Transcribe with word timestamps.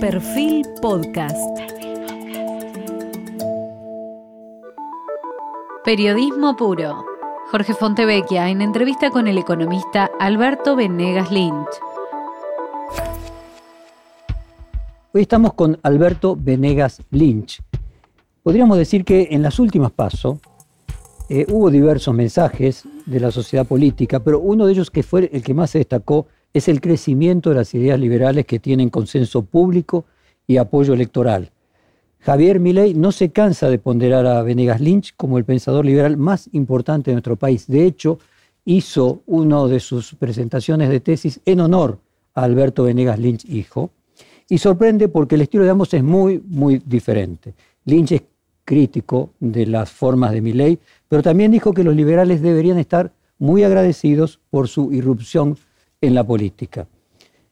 Perfil 0.00 0.64
Podcast. 0.80 1.36
Periodismo 5.84 6.54
puro. 6.56 7.04
Jorge 7.50 7.74
Fontevecchia 7.74 8.48
en 8.48 8.62
entrevista 8.62 9.10
con 9.10 9.26
el 9.26 9.38
economista 9.38 10.08
Alberto 10.20 10.76
Venegas 10.76 11.32
Lynch. 11.32 11.66
Hoy 15.12 15.22
estamos 15.22 15.54
con 15.54 15.80
Alberto 15.82 16.36
Venegas 16.38 17.02
Lynch. 17.10 17.60
Podríamos 18.44 18.78
decir 18.78 19.04
que 19.04 19.28
en 19.32 19.42
las 19.42 19.58
últimas 19.58 19.90
pasos 19.90 20.38
eh, 21.28 21.44
hubo 21.48 21.70
diversos 21.70 22.14
mensajes 22.14 22.84
de 23.04 23.18
la 23.18 23.32
sociedad 23.32 23.66
política, 23.66 24.20
pero 24.20 24.38
uno 24.38 24.66
de 24.66 24.74
ellos 24.74 24.92
que 24.92 25.02
fue 25.02 25.28
el 25.32 25.42
que 25.42 25.54
más 25.54 25.70
se 25.70 25.78
destacó 25.78 26.28
es 26.52 26.68
el 26.68 26.80
crecimiento 26.80 27.50
de 27.50 27.56
las 27.56 27.74
ideas 27.74 27.98
liberales 27.98 28.46
que 28.46 28.58
tienen 28.58 28.90
consenso 28.90 29.42
público 29.42 30.04
y 30.46 30.56
apoyo 30.56 30.94
electoral. 30.94 31.50
Javier 32.20 32.58
Milei 32.58 32.94
no 32.94 33.12
se 33.12 33.30
cansa 33.30 33.68
de 33.70 33.78
ponderar 33.78 34.26
a 34.26 34.42
Venegas 34.42 34.80
Lynch 34.80 35.14
como 35.16 35.38
el 35.38 35.44
pensador 35.44 35.84
liberal 35.84 36.16
más 36.16 36.48
importante 36.52 37.10
de 37.10 37.14
nuestro 37.14 37.36
país. 37.36 37.66
De 37.68 37.84
hecho, 37.84 38.18
hizo 38.64 39.22
una 39.26 39.64
de 39.66 39.80
sus 39.80 40.14
presentaciones 40.14 40.88
de 40.88 41.00
tesis 41.00 41.40
en 41.44 41.60
honor 41.60 41.98
a 42.34 42.42
Alberto 42.42 42.84
Venegas 42.84 43.18
Lynch, 43.18 43.44
hijo. 43.48 43.90
Y 44.48 44.58
sorprende 44.58 45.08
porque 45.08 45.36
el 45.36 45.42
estilo 45.42 45.64
de 45.64 45.70
ambos 45.70 45.92
es 45.94 46.02
muy, 46.02 46.42
muy 46.48 46.82
diferente. 46.84 47.54
Lynch 47.84 48.12
es 48.12 48.22
crítico 48.64 49.30
de 49.40 49.66
las 49.66 49.90
formas 49.90 50.32
de 50.32 50.40
Milley, 50.40 50.78
pero 51.08 51.22
también 51.22 51.50
dijo 51.50 51.72
que 51.72 51.84
los 51.84 51.94
liberales 51.94 52.42
deberían 52.42 52.78
estar 52.78 53.12
muy 53.38 53.62
agradecidos 53.62 54.40
por 54.50 54.68
su 54.68 54.92
irrupción 54.92 55.56
en 56.00 56.14
la 56.14 56.24
política. 56.24 56.86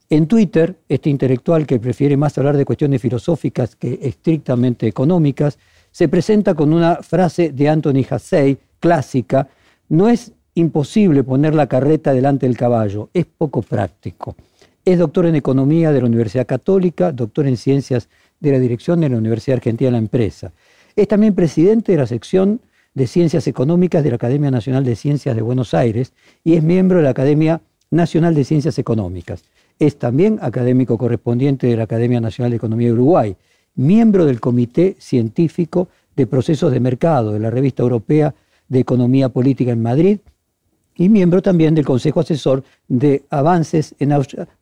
En 0.09 0.27
Twitter, 0.27 0.77
este 0.89 1.11
intelectual 1.11 1.67
que 1.67 1.81
prefiere 1.81 2.17
más 2.17 2.39
hablar 2.39 2.57
de 2.57 2.65
cuestiones 2.65 3.03
filosóficas 3.03 3.75
que 3.75 3.99
estrictamente 4.03 4.87
económicas, 4.87 5.59
se 5.91 6.09
presenta 6.09 6.55
con 6.55 6.73
una 6.73 6.97
frase 6.97 7.51
de 7.51 7.69
Anthony 7.69 8.05
Hassey, 8.09 8.59
clásica, 8.79 9.49
no 9.89 10.09
es 10.09 10.33
imposible 10.55 11.25
poner 11.25 11.55
la 11.55 11.67
carreta 11.67 12.13
delante 12.13 12.47
del 12.47 12.57
caballo, 12.57 13.11
es 13.13 13.27
poco 13.27 13.63
práctico. 13.63 14.37
Es 14.85 14.99
doctor 14.99 15.27
en 15.27 15.35
Economía 15.35 15.91
de 15.91 16.01
la 16.01 16.07
Universidad 16.07 16.47
Católica, 16.47 17.11
doctor 17.11 17.47
en 17.49 17.57
Ciencias 17.57 18.09
de 18.39 18.53
la 18.53 18.59
Dirección 18.61 19.01
de 19.01 19.09
la 19.09 19.19
Universidad 19.19 19.57
Argentina 19.57 19.89
de 19.89 19.93
la 19.93 19.99
Empresa. 19.99 20.53
Es 20.95 21.09
también 21.09 21.35
presidente 21.35 21.93
de 21.93 21.99
la 21.99 22.07
sección 22.07 22.61
de 22.95 23.07
Ciencias 23.07 23.47
Económicas 23.49 24.05
de 24.05 24.11
la 24.11 24.17
Academia 24.17 24.51
Nacional 24.51 24.85
de 24.85 24.95
Ciencias 24.95 25.35
de 25.35 25.43
Buenos 25.43 25.75
Aires 25.75 26.13
y 26.45 26.55
es 26.55 26.63
miembro 26.63 26.99
de 26.99 27.05
la 27.05 27.11
Academia 27.11 27.61
Nacional 27.91 28.35
de 28.35 28.45
Ciencias 28.45 28.79
Económicas. 28.79 29.45
Es 29.79 29.99
también 29.99 30.39
académico 30.41 30.99
correspondiente 30.99 31.67
de 31.67 31.77
la 31.77 31.85
Academia 31.85 32.21
Nacional 32.21 32.51
de 32.51 32.57
Economía 32.57 32.89
de 32.89 32.95
Uruguay, 32.95 33.37
miembro 33.75 34.25
del 34.25 34.41
Comité 34.41 34.97
Científico 34.99 35.89
de 36.17 36.27
Procesos 36.27 36.73
de 36.73 36.81
Mercado 36.81 37.33
de 37.33 37.41
la 37.41 37.51
Revista 37.51 37.83
Europea 37.83 38.35
de 38.69 38.81
Economía 38.81 39.29
Política 39.29 39.73
en 39.73 39.83
Madrid 39.83 40.19
y 40.97 41.09
miembro 41.09 41.43
también 41.43 41.75
del 41.75 41.85
Consejo 41.85 42.21
Asesor 42.21 42.65
de 42.89 43.25
Avances 43.31 43.95
en 43.99 44.13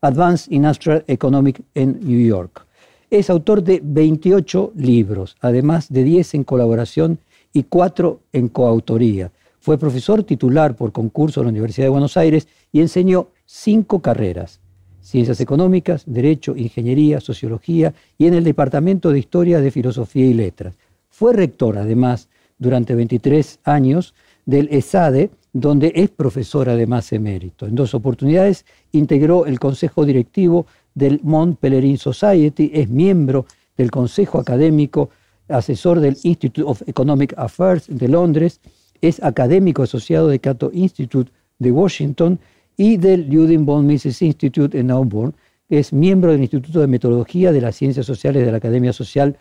Advanced 0.00 0.50
Industrial 0.53 1.05
Economic 1.06 1.62
en 1.75 2.00
New 2.00 2.27
York. 2.27 2.66
Es 3.09 3.31
autor 3.31 3.62
de 3.62 3.81
28 3.83 4.72
libros, 4.75 5.36
además 5.41 5.92
de 5.92 6.03
10 6.03 6.34
en 6.34 6.44
colaboración 6.44 7.19
y 7.53 7.62
4 7.62 8.20
en 8.33 8.48
coautoría. 8.48 9.31
Fue 9.61 9.78
profesor 9.78 10.25
titular 10.25 10.75
por 10.75 10.91
concurso 10.91 11.41
de 11.41 11.44
la 11.44 11.50
Universidad 11.50 11.86
de 11.86 11.91
Buenos 11.91 12.16
Aires 12.16 12.48
y 12.75 12.80
enseñó 12.80 13.28
cinco 13.47 14.00
carreras, 14.00 14.61
ciencias 15.00 15.41
económicas, 15.41 16.03
derecho, 16.06 16.56
ingeniería, 16.56 17.20
sociología 17.20 17.94
y 18.19 18.27
en 18.27 18.34
el 18.34 18.42
Departamento 18.42 19.12
de 19.12 19.20
Historia 19.20 19.61
de 19.61 19.70
Filosofía 19.70 20.27
y 20.27 20.34
Letras. 20.34 20.75
Fue 21.08 21.33
rector, 21.33 21.78
además, 21.78 22.28
durante 22.58 22.97
23 22.97 23.61
años 23.62 24.12
del 24.44 24.69
ESADE, 24.72 25.31
donde 25.53 25.93
es 25.94 26.10
profesor 26.10 26.69
además 26.69 27.12
emérito. 27.12 27.66
En 27.66 27.76
dos 27.76 27.94
oportunidades 27.94 28.66
integró 28.91 29.47
el 29.47 29.60
consejo 29.60 30.04
directivo 30.04 30.66
del 30.97 31.21
Mont 31.22 31.60
Pelerin 31.60 31.97
Society, 31.97 32.72
es 32.75 32.88
miembro 32.91 33.47
del 33.77 33.93
consejo 33.93 34.41
académico, 34.41 35.10
asesor 35.47 36.00
del 36.00 36.16
Institute 36.25 36.69
of 36.69 36.82
Economic 36.88 37.34
Affairs 37.37 37.84
de 37.87 38.09
Londres 38.09 38.60
es 39.00 39.22
académico 39.22 39.82
asociado 39.82 40.27
de 40.27 40.41
Cato 40.41 40.71
Institute 40.72 41.31
de 41.59 41.71
Washington 41.71 42.41
y 42.76 42.96
del 42.96 43.28
Ludwig 43.28 43.60
von 43.60 43.86
Mises 43.86 44.20
Institute 44.22 44.78
en 44.78 44.90
Auburn. 44.90 45.34
Es 45.68 45.92
miembro 45.92 46.32
del 46.32 46.42
Instituto 46.42 46.80
de 46.80 46.86
Metodología 46.86 47.52
de 47.52 47.60
las 47.60 47.76
Ciencias 47.76 48.06
Sociales 48.06 48.44
de 48.44 48.50
la 48.50 48.58
Academia 48.58 48.92
Social 48.92 49.36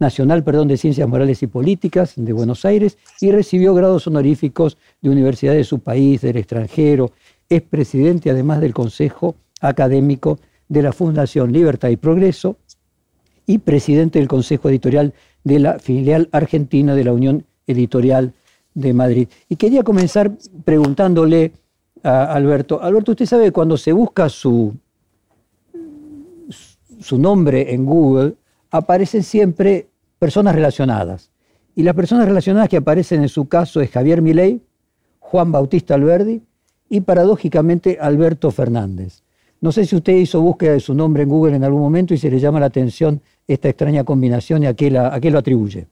Nacional 0.00 0.42
perdón, 0.42 0.68
de 0.68 0.78
Ciencias 0.78 1.06
Morales 1.06 1.42
y 1.42 1.46
Políticas 1.46 2.14
de 2.16 2.32
Buenos 2.32 2.64
Aires 2.64 2.96
y 3.20 3.30
recibió 3.30 3.74
grados 3.74 4.06
honoríficos 4.06 4.78
de 5.02 5.10
universidades 5.10 5.58
de 5.58 5.64
su 5.64 5.80
país, 5.80 6.22
del 6.22 6.38
extranjero. 6.38 7.12
Es 7.48 7.60
presidente 7.62 8.30
además 8.30 8.60
del 8.60 8.72
Consejo 8.72 9.36
Académico 9.60 10.38
de 10.68 10.82
la 10.82 10.92
Fundación 10.92 11.52
Libertad 11.52 11.90
y 11.90 11.96
Progreso 11.96 12.56
y 13.44 13.58
presidente 13.58 14.18
del 14.18 14.28
Consejo 14.28 14.70
Editorial 14.70 15.12
de 15.44 15.58
la 15.58 15.78
filial 15.78 16.30
argentina 16.32 16.94
de 16.94 17.04
la 17.04 17.12
Unión 17.12 17.44
Editorial 17.66 18.32
de 18.74 18.94
Madrid. 18.94 19.28
Y 19.48 19.56
quería 19.56 19.82
comenzar 19.82 20.32
preguntándole 20.64 21.52
Alberto, 22.02 22.82
Alberto, 22.82 23.12
usted 23.12 23.26
sabe 23.26 23.52
cuando 23.52 23.76
se 23.76 23.92
busca 23.92 24.28
su, 24.28 24.74
su 27.00 27.18
nombre 27.18 27.74
en 27.74 27.84
Google, 27.84 28.34
aparecen 28.70 29.22
siempre 29.22 29.88
personas 30.18 30.54
relacionadas. 30.54 31.30
Y 31.74 31.82
las 31.82 31.94
personas 31.94 32.26
relacionadas 32.26 32.68
que 32.68 32.76
aparecen 32.78 33.22
en 33.22 33.28
su 33.28 33.48
caso 33.48 33.80
es 33.80 33.90
Javier 33.90 34.22
Milei, 34.22 34.60
Juan 35.18 35.52
Bautista 35.52 35.94
Alberdi 35.94 36.42
y 36.88 37.00
paradójicamente 37.02 37.98
Alberto 38.00 38.50
Fernández. 38.50 39.22
No 39.60 39.72
sé 39.72 39.84
si 39.84 39.94
usted 39.94 40.14
hizo 40.14 40.40
búsqueda 40.40 40.72
de 40.72 40.80
su 40.80 40.94
nombre 40.94 41.22
en 41.22 41.28
Google 41.28 41.56
en 41.56 41.64
algún 41.64 41.82
momento 41.82 42.14
y 42.14 42.18
se 42.18 42.30
le 42.30 42.40
llama 42.40 42.60
la 42.60 42.66
atención 42.66 43.20
esta 43.46 43.68
extraña 43.68 44.04
combinación 44.04 44.62
y 44.62 44.66
a 44.66 44.74
qué, 44.74 44.96
a 44.96 45.20
qué 45.20 45.30
lo 45.30 45.38
atribuye. 45.38 45.86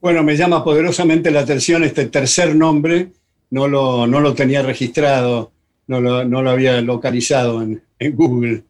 Bueno, 0.00 0.22
me 0.22 0.36
llama 0.36 0.64
poderosamente 0.64 1.30
la 1.30 1.40
atención 1.40 1.84
este 1.84 2.06
tercer 2.06 2.54
nombre, 2.56 3.12
no 3.54 3.68
lo, 3.68 4.04
no 4.08 4.18
lo 4.18 4.34
tenía 4.34 4.62
registrado, 4.62 5.52
no 5.86 6.00
lo, 6.00 6.50
había 6.50 6.80
localizado 6.80 7.62
en, 7.62 7.80
en 8.00 8.16
Google. 8.16 8.64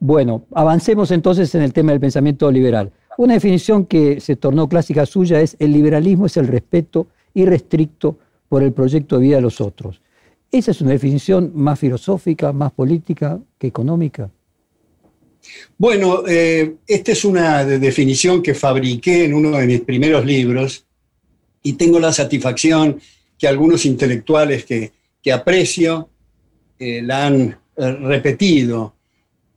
Bueno, 0.00 0.46
avancemos 0.52 1.12
entonces 1.12 1.54
en 1.54 1.62
el 1.62 1.72
tema 1.72 1.92
del 1.92 2.00
pensamiento 2.00 2.50
liberal. 2.50 2.90
Una 3.16 3.34
definición 3.34 3.86
que 3.86 4.20
se 4.20 4.34
tornó 4.34 4.68
clásica 4.68 5.06
suya 5.06 5.40
es 5.40 5.54
el 5.60 5.72
liberalismo 5.72 6.26
es 6.26 6.36
el 6.38 6.48
respeto 6.48 7.06
irrestricto 7.34 8.18
por 8.48 8.64
el 8.64 8.72
proyecto 8.72 9.16
de 9.16 9.22
vida 9.22 9.36
de 9.36 9.42
los 9.42 9.60
otros. 9.60 10.00
¿Esa 10.50 10.72
es 10.72 10.80
una 10.80 10.90
definición 10.90 11.52
más 11.54 11.78
filosófica, 11.78 12.52
más 12.52 12.72
política 12.72 13.38
que 13.58 13.68
económica? 13.68 14.28
Bueno, 15.76 16.24
eh, 16.26 16.74
esta 16.84 17.12
es 17.12 17.24
una 17.24 17.64
definición 17.64 18.42
que 18.42 18.54
fabriqué 18.54 19.26
en 19.26 19.34
uno 19.34 19.56
de 19.56 19.66
mis 19.68 19.82
primeros 19.82 20.26
libros 20.26 20.87
y 21.62 21.74
tengo 21.74 21.98
la 21.98 22.12
satisfacción 22.12 23.00
que 23.38 23.48
algunos 23.48 23.84
intelectuales 23.86 24.64
que, 24.64 24.92
aprecio 25.30 26.08
eh, 26.78 27.02
la 27.02 27.26
han 27.26 27.58
eh, 27.76 27.92
repetido. 27.92 28.94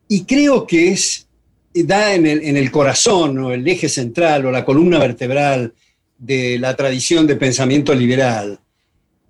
Y 0.09 0.25
creo 0.25 0.67
que 0.67 0.89
es, 0.89 1.29
da 1.73 2.13
en 2.13 2.25
el, 2.27 2.71
corazón 2.71 3.37
o 3.37 3.53
el 3.53 3.65
eje 3.65 3.87
central 3.87 4.45
o 4.45 4.51
la 4.51 4.65
columna 4.65 4.99
vertebral 4.99 5.73
de 6.17 6.59
la 6.59 6.75
tradición 6.75 7.25
de 7.25 7.37
pensamiento 7.37 7.95
liberal. 7.95 8.59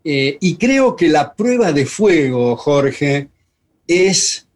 y 0.04 0.56
creo 0.56 0.96
que 0.96 1.10
la 1.10 1.36
prueba 1.36 1.72
de 1.72 1.86
fuego, 1.86 2.56
Jorge, 2.56 3.28
es 3.88 4.48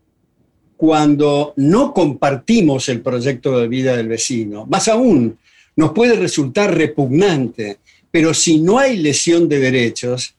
cuando 0.78 1.54
no 1.58 1.94
compartimos 1.94 2.90
el 2.90 3.02
proyecto 3.02 3.60
de 3.60 3.68
vida 3.68 3.96
del 3.96 4.08
vecino. 4.08 4.66
Más 4.66 4.88
aún, 4.88 5.38
nos 5.76 5.92
puede 5.92 6.16
resultar 6.16 6.76
repugnante, 6.76 7.80
pero 8.16 8.34
si 8.34 8.60
no 8.60 8.80
hay 8.80 8.96
lesión 8.96 9.50
de 9.50 9.60
derechos, 9.60 10.36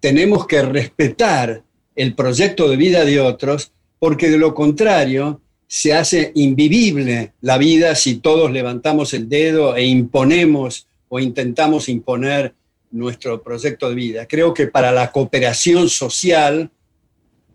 tenemos 0.00 0.44
que 0.44 0.60
respetar 0.60 1.62
el 1.94 2.16
proyecto 2.16 2.68
de 2.68 2.76
vida 2.76 3.04
de 3.04 3.20
otros, 3.20 3.70
porque 4.00 4.28
de 4.28 4.38
lo 4.38 4.54
contrario 4.54 5.40
se 5.68 5.94
hace 5.94 6.32
invivible 6.34 7.34
la 7.40 7.58
vida 7.58 7.94
si 7.94 8.16
todos 8.16 8.50
levantamos 8.50 9.14
el 9.14 9.28
dedo 9.28 9.76
e 9.76 9.84
imponemos 9.84 10.88
o 11.08 11.20
intentamos 11.20 11.88
imponer 11.88 12.54
nuestro 12.90 13.40
proyecto 13.40 13.88
de 13.88 13.94
vida. 13.94 14.26
Creo 14.26 14.52
que 14.52 14.66
para 14.66 14.90
la 14.90 15.12
cooperación 15.12 15.88
social 15.88 16.72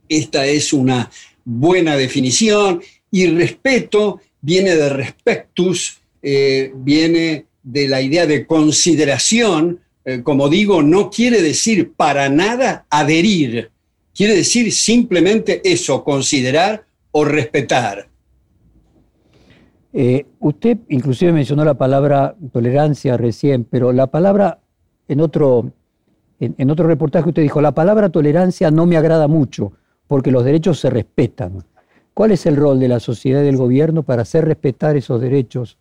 esta 0.08 0.46
es 0.46 0.72
una 0.72 1.12
buena 1.44 1.98
definición 1.98 2.82
y 3.12 3.28
respeto 3.28 4.22
viene 4.40 4.78
de 4.78 4.88
respectus, 4.88 5.98
eh, 6.22 6.72
viene 6.74 7.47
de 7.68 7.88
la 7.90 8.02
idea 8.02 8.26
de 8.26 8.48
consideración, 8.48 9.82
eh, 10.06 10.22
como 10.24 10.48
digo, 10.48 10.82
no 10.82 11.10
quiere 11.10 11.42
decir 11.42 11.92
para 11.94 12.30
nada 12.30 12.86
adherir, 12.90 13.72
quiere 14.16 14.36
decir 14.36 14.72
simplemente 14.72 15.62
eso, 15.66 16.02
considerar 16.04 16.86
o 17.12 17.26
respetar. 17.26 18.08
usted 20.40 20.78
inclusive 20.90 21.34
mencionó 21.34 21.66
la 21.66 21.74
palabra 21.74 22.36
tolerancia 22.54 23.18
recién, 23.18 23.66
pero 23.66 23.92
la 23.92 24.08
palabra 24.08 24.60
en 25.10 25.20
otro, 25.20 25.72
en, 26.40 26.72
otro 26.72 26.88
reportaje 26.88 27.28
usted 27.28 27.42
dijo, 27.42 27.60
la 27.60 27.74
palabra 27.74 28.10
tolerancia 28.10 28.72
no 28.72 28.86
me 28.86 28.96
agrada 28.96 29.28
mucho 29.28 29.74
porque 30.08 30.32
los 30.32 30.46
derechos 30.46 30.80
se 30.80 30.90
respetan. 30.90 31.66
¿Cuál 32.14 32.32
es 32.32 32.46
el 32.46 32.56
rol 32.56 32.80
de 32.80 32.88
la 32.88 33.02
sociedad 33.02 33.42
y 33.42 33.46
del 33.46 33.58
gobierno 33.58 34.04
para 34.04 34.22
hacer 34.22 34.46
respetar 34.46 34.96
esos 34.96 35.20
derechos? 35.20 35.78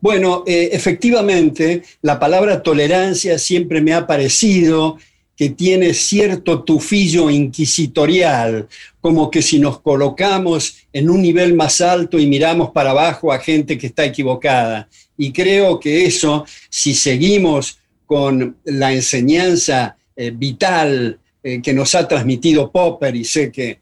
Bueno, 0.00 0.44
eh, 0.46 0.70
efectivamente, 0.72 1.82
la 2.02 2.18
palabra 2.18 2.62
tolerancia 2.62 3.38
siempre 3.38 3.80
me 3.80 3.92
ha 3.92 4.06
parecido 4.06 4.98
que 5.36 5.50
tiene 5.50 5.94
cierto 5.94 6.64
tufillo 6.64 7.30
inquisitorial, 7.30 8.68
como 9.00 9.30
que 9.30 9.40
si 9.40 9.58
nos 9.58 9.80
colocamos 9.80 10.78
en 10.92 11.10
un 11.10 11.22
nivel 11.22 11.54
más 11.54 11.80
alto 11.80 12.18
y 12.18 12.26
miramos 12.26 12.70
para 12.70 12.90
abajo 12.90 13.32
a 13.32 13.38
gente 13.38 13.78
que 13.78 13.88
está 13.88 14.04
equivocada. 14.04 14.88
Y 15.16 15.32
creo 15.32 15.78
que 15.78 16.06
eso, 16.06 16.44
si 16.68 16.94
seguimos 16.94 17.78
con 18.06 18.56
la 18.64 18.92
enseñanza 18.92 19.96
eh, 20.16 20.32
vital 20.34 21.20
eh, 21.42 21.62
que 21.62 21.72
nos 21.72 21.94
ha 21.94 22.06
transmitido 22.08 22.70
Popper, 22.70 23.14
y 23.14 23.24
sé 23.24 23.52
que 23.52 23.80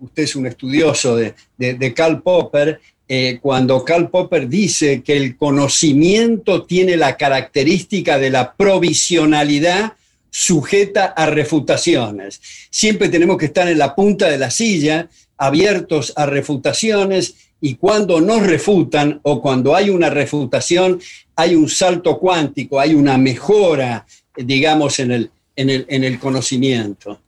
usted 0.00 0.24
es 0.24 0.34
un 0.34 0.46
estudioso 0.46 1.14
de, 1.14 1.94
Karl 1.94 2.20
Popper, 2.20 2.80
eh, 3.12 3.40
cuando 3.42 3.84
Karl 3.84 4.08
Popper 4.08 4.48
dice 4.48 5.02
que 5.02 5.16
el 5.16 5.36
conocimiento 5.36 6.62
tiene 6.62 6.96
la 6.96 7.16
característica 7.16 8.20
de 8.20 8.30
la 8.30 8.54
provisionalidad 8.54 9.94
sujeta 10.30 11.06
a 11.06 11.26
refutaciones. 11.26 12.40
Siempre 12.70 13.08
tenemos 13.08 13.36
que 13.36 13.46
estar 13.46 13.66
en 13.66 13.78
la 13.78 13.96
punta 13.96 14.28
de 14.28 14.38
la 14.38 14.52
silla, 14.52 15.08
abiertos 15.36 16.12
a 16.14 16.26
refutaciones, 16.26 17.34
y 17.60 17.74
cuando 17.74 18.20
nos 18.20 18.46
refutan 18.46 19.18
o 19.24 19.42
cuando 19.42 19.74
hay 19.74 19.90
una 19.90 20.08
refutación, 20.08 21.00
hay 21.34 21.56
un 21.56 21.68
salto 21.68 22.16
cuántico, 22.16 22.78
hay 22.78 22.94
una 22.94 23.18
mejora, 23.18 24.06
digamos, 24.36 25.00
en 25.00 25.10
el, 25.10 25.30
en 25.56 26.04
el 26.04 26.20
conocimiento. 26.20 27.20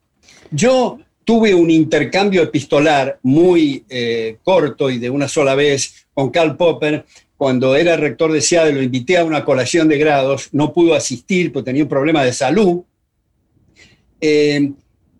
Yo 0.52 1.00
tuve 1.24 1.54
un 1.54 1.70
intercambio 1.70 2.42
epistolar 2.42 3.18
muy 3.22 3.84
eh, 3.88 4.38
corto 4.42 4.90
y 4.90 4.98
de 4.98 5.10
una 5.10 5.28
sola 5.28 5.54
vez 5.54 6.06
con 6.12 6.30
Karl 6.30 6.56
Popper. 6.56 7.04
Cuando 7.36 7.74
era 7.74 7.96
rector 7.96 8.32
de 8.32 8.40
SEADE 8.40 8.72
lo 8.72 8.82
invité 8.82 9.18
a 9.18 9.24
una 9.24 9.44
colación 9.44 9.88
de 9.88 9.98
grados, 9.98 10.48
no 10.52 10.72
pudo 10.72 10.94
asistir 10.94 11.52
porque 11.52 11.66
tenía 11.66 11.82
un 11.82 11.88
problema 11.88 12.24
de 12.24 12.32
salud. 12.32 12.82
Eh, 14.20 14.72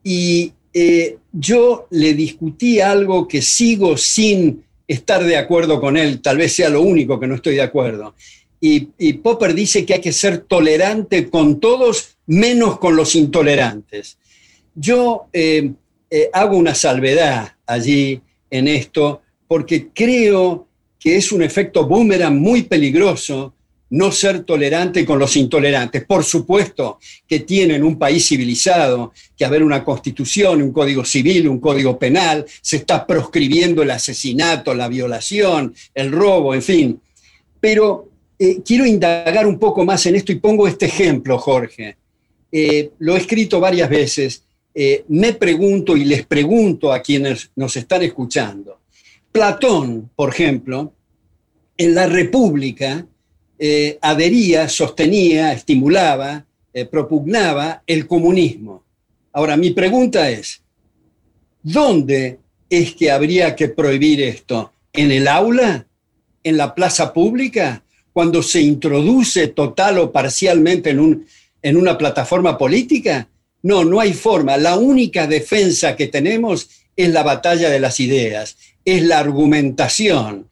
y 0.05 0.53
eh, 0.73 1.19
yo 1.33 1.89
le 1.91 2.15
discutí 2.15 2.81
algo 2.81 3.27
que 3.27 3.43
sigo 3.43 3.97
sin 3.97 4.65
estar 4.87 5.25
de 5.25 5.37
acuerdo 5.37 5.81
con 5.81 5.97
él, 5.97 6.21
tal 6.21 6.39
vez 6.39 6.55
sea 6.55 6.69
lo 6.69 6.83
único 6.83 7.19
que 7.19 7.27
no 7.27 7.35
estoy 7.35 7.57
de 7.57 7.63
acuerdo. 7.63 8.15
Y, 8.61 8.91
y 8.99 9.15
Popper 9.15 9.55
dice 9.55 9.85
que 9.85 9.95
hay 9.95 10.01
que 10.01 10.13
ser 10.13 10.39
tolerante 10.39 11.29
con 11.29 11.59
todos, 11.59 12.17
menos 12.27 12.79
con 12.79 12.95
los 12.95 13.17
intolerantes. 13.17 14.19
Yo 14.75 15.27
eh, 15.33 15.73
hago 16.32 16.56
una 16.56 16.75
salvedad 16.75 17.55
allí 17.67 18.20
en 18.50 18.69
esto, 18.69 19.23
porque 19.49 19.88
creo 19.94 20.67
que 20.99 21.17
es 21.17 21.32
un 21.32 21.43
efecto 21.43 21.87
boomerang 21.87 22.38
muy 22.38 22.62
peligroso 22.62 23.55
no 23.93 24.11
ser 24.11 24.44
tolerante 24.44 25.05
con 25.05 25.19
los 25.19 25.37
intolerantes. 25.37 26.05
Por 26.05 26.25
supuesto 26.25 26.99
que 27.26 27.41
tienen 27.41 27.82
un 27.82 27.99
país 27.99 28.26
civilizado, 28.26 29.12
que 29.37 29.44
haber 29.44 29.62
una 29.62 29.85
constitución, 29.85 30.62
un 30.62 30.73
código 30.73 31.05
civil, 31.05 31.47
un 31.49 31.61
código 31.61 31.99
penal, 31.99 32.47
se 32.62 32.76
está 32.76 33.06
proscribiendo 33.06 33.82
el 33.82 33.91
asesinato, 33.91 34.75
la 34.75 34.88
violación, 34.88 35.75
el 35.94 36.11
robo, 36.11 36.55
en 36.55 36.62
fin. 36.62 37.00
Pero 37.61 38.08
eh, 38.38 38.62
quiero 38.65 38.87
indagar 38.87 39.47
un 39.47 39.58
poco 39.58 39.85
más 39.85 40.06
en 40.06 40.17
esto 40.17 40.32
y 40.32 40.37
pongo 40.37 40.67
este 40.67 40.87
ejemplo, 40.87 41.38
Jorge. 41.38 41.97
Eh, 42.50 42.93
lo 42.99 43.15
he 43.15 43.19
escrito 43.19 43.61
varias 43.61 43.91
veces 43.91 44.43
eh, 44.75 45.05
me 45.09 45.35
pregunto 45.35 45.97
y 45.97 46.05
les 46.05 46.25
pregunto 46.25 46.93
a 46.93 47.01
quienes 47.01 47.51
nos 47.57 47.77
están 47.77 48.03
escuchando. 48.03 48.81
Platón, 49.31 50.11
por 50.15 50.31
ejemplo, 50.31 50.93
en 51.77 51.95
la 51.95 52.07
República 52.07 53.07
eh, 53.59 53.99
adhería, 54.01 54.69
sostenía, 54.69 55.53
estimulaba, 55.53 56.45
eh, 56.73 56.85
propugnaba 56.87 57.83
el 57.87 58.07
comunismo. 58.07 58.83
Ahora, 59.33 59.57
mi 59.57 59.71
pregunta 59.71 60.31
es, 60.31 60.63
¿dónde 61.63 62.39
es 62.69 62.95
que 62.95 63.11
habría 63.11 63.55
que 63.55 63.69
prohibir 63.69 64.21
esto? 64.23 64.73
¿En 64.93 65.11
el 65.11 65.29
aula? 65.29 65.87
¿En 66.43 66.57
la 66.57 66.75
plaza 66.75 67.13
pública? 67.13 67.83
¿Cuando 68.13 68.43
se 68.43 68.61
introduce 68.61 69.49
total 69.49 69.99
o 69.99 70.13
parcialmente 70.13 70.91
en, 70.91 71.01
un, 71.01 71.27
en 71.63 71.77
una 71.77 71.97
plataforma 71.97 72.59
política? 72.59 73.29
No, 73.62 73.85
no 73.85 74.00
hay 74.00 74.12
forma. 74.12 74.56
La 74.56 74.76
única 74.76 75.26
defensa 75.26 75.97
que 75.97 76.09
tenemos 76.09 76.69
es 76.97 77.09
la 77.11 77.23
batalla 77.23 77.70
de 77.70 77.81
las 77.81 78.00
ideas, 78.00 78.56
es 78.85 79.03
la 79.03 79.19
argumentación, 79.19 80.49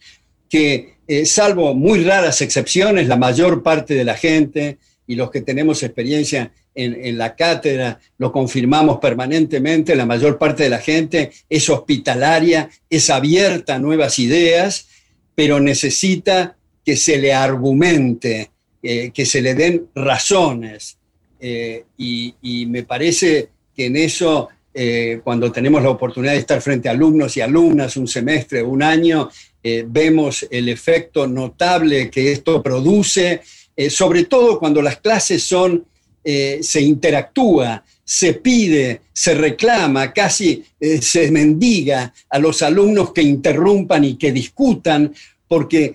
que 0.49 0.95
eh, 1.07 1.27
salvo 1.27 1.75
muy 1.75 2.05
raras 2.05 2.41
excepciones, 2.41 3.09
la 3.09 3.17
mayor 3.17 3.63
parte 3.63 3.95
de 3.95 4.05
la 4.05 4.17
gente 4.17 4.79
y 5.07 5.17
los 5.17 5.31
que 5.31 5.41
tenemos 5.41 5.83
experiencia 5.83 6.53
en, 6.73 7.19
la 7.19 7.35
cátedra 7.35 7.99
lo 8.19 8.31
confirmamos 8.31 8.99
permanentemente, 9.01 9.97
la 9.97 10.07
mayor 10.07 10.39
parte 10.39 10.63
de 10.63 10.71
la 10.71 10.79
gente 10.79 11.33
es 11.49 11.69
hospitalaria, 11.69 12.71
es 12.89 13.11
abierta 13.11 13.75
a 13.75 13.79
nuevas 13.81 14.21
ideas, 14.21 14.87
pero 15.35 15.59
necesita 15.59 16.57
que 16.85 16.97
se 16.97 17.19
le 17.19 17.35
argumente, 17.35 18.51
eh, 18.83 19.11
que 19.13 19.27
se 19.27 19.43
le 19.43 19.55
den 19.55 19.89
razones, 19.97 21.00
eh, 21.41 21.85
y, 21.97 22.67
me 22.67 22.83
parece 22.83 23.49
que 23.75 23.87
en 23.87 23.97
eso, 23.97 24.49
eh, 24.75 25.21
cuando 25.25 25.51
tenemos 25.51 25.83
la 25.83 25.91
oportunidad 25.91 26.33
de 26.33 26.39
estar 26.39 26.61
frente 26.61 26.89
a 26.89 26.93
alumnos 26.93 27.37
y 27.37 27.41
alumnas 27.41 27.97
un 27.97 28.07
semestre, 28.07 28.63
un 28.63 28.83
año, 28.83 29.31
eh, 29.63 29.85
vemos 29.87 30.47
el 30.51 30.69
efecto 30.69 31.27
notable 31.27 32.11
que 32.11 32.33
esto 32.33 32.63
produce, 32.63 33.41
sobre 33.89 34.25
todo 34.25 34.59
cuando 34.59 34.83
las 34.83 34.99
clases 34.99 35.43
son, 35.43 35.87
se 36.23 36.81
interactúa, 36.83 37.83
se 38.05 38.35
pide, 38.35 39.01
se 39.11 39.35
reclama, 39.35 40.13
casi 40.13 40.63
se 41.01 41.31
mendiga 41.31 42.13
a 42.29 42.39
los 42.39 42.61
alumnos 42.61 43.15
que 43.15 43.23
interrumpan 43.23 44.05
y 44.05 44.19
que 44.19 44.33
discutan, 44.33 45.15
porque 45.49 45.95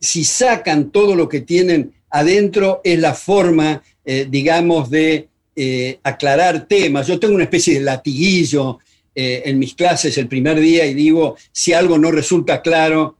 si 0.00 0.24
sacan 0.24 0.88
todo 0.88 1.14
lo 1.14 1.28
que 1.28 1.42
tienen 1.42 1.92
adentro 2.08 2.80
es 2.82 2.98
la 2.98 3.12
forma 3.12 3.82
eh, 4.10 4.26
digamos, 4.26 4.88
de 4.88 5.28
eh, 5.54 5.98
aclarar 6.02 6.66
temas. 6.66 7.06
Yo 7.06 7.20
tengo 7.20 7.34
una 7.34 7.44
especie 7.44 7.74
de 7.74 7.80
latiguillo 7.80 8.78
eh, 9.14 9.42
en 9.44 9.58
mis 9.58 9.74
clases 9.74 10.16
el 10.16 10.28
primer 10.28 10.58
día 10.58 10.86
y 10.86 10.94
digo, 10.94 11.36
si 11.52 11.74
algo 11.74 11.98
no 11.98 12.10
resulta 12.10 12.62
claro, 12.62 13.18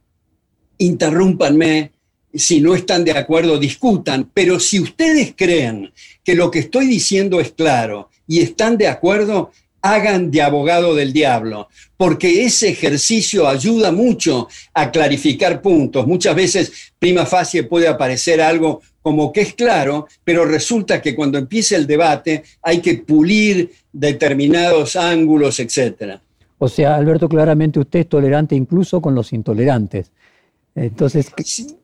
interrúmpanme, 0.79 1.91
si 2.33 2.59
no 2.59 2.73
están 2.73 3.05
de 3.05 3.11
acuerdo, 3.11 3.59
discutan, 3.59 4.31
pero 4.33 4.59
si 4.59 4.79
ustedes 4.79 5.35
creen 5.37 5.93
que 6.23 6.33
lo 6.33 6.49
que 6.49 6.57
estoy 6.57 6.87
diciendo 6.87 7.39
es 7.39 7.51
claro 7.51 8.09
y 8.25 8.39
están 8.39 8.75
de 8.75 8.87
acuerdo, 8.87 9.51
hagan 9.81 10.31
de 10.31 10.41
abogado 10.41 10.95
del 10.95 11.13
diablo, 11.13 11.69
porque 11.97 12.43
ese 12.43 12.69
ejercicio 12.69 13.47
ayuda 13.47 13.91
mucho 13.91 14.47
a 14.73 14.91
clarificar 14.91 15.61
puntos. 15.61 16.05
Muchas 16.07 16.35
veces, 16.35 16.93
prima 16.97 17.25
facie, 17.25 17.63
puede 17.63 17.87
aparecer 17.87 18.41
algo 18.41 18.81
como 19.01 19.31
que 19.31 19.41
es 19.41 19.53
claro, 19.53 20.07
pero 20.23 20.45
resulta 20.45 21.01
que 21.01 21.15
cuando 21.15 21.37
empieza 21.37 21.75
el 21.75 21.87
debate 21.87 22.43
hay 22.61 22.79
que 22.79 22.95
pulir 22.95 23.71
determinados 23.91 24.95
ángulos, 24.95 25.59
etc. 25.59 26.19
O 26.57 26.67
sea, 26.67 26.95
Alberto, 26.95 27.29
claramente 27.29 27.79
usted 27.79 27.99
es 27.99 28.09
tolerante 28.09 28.55
incluso 28.55 29.01
con 29.01 29.15
los 29.15 29.31
intolerantes. 29.31 30.11
Entonces, 30.75 31.31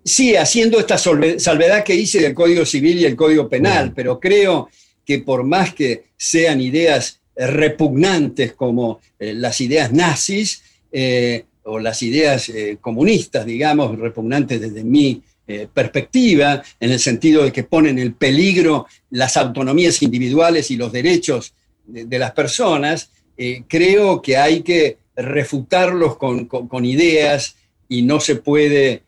sí, 0.03 0.35
haciendo 0.35 0.79
esta 0.79 0.97
salvedad 0.97 1.83
que 1.83 1.95
hice 1.95 2.21
del 2.21 2.33
Código 2.33 2.65
Civil 2.65 2.99
y 2.99 3.05
el 3.05 3.15
Código 3.15 3.49
Penal, 3.49 3.91
pero 3.93 4.19
creo 4.19 4.69
que 5.05 5.19
por 5.19 5.43
más 5.43 5.73
que 5.73 6.05
sean 6.17 6.61
ideas 6.61 7.19
repugnantes 7.35 8.53
como 8.53 8.99
eh, 9.19 9.33
las 9.33 9.59
ideas 9.61 9.91
nazis 9.91 10.63
eh, 10.91 11.45
o 11.63 11.79
las 11.79 12.01
ideas 12.03 12.49
eh, 12.49 12.77
comunistas, 12.79 13.45
digamos, 13.45 13.97
repugnantes 13.97 14.61
desde 14.61 14.83
mi 14.83 15.21
perspectiva, 15.75 16.63
en 16.79 16.91
el 16.91 16.99
sentido 16.99 17.43
de 17.43 17.51
que 17.51 17.61
ponen 17.61 17.99
en 17.99 18.13
peligro 18.13 18.87
las 19.11 19.37
autonomías 19.37 20.01
individuales 20.01 20.71
y 20.71 20.75
los 20.75 20.91
derechos 20.91 21.53
de, 21.85 22.17
las 22.17 22.31
personas, 22.31 23.11
creo 23.67 24.23
que 24.23 24.37
hay 24.37 24.63
que 24.63 24.97
refutarlos 25.15 26.17
con, 26.17 26.83
ideas 26.83 27.57
y 27.87 28.01
no 28.01 28.19
se 28.19 28.37
puede 28.37 29.03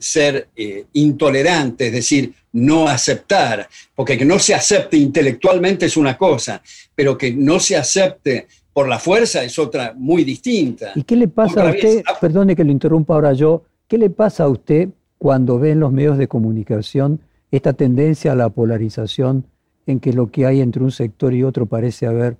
ser 0.00 0.48
intolerante, 0.92 1.86
es 1.86 1.92
decir, 1.92 2.34
no 2.54 2.88
aceptar, 2.88 3.68
porque 3.94 4.16
que 4.16 4.24
no 4.24 4.38
se 4.38 4.54
acepte 4.54 4.96
intelectualmente 4.96 5.86
es 5.86 5.96
una 5.96 6.16
cosa, 6.16 6.62
pero 6.94 7.18
que 7.18 7.32
no 7.32 7.58
se 7.58 7.76
acepte 7.76 8.46
por 8.72 8.88
la 8.88 8.98
fuerza 8.98 9.42
es 9.42 9.58
otra 9.58 9.92
muy 9.96 10.24
distinta. 10.24 10.92
¿Y 10.94 11.02
qué 11.02 11.16
le 11.16 11.28
pasa 11.28 11.68
a 11.68 11.70
usted, 11.70 12.02
perdone 12.20 12.54
que 12.54 12.64
lo 12.64 12.70
interrumpa 12.70 13.14
ahora 13.14 13.32
yo, 13.32 13.64
qué 13.88 13.98
le 13.98 14.08
pasa 14.08 14.44
a 14.44 14.48
usted 14.48 14.88
cuando 15.18 15.58
ve 15.58 15.72
en 15.72 15.80
los 15.80 15.92
medios 15.92 16.16
de 16.16 16.28
comunicación 16.28 17.20
esta 17.50 17.72
tendencia 17.72 18.32
a 18.32 18.36
la 18.36 18.48
polarización 18.48 19.46
en 19.86 20.00
que 20.00 20.12
lo 20.12 20.30
que 20.30 20.46
hay 20.46 20.60
entre 20.60 20.82
un 20.82 20.92
sector 20.92 21.34
y 21.34 21.42
otro 21.42 21.66
parece 21.66 22.06
haber 22.06 22.36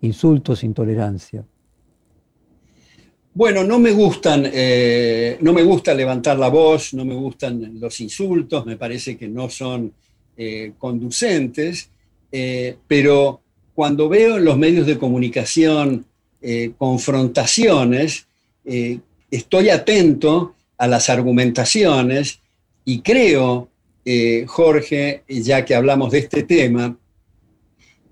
insultos, 0.00 0.62
intolerancia? 0.62 1.44
Bueno, 3.36 3.64
no 3.64 3.78
me 3.78 3.90
gustan, 3.90 4.48
eh, 4.50 5.36
no 5.42 5.52
me 5.52 5.62
gusta 5.62 5.92
levantar 5.92 6.38
la 6.38 6.48
voz, 6.48 6.94
no 6.94 7.04
me 7.04 7.12
gustan 7.12 7.78
los 7.78 8.00
insultos, 8.00 8.64
me 8.64 8.78
parece 8.78 9.18
que 9.18 9.28
no 9.28 9.50
son 9.50 9.92
eh, 10.38 10.72
conducentes, 10.78 11.90
eh, 12.32 12.78
pero 12.88 13.42
cuando 13.74 14.08
veo 14.08 14.38
en 14.38 14.44
los 14.46 14.56
medios 14.56 14.86
de 14.86 14.96
comunicación 14.96 16.06
confrontaciones, 16.78 18.26
estoy 19.30 19.68
atento 19.68 20.54
a 20.78 20.86
las 20.86 21.10
argumentaciones 21.10 22.38
y 22.84 23.00
creo, 23.00 23.68
Jorge, 24.46 25.24
ya 25.28 25.64
que 25.64 25.74
hablamos 25.74 26.12
de 26.12 26.18
este 26.20 26.44
tema, 26.44 26.96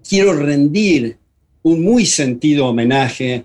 quiero 0.07 0.35
rendir 0.35 1.17
un 1.63 1.83
muy 1.83 2.05
sentido 2.07 2.67
homenaje 2.67 3.45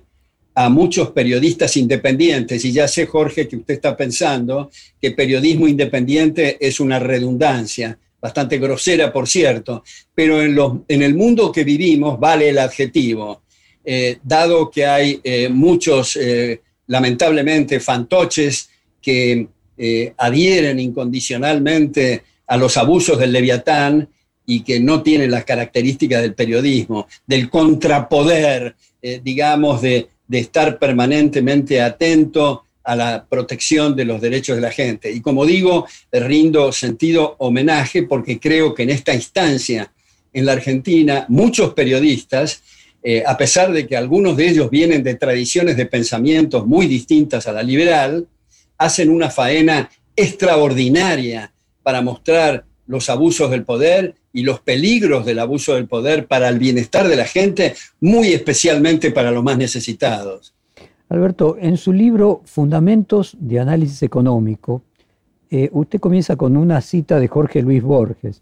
a 0.60 0.68
muchos 0.68 1.12
periodislos 1.12 1.78
independientes, 1.78 2.66
y 2.66 2.74
ya 2.74 2.86
sé, 2.86 3.06
Jorge, 3.06 3.48
que 3.48 3.56
usted 3.56 3.75
está 3.75 3.96
pensando 3.96 4.70
que 5.01 5.12
periodismo 5.12 5.70
independiente 5.70 6.58
es 6.60 6.82
una 6.82 7.00
redundancia, 7.00 7.98
bastante 8.20 8.58
grosera, 8.58 9.13
por 9.13 9.30
cierto, 9.30 9.86
pero 10.13 10.42
en, 10.42 10.54
los, 10.54 10.80
en 10.89 11.01
el 11.01 11.16
mundo 11.16 11.50
que 11.50 11.63
vivimos 11.63 12.20
vale 12.20 12.50
el 12.50 12.58
adjetivo, 12.58 13.44
eh, 13.86 14.18
dado 14.22 14.70
que 14.70 14.86
hay 14.86 15.22
eh, 15.24 15.48
muchos, 15.48 16.18
eh, 16.18 16.60
lamentablemente, 16.88 17.80
fantoches 17.80 18.70
que 19.01 19.48
adhieren 20.18 20.78
incondicionalmente 20.78 22.24
a 22.48 22.58
los 22.58 22.75
abusos 22.75 23.18
del 23.18 23.32
leviatán 23.32 24.10
y 24.46 24.60
que 24.60 24.82
no 24.82 25.01
tienen 25.01 25.32
las 25.32 25.46
características 25.46 26.22
del 26.22 26.34
periodismo, 26.34 27.08
del 27.25 27.50
contrapoder, 27.50 28.75
digamos, 29.24 29.82
de, 29.82 30.10
de 30.30 30.40
estar 30.40 30.80
permanentemente 30.80 31.82
atento 31.82 32.64
a 32.84 32.96
la 32.96 33.26
protección 33.28 33.96
de 33.96 34.06
los 34.06 34.22
derechos 34.22 34.56
de 34.56 34.62
la 34.62 34.72
gente. 34.72 35.12
Y 35.12 35.22
como 35.22 35.46
digo, 35.46 35.86
rindo 36.12 36.72
sentido 36.72 37.36
homenaje 37.40 38.04
porque 38.04 38.40
creo 38.40 38.74
que 38.74 38.84
en 38.84 38.92
esta 38.92 39.14
instancia 39.14 39.92
en 40.32 40.46
la 40.46 40.54
Argentina 40.54 41.26
muchos 41.28 41.74
periodistas, 41.74 42.62
eh, 43.04 43.24
a 43.26 43.36
pesar 43.38 43.74
de 43.74 43.88
que 43.88 43.98
algunos 43.98 44.38
de 44.38 44.48
ellos 44.48 44.70
vienen 44.70 45.04
de 45.04 45.16
tradiciones 45.16 45.76
de 45.76 45.88
pensamientos 45.88 46.66
muy 46.66 46.88
distintas 46.88 47.48
a 47.48 47.52
la 47.52 47.64
liberal, 47.64 48.28
hacen 48.78 49.10
una 49.10 49.30
faena 49.30 49.90
extraordinaria 50.16 51.52
para 51.82 52.02
mostrar 52.02 52.66
los 52.89 53.08
abusos 53.12 53.51
del 53.51 53.65
poder 53.65 54.15
y 54.34 54.41
los 54.41 54.62
peligros 54.62 55.24
del 55.24 55.38
abuso 55.38 55.75
del 55.75 55.88
poder 55.88 56.25
para 56.25 56.50
el 56.50 56.58
bienestar 56.58 57.08
de 57.08 57.15
la 57.15 57.25
gente, 57.25 57.75
muy 58.01 58.29
especialmente 58.29 59.12
para 59.12 59.29
los 59.29 59.43
más 59.43 59.60
necesitados. 59.60 60.55
Alberto, 61.08 61.55
en 61.62 61.77
su 61.77 61.93
libro 61.93 62.41
Fundamentos 62.46 63.38
de 63.39 63.60
Análisis 63.60 64.01
Económico, 64.01 64.81
eh, 65.51 65.69
usted 65.72 66.00
comienza 66.00 66.36
con 66.36 66.58
una 66.58 66.81
cita 66.81 67.19
de 67.19 67.27
Jorge 67.27 67.62
Luis 67.62 67.84
Borges. 67.84 68.41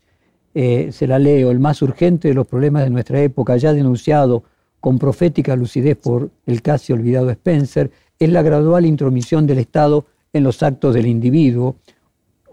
Eh, 0.56 0.92
se 0.94 1.08
la 1.08 1.20
leo, 1.20 1.52
el 1.52 1.60
más 1.60 1.82
urgente 1.82 2.30
de 2.30 2.34
los 2.34 2.48
problemas 2.48 2.86
de 2.86 2.90
nuestra 2.90 3.22
época, 3.22 3.58
ya 3.58 3.74
denunciado 3.74 4.44
con 4.80 4.98
profética 4.98 5.58
lucidez 5.58 5.98
por 5.98 6.32
el 6.46 6.62
casi 6.62 6.94
olvidado 6.94 7.30
Spencer, 7.32 7.92
es 8.18 8.30
la 8.30 8.44
gradual 8.44 8.86
intromisión 8.86 9.46
del 9.46 9.58
Estado 9.58 10.06
en 10.32 10.46
los 10.46 10.64
actos 10.64 10.96
del 10.96 11.08
individuo, 11.08 11.76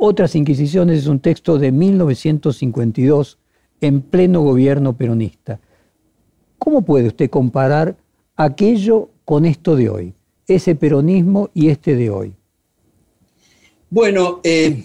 otras 0.04 0.34
Inquisiciones 0.34 0.99
es 0.99 1.06
un 1.06 1.20
texto 1.20 1.58
de 1.58 1.73
1952 1.73 3.38
en 3.80 4.02
pleno 4.02 4.42
gobierno 4.42 4.96
peronista. 4.96 5.61
¿Cómo 6.58 6.82
puede 6.82 7.08
usted 7.08 7.30
comparar 7.30 7.96
aquello 8.37 9.11
con 9.25 9.46
esto 9.46 9.76
de 9.76 9.88
hoy, 9.88 10.14
ese 10.46 10.75
peronismo 10.75 11.50
y 11.54 11.68
este 11.68 11.96
de 11.96 12.11
hoy? 12.11 12.34
Bueno, 13.88 14.40
eh, 14.44 14.82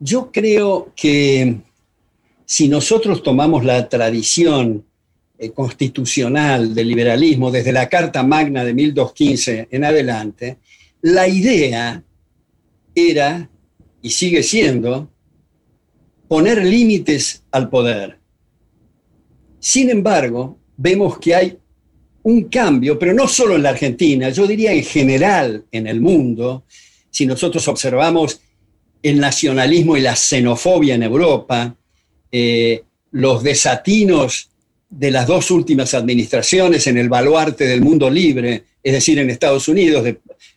yo 0.00 0.30
creo 0.32 0.92
que 0.96 1.56
si 2.44 2.68
nosotros 2.68 3.22
tomamos 3.22 3.64
la 3.64 3.88
tradición 3.88 4.84
eh, 5.38 5.50
constitucional 5.50 6.74
del 6.74 6.88
liberalismo 6.88 7.50
desde 7.50 7.72
la 7.72 7.88
Carta 7.88 8.22
Magna 8.22 8.64
de 8.64 8.72
1215 8.72 9.68
en 9.70 9.84
adelante, 9.84 10.58
la 11.02 11.28
idea 11.28 12.02
era 12.94 13.48
y 14.02 14.10
sigue 14.10 14.42
siendo 14.42 15.10
poner 16.28 16.64
límites 16.64 17.44
al 17.50 17.70
poder. 17.70 18.18
Sin 19.58 19.90
embargo, 19.90 20.58
vemos 20.76 21.18
que 21.18 21.34
hay 21.34 21.58
un 22.24 22.44
cambio, 22.44 22.98
pero 22.98 23.14
no 23.14 23.28
solo 23.28 23.56
en 23.56 23.62
la 23.62 23.70
Argentina, 23.70 24.28
yo 24.30 24.46
diría 24.46 24.72
en 24.72 24.84
general 24.84 25.64
en 25.70 25.86
el 25.86 26.00
mundo, 26.00 26.64
si 27.10 27.26
nosotros 27.26 27.66
observamos 27.68 28.40
el 29.02 29.20
nacionalismo 29.20 29.96
y 29.96 30.00
la 30.00 30.16
xenofobia 30.16 30.94
en 30.94 31.02
Europa, 31.02 31.76
eh, 32.30 32.82
los 33.10 33.42
desatinos 33.42 34.48
de 34.88 35.10
las 35.10 35.26
dos 35.26 35.50
últimas 35.50 35.94
administraciones 35.94 36.86
en 36.86 36.98
el 36.98 37.08
baluarte 37.08 37.64
del 37.66 37.82
mundo 37.82 38.08
libre, 38.08 38.64
es 38.82 38.92
decir, 38.92 39.18
en 39.18 39.30
Estados 39.30 39.68
Unidos, 39.68 40.06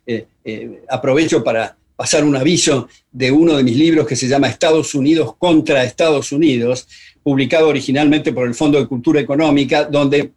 eh, 0.05 0.25
eh, 0.43 0.83
aprovecho 0.89 1.43
para 1.43 1.77
pasar 1.95 2.23
un 2.23 2.35
aviso 2.35 2.87
de 3.11 3.31
uno 3.31 3.55
de 3.55 3.63
mis 3.63 3.77
libros 3.77 4.07
que 4.07 4.15
se 4.15 4.27
llama 4.27 4.47
Estados 4.47 4.93
Unidos 4.95 5.35
contra 5.37 5.83
Estados 5.83 6.31
Unidos, 6.31 6.87
publicado 7.23 7.69
originalmente 7.69 8.33
por 8.33 8.47
el 8.47 8.53
Fondo 8.53 8.79
de 8.79 8.87
Cultura 8.87 9.19
Económica, 9.19 9.85
donde 9.85 10.31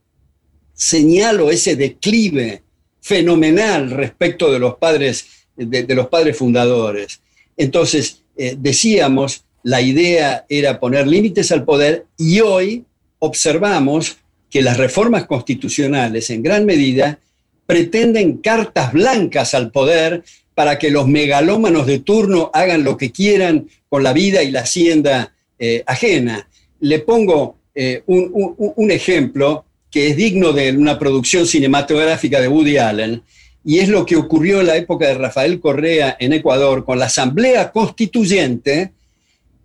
señalo 0.73 1.51
ese 1.51 1.77
declive 1.77 2.63
fenomenal 3.01 3.91
respecto 3.91 4.53
de 4.53 4.59
los 4.59 4.77
padres, 4.77 5.27
de, 5.57 5.95
los 5.95 6.09
padres 6.09 6.37
fundadores. 6.37 7.21
Entonces, 7.57 8.23
eh, 8.37 8.57
decíamos, 8.57 9.45
la 9.65 9.83
idea 9.83 10.47
era 10.49 10.79
poner 10.79 11.07
límites 11.07 11.51
al 11.51 11.65
poder 11.65 12.07
y 12.17 12.41
hoy 12.41 12.85
observamos 13.19 14.19
que 14.51 14.63
las 14.63 14.77
reformas 14.77 15.27
constitucionales 15.27 16.31
en 16.31 16.43
gran 16.43 16.65
medida 16.65 17.19
pretenden 17.67 18.39
cartas 18.39 18.93
blancas 18.93 19.53
al 19.55 19.71
poder 19.71 20.25
para 20.59 20.77
que 20.77 20.91
los 20.91 21.07
megalómanos 21.07 21.87
de 21.87 22.01
turno 22.01 22.51
hagan 22.53 22.83
lo 22.83 22.97
que 22.97 23.13
quieran 23.13 23.69
con 23.89 24.03
la 24.03 24.13
vida 24.13 24.43
y 24.43 24.51
la 24.51 24.63
hacienda 24.63 25.33
eh, 25.57 25.85
ajena. 25.87 26.49
Le 26.81 26.99
pongo 26.99 27.59
eh, 27.77 28.03
un, 28.07 28.91
ejemplo 28.91 29.67
que 29.89 30.09
es 30.09 30.17
digno 30.17 30.53
de 30.53 30.73
una 30.73 30.99
producción 30.99 31.47
cinematográfica 31.47 32.41
de 32.41 32.49
Woody 32.49 32.77
Allen, 32.77 33.23
y 33.65 33.79
es 33.79 33.89
lo 33.89 34.05
que 34.05 34.17
ocurrió 34.17 34.59
en 34.59 34.67
la 34.67 34.77
época 34.77 35.07
de 35.07 35.15
Rafael 35.15 35.61
Correa 35.61 36.17
en 36.19 36.33
Ecuador 36.33 36.85
con 36.85 36.99
la 36.99 37.07
Asamblea 37.07 37.71
Constituyente, 37.71 38.91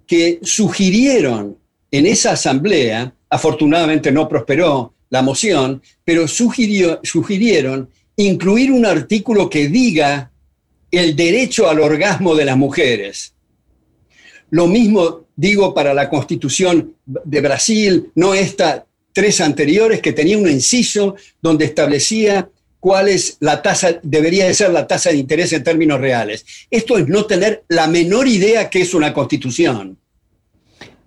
que 0.06 0.42
sugirieron 0.44 1.58
en 1.90 2.06
esa 2.06 2.34
asamblea, 2.34 3.16
afortunadamente 3.32 4.12
no 4.12 4.30
prosperó 4.30 4.94
la 5.10 5.24
moción, 5.24 5.82
pero 6.06 6.28
sugirieron 6.28 7.90
incluir 8.16 8.72
un 8.72 8.86
artículo 8.86 9.50
que 9.50 9.70
diga 9.70 10.30
el 11.00 11.16
derecho 11.16 11.70
al 11.70 11.80
orgasmo 11.80 12.36
de 12.36 12.46
las 12.46 12.58
mujeres. 12.58 13.34
Lo 14.52 14.68
mismo 14.68 15.26
digo 15.36 15.74
para 15.74 15.94
la 15.94 16.10
constitución 16.10 16.96
de 17.06 17.42
Brasil, 17.42 18.12
no 18.16 18.34
esta, 18.34 18.86
tres 19.12 19.42
anteriores, 19.42 20.02
que 20.02 20.14
tenía 20.14 20.38
un 20.38 20.48
inciso 20.48 21.16
donde 21.42 21.66
establecía 21.66 22.50
cuál 22.80 23.08
es 23.08 23.38
la 23.40 23.62
tasa, 23.62 24.00
debería 24.04 24.46
de 24.46 24.54
ser 24.54 24.72
la 24.72 24.86
tasa 24.86 25.10
de 25.10 25.18
interés 25.18 25.54
en 25.54 25.64
términos 25.64 26.00
reales. 26.00 26.46
Esto 26.70 26.98
es 26.98 27.08
no 27.08 27.26
tener 27.26 27.64
la 27.70 27.88
menor 27.88 28.28
idea 28.28 28.70
que 28.70 28.82
es 28.82 28.94
una 28.94 29.14
constitución. 29.14 29.98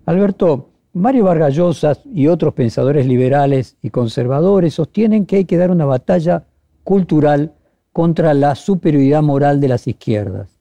Alberto, 0.05 0.69
Mario 0.93 1.25
Vargas 1.25 1.53
Llosa 1.53 1.97
y 2.13 2.27
otros 2.27 2.53
pensadores 2.53 3.05
liberales 3.05 3.77
y 3.81 3.91
conservadores 3.91 4.73
sostienen 4.73 5.25
que 5.25 5.37
hay 5.37 5.45
que 5.45 5.57
dar 5.57 5.69
una 5.69 5.85
batalla 5.85 6.45
cultural 6.83 7.53
contra 7.97 8.35
la 8.35 8.53
superioridad 8.53 9.23
moral 9.23 9.59
de 9.59 9.69
las 9.69 9.87
izquierdas. 9.87 10.51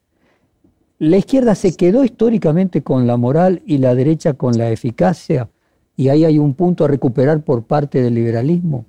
La 0.99 1.19
izquierda 1.19 1.55
se 1.55 1.76
quedó 1.76 2.02
históricamente 2.02 2.83
con 2.83 3.07
la 3.07 3.19
moral 3.19 3.61
y 3.66 3.76
la 3.76 3.95
derecha 3.95 4.33
con 4.33 4.57
la 4.57 4.71
eficacia 4.71 5.47
y 5.99 6.09
ahí 6.09 6.25
hay 6.25 6.38
un 6.38 6.55
punto 6.55 6.87
a 6.87 6.88
recuperar 6.88 7.45
por 7.45 7.64
parte 7.64 8.00
del 8.00 8.14
liberalismo. 8.14 8.87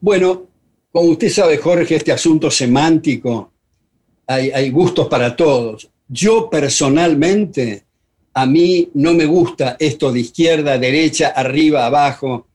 Bueno, 0.00 0.46
como 0.90 1.10
usted 1.10 1.28
sabe, 1.28 1.58
Jorge, 1.58 1.94
este 1.94 2.10
asunto 2.10 2.50
semántico, 2.50 3.52
hay, 4.26 4.68
gustos 4.70 5.06
para 5.06 5.36
todos. 5.36 5.88
Yo 6.08 6.50
personalmente, 6.50 7.84
a 8.34 8.46
mí 8.46 8.90
no 8.94 9.14
me 9.14 9.26
gusta 9.26 9.76
esto 9.78 10.10
de 10.10 10.18
izquierda, 10.18 10.76
derecha, 10.76 11.28
arriba, 11.28 11.86
abajo. 11.86 12.48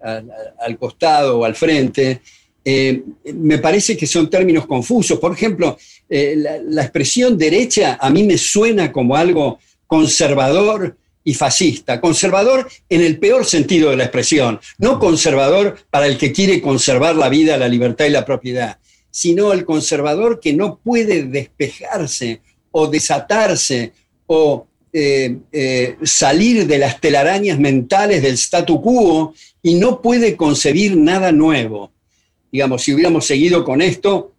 al, 0.00 0.78
costado 0.78 1.40
o 1.40 1.44
al 1.44 1.54
frente, 1.54 2.22
eh, 2.64 3.02
me 3.34 3.58
parece 3.58 3.96
que 3.96 4.06
son 4.06 4.28
términos 4.28 4.66
confusos. 4.66 5.18
Por 5.18 5.32
ejemplo, 5.32 5.78
eh, 6.08 6.36
la, 6.36 6.82
expresión 6.82 7.38
derecha 7.38 7.98
a 8.00 8.10
mí 8.10 8.24
me 8.24 8.36
suena 8.36 8.92
como 8.92 9.16
algo 9.16 9.58
conservador 9.86 10.96
y 11.24 11.34
fascista. 11.34 12.00
Conservador 12.00 12.68
en 12.88 13.02
el 13.02 13.18
peor 13.18 13.44
sentido 13.44 13.90
de 13.90 13.96
la 13.96 14.04
expresión, 14.04 14.60
no 14.78 14.98
conservador 14.98 15.78
para 15.90 16.06
el 16.06 16.18
que 16.18 16.32
quiere 16.32 16.60
conservar 16.60 17.16
la 17.16 17.28
vida, 17.28 17.56
la 17.56 17.68
libertad 17.68 18.06
y 18.06 18.10
la 18.10 18.24
propiedad, 18.24 18.78
sino 19.10 19.52
el 19.52 19.64
conservador 19.64 20.40
que 20.40 20.52
no 20.52 20.78
puede 20.78 21.24
despejarse 21.24 22.40
o 22.70 22.86
desatarse 22.86 23.92
o 24.26 24.66
eh, 24.92 25.96
salir 26.02 26.66
de 26.66 26.78
las 26.78 27.00
telarañas 27.00 27.58
mentales 27.58 28.22
del 28.22 28.34
statu 28.34 28.80
quo 28.80 29.34
y 29.62 29.74
no 29.74 30.00
puede 30.02 30.36
concebir 30.36 30.96
nada 30.96 31.30
nuevo. 31.32 31.92
Digamos, 32.50 32.82
si 32.82 32.94
hubiéramos 32.94 33.26
seguido 33.26 33.64
con 33.64 33.82
esto, 33.82 34.32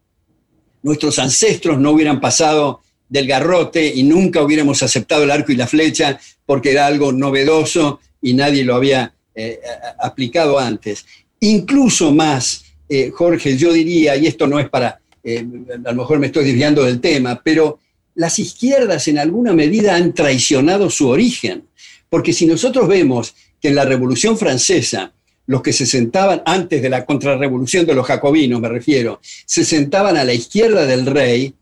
nuestros 0.82 1.20
ancestros 1.20 1.80
no 1.80 1.92
hubieran 1.92 2.20
pasado 2.20 2.82
del 3.08 3.28
garrote 3.28 3.86
y 3.94 4.04
nunca 4.04 4.42
hubiéramos 4.42 4.82
aceptado 4.84 5.24
el 5.24 5.32
arco 5.32 5.52
y 5.52 5.56
la 5.56 5.68
flecha 5.68 6.20
porque 6.46 6.72
era 6.72 6.86
algo 6.86 7.12
novedoso 7.12 8.00
y 8.22 8.34
nadie 8.34 8.64
lo 8.64 8.76
había 8.76 9.14
eh, 9.36 9.60
aplicado 10.00 10.60
antes. 10.60 11.06
Incluso 11.40 12.12
más, 12.12 12.66
Jorge, 13.14 13.56
yo 13.56 13.72
diría, 13.72 14.16
y 14.16 14.28
esto 14.28 14.48
no 14.48 14.60
es 14.60 14.68
para, 14.70 15.00
a 15.26 15.92
lo 15.92 16.02
mejor 16.02 16.20
me 16.20 16.28
estoy 16.28 16.46
desviando 16.46 16.84
del 16.84 17.00
tema, 17.00 17.40
pero 17.44 17.80
las 18.16 18.38
izquierdas 18.38 19.08
en 19.08 19.18
alguna 19.18 19.54
medida 19.54 19.96
han 19.96 20.14
traicionado 20.14 20.90
su 20.90 21.08
origen. 21.08 21.64
Porque 22.10 22.34
si 22.34 22.46
nosotros 22.46 22.88
vemos 22.88 23.34
que 23.62 23.70
en 23.70 23.76
la 23.76 23.86
Revolución 23.86 24.38
Francesa, 24.38 25.14
los 25.50 25.64
que 25.64 25.74
se 25.74 25.88
sentaban 25.88 26.44
antes 26.46 26.80
de 26.80 26.90
la 26.90 27.06
contrarrevolución 27.06 27.86
de 27.86 27.96
los 27.96 28.06
jacobinos, 28.06 28.62
me 28.62 28.70
refiero, 28.70 29.20
se 29.24 29.66
sentaban 29.66 30.16
a 30.16 30.24
la 30.24 30.34
izquierda 30.34 30.86
del 30.86 31.08
rey, 31.08 31.56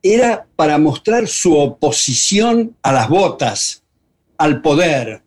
era 0.00 0.46
para 0.54 0.78
mostrar 0.78 1.26
su 1.26 1.56
oposición 1.56 2.76
a 2.80 2.92
las 2.92 3.08
botas, 3.08 3.82
al 4.36 4.62
poder. 4.62 5.22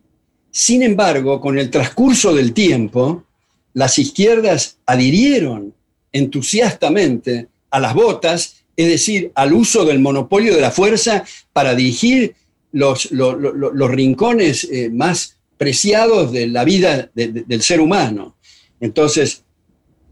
Sin 0.50 0.82
embargo, 0.82 1.38
con 1.38 1.58
el 1.58 1.68
transcurso 1.68 2.34
del 2.34 2.54
tiempo, 2.54 3.24
las 3.74 3.98
izquierdas 3.98 4.78
adhirieron 4.86 5.74
entusiastamente 6.12 7.48
a 7.70 7.78
las 7.78 7.92
botas 7.92 8.62
es 8.76 8.88
decir, 8.88 9.32
al 9.34 9.52
uso 9.52 9.84
del 9.84 10.00
monopolio 10.00 10.54
de 10.54 10.60
la 10.60 10.70
fuerza 10.70 11.24
para 11.52 11.74
dirigir 11.74 12.34
los, 12.72 13.10
los, 13.12 13.90
rincones 13.90 14.64
eh, 14.64 14.88
más 14.90 15.36
preciados 15.62 16.32
de 16.32 16.48
la 16.48 16.64
vida 16.64 17.08
del 17.14 17.62
ser 17.62 17.80
humano. 17.80 18.34
Entonces, 18.80 19.44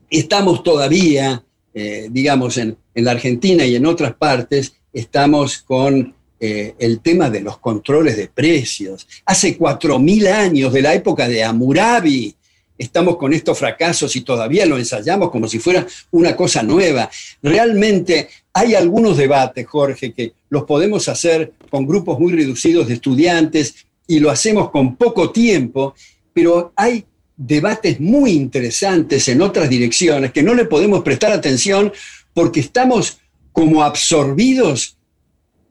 estamos 0.08 0.62
todavía, 0.62 1.42
eh, 1.74 2.06
digamos, 2.08 2.56
en, 2.56 2.76
la 2.94 3.10
Argentina 3.10 3.66
y 3.66 3.74
en 3.74 3.84
otras 3.84 4.14
partes, 4.14 4.74
estamos 4.92 5.58
con 5.58 6.14
eh, 6.38 6.74
el 6.78 7.00
tema 7.00 7.30
de 7.30 7.40
los 7.40 7.58
controles 7.58 8.16
de 8.16 8.28
precios. 8.28 9.08
Hace 9.26 9.58
4.000 9.58 10.28
años, 10.28 10.72
de 10.72 10.82
la 10.82 10.94
época 10.94 11.28
de 11.28 11.42
Amurabi, 11.42 12.36
estamos 12.78 13.16
con 13.16 13.32
estos 13.32 13.58
fracasos 13.58 14.14
y 14.14 14.20
todavía 14.20 14.66
lo 14.66 14.78
ensayamos 14.78 15.32
como 15.32 15.48
si 15.48 15.58
fuera 15.58 15.84
una 16.12 16.36
cosa 16.36 16.62
nueva. 16.62 17.10
Realmente 17.42 18.28
hay 18.52 18.76
algunos 18.76 19.16
debates, 19.16 19.66
Jorge, 19.66 20.12
que 20.12 20.32
los 20.48 20.62
podemos 20.62 21.08
hacer 21.08 21.54
con 21.70 21.88
grupos 21.88 22.20
muy 22.20 22.34
reducidos 22.34 22.86
de 22.86 22.94
estudiantes 22.94 23.74
y 24.10 24.18
lo 24.18 24.28
hacemos 24.28 24.70
con 24.70 24.96
poco 24.96 25.30
tiempo, 25.30 25.94
pero 26.32 26.72
hay 26.74 27.04
debates 27.36 28.00
muy 28.00 28.32
interesantes 28.32 29.28
en 29.28 29.40
otras 29.40 29.70
direcciones 29.70 30.32
que 30.32 30.42
no 30.42 30.52
le 30.52 30.64
podemos 30.64 31.04
prestar 31.04 31.30
atención 31.30 31.92
porque 32.34 32.58
estamos 32.58 33.20
como 33.52 33.84
absorbidos 33.84 34.96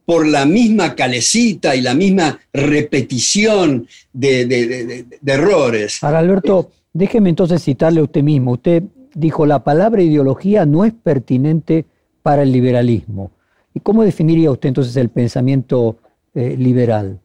por 0.05 0.25
la 0.25 0.46
misma 0.46 0.95
calecita 0.95 1.75
y 1.75 1.82
la 1.82 1.93
misma 1.93 2.39
repetición 2.54 3.86
de, 4.13 5.06
errores. 5.25 5.97
Para 5.99 6.19
Alberto, 6.19 6.71
déjeme 6.93 7.30
entonces 7.32 7.62
citarle 7.62 7.99
a 7.99 8.04
usted 8.04 8.23
mismo. 8.23 8.54
Usted 8.54 8.84
dijo, 9.15 9.45
la 9.45 9.65
palabra 9.65 10.02
ideología 10.02 10.65
no 10.65 10.86
es 10.86 10.93
pertinente 10.93 11.86
para 12.23 12.43
el 12.43 12.54
liberalismo. 12.54 13.32
¿Y 13.73 13.82
cómo 13.82 14.04
definiría 14.04 14.49
usted 14.49 14.69
entonces 14.69 14.95
el 14.95 15.10
pensamiento 15.10 15.97
eh, 16.34 16.56
liberal? 16.58 17.19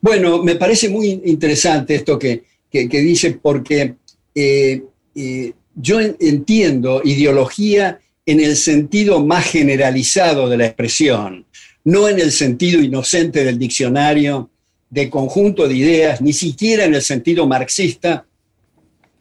Bueno, 0.00 0.42
me 0.42 0.56
parece 0.56 0.88
muy 0.88 1.20
interesante 1.24 1.94
esto 1.94 2.18
que, 2.18 2.44
dice 2.70 3.38
porque 3.40 3.94
eh, 4.34 4.82
eh, 5.14 5.52
yo 5.74 6.00
entiendo 6.00 7.02
ideología 7.04 8.00
en 8.26 8.40
el 8.40 8.56
sentido 8.56 9.24
más 9.24 9.46
generalizado 9.46 10.48
de 10.48 10.56
la 10.56 10.66
expresión, 10.66 11.46
no 11.84 12.08
en 12.08 12.20
el 12.20 12.30
sentido 12.30 12.80
inocente 12.80 13.44
del 13.44 13.58
diccionario, 13.58 14.50
de 14.90 15.08
conjunto 15.08 15.68
de 15.68 15.74
ideas, 15.74 16.20
ni 16.20 16.32
siquiera 16.32 16.84
en 16.84 16.94
el 16.94 17.02
sentido 17.02 17.46
marxista 17.46 18.26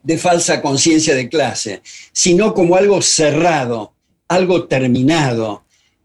de 0.03 0.17
falsa 0.17 0.62
conciencia 0.62 1.15
de 1.15 1.29
clase, 1.29 1.81
sino 2.12 2.53
como 2.53 2.75
algo 2.75 3.01
cerrado, 3.01 3.93
algo 4.27 4.65
terminado, 4.67 5.63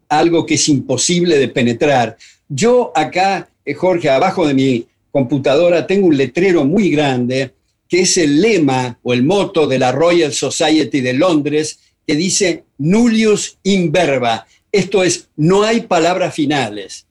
algo 0.09 0.44
que 0.46 0.54
es 0.54 0.68
imposible 0.68 1.38
de 1.38 1.48
penetrar. 1.48 2.16
Yo 2.48 2.92
acá, 2.94 3.48
Jorge, 3.72 4.11
abajo 4.11 4.46
de 4.46 4.55
mi 4.55 4.87
computadora 5.11 5.87
tengo 5.87 6.09
un 6.09 6.16
letrero 6.16 6.64
muy 6.64 6.90
grande 6.90 7.53
que 7.88 8.00
es 8.00 8.16
el 8.18 8.40
lema 8.40 8.98
o 9.03 9.12
el 9.12 9.22
moto 9.22 9.66
de 9.66 9.79
la 9.79 9.92
Royal 9.92 10.33
Society 10.33 11.00
de 11.00 11.12
Londres 11.12 11.79
que 12.07 12.16
dice 12.16 12.64
nullius 12.79 13.59
in 13.62 13.92
verba. 13.92 14.46
Esto 14.72 15.05
es, 15.05 15.29
no 15.37 15.62
hay 15.62 15.83
palabras 15.83 16.35
finales. 16.35 17.07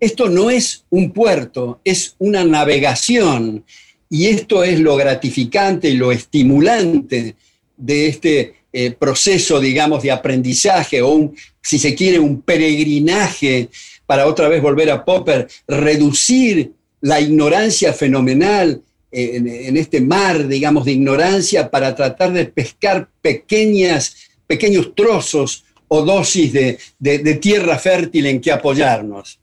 Esto 0.00 0.28
no 0.28 0.50
es 0.50 0.84
un 0.90 1.10
puerto, 1.10 1.80
es 1.84 2.14
una 2.18 2.44
navegación. 2.44 3.64
Y 4.08 4.26
esto 4.26 4.62
es 4.62 4.78
lo 4.78 4.96
gratificante 4.96 5.90
y 5.90 5.96
lo 5.96 6.12
estimulante 6.12 7.34
de 7.76 8.06
este 8.06 8.54
eh, 8.72 8.92
proceso, 8.92 9.60
digamos, 9.60 10.02
de 10.02 10.12
aprendizaje 10.12 11.02
o, 11.02 11.08
un, 11.08 11.36
si 11.60 11.78
se 11.78 11.94
quiere, 11.94 12.18
un 12.18 12.42
peregrinaje 12.42 13.68
para 14.08 14.26
otra 14.26 14.48
vez 14.48 14.62
volver 14.62 14.90
a 14.90 15.04
Popper, 15.04 15.46
reducir 15.66 16.72
la 17.02 17.20
ignorancia 17.20 17.92
fenomenal 17.92 18.80
en, 19.10 19.76
este 19.76 20.00
mar, 20.00 20.48
digamos, 20.48 20.86
de 20.86 20.92
ignorancia 20.92 21.70
para 21.70 21.94
tratar 21.94 22.32
de 22.32 22.46
pescar 22.46 23.10
pequeñas, 23.20 24.16
pequeños 24.46 24.94
trozos 24.94 25.66
o 25.88 26.00
dosis 26.00 26.54
de, 26.54 27.34
tierra 27.34 27.78
fértil 27.78 28.24
en 28.24 28.40
que 28.40 28.50
apoyarnos. 28.50 29.40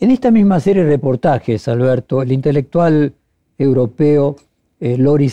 En 0.00 0.10
esta 0.10 0.32
misma 0.32 0.58
serie 0.58 0.82
de 0.82 0.90
reportajes, 0.90 1.68
Alberto, 1.68 2.20
el 2.20 2.32
intelectual 2.32 3.14
europeo 3.56 4.34
eh, 4.80 4.98
Lori 4.98 5.32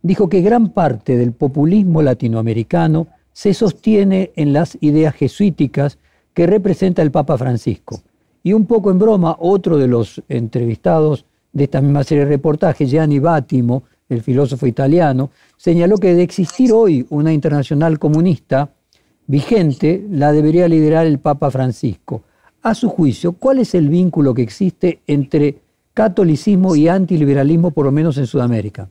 dijo 0.00 0.30
que 0.30 0.40
gran 0.40 0.70
parte 0.70 1.18
del 1.18 1.32
populismo 1.32 2.00
latinoamericano 2.00 3.08
se 3.34 3.52
sostiene 3.52 4.32
en 4.34 4.54
las 4.54 4.78
ideas 4.80 5.14
jesuíticas 5.14 5.98
que 6.34 6.46
representa 6.46 7.00
el 7.00 7.10
Papa 7.10 7.38
Francisco. 7.38 8.02
Y 8.42 8.52
un 8.52 8.66
poco 8.66 8.90
en 8.90 8.98
broma, 8.98 9.36
otro 9.38 9.78
de 9.78 9.88
los 9.88 10.22
entrevistados 10.28 11.24
de 11.52 11.64
esta 11.64 11.80
misma 11.80 12.04
serie 12.04 12.24
de 12.24 12.30
reportajes, 12.30 12.90
Gianni 12.90 13.20
Battimo, 13.20 13.84
el 14.08 14.20
filósofo 14.20 14.66
italiano, 14.66 15.30
señaló 15.56 15.96
que 15.96 16.14
de 16.14 16.22
existir 16.22 16.72
hoy 16.72 17.06
una 17.08 17.32
internacional 17.32 17.98
comunista 17.98 18.70
vigente, 19.26 20.04
la 20.10 20.32
debería 20.32 20.68
liderar 20.68 21.06
el 21.06 21.18
Papa 21.18 21.50
Francisco. 21.50 22.24
A 22.62 22.74
su 22.74 22.88
juicio, 22.88 23.32
¿cuál 23.32 23.60
es 23.60 23.74
el 23.74 23.88
vínculo 23.88 24.34
que 24.34 24.42
existe 24.42 25.00
entre 25.06 25.60
catolicismo 25.94 26.76
y 26.76 26.88
antiliberalismo, 26.88 27.70
por 27.70 27.86
lo 27.86 27.92
menos 27.92 28.18
en 28.18 28.26
Sudamérica? 28.26 28.90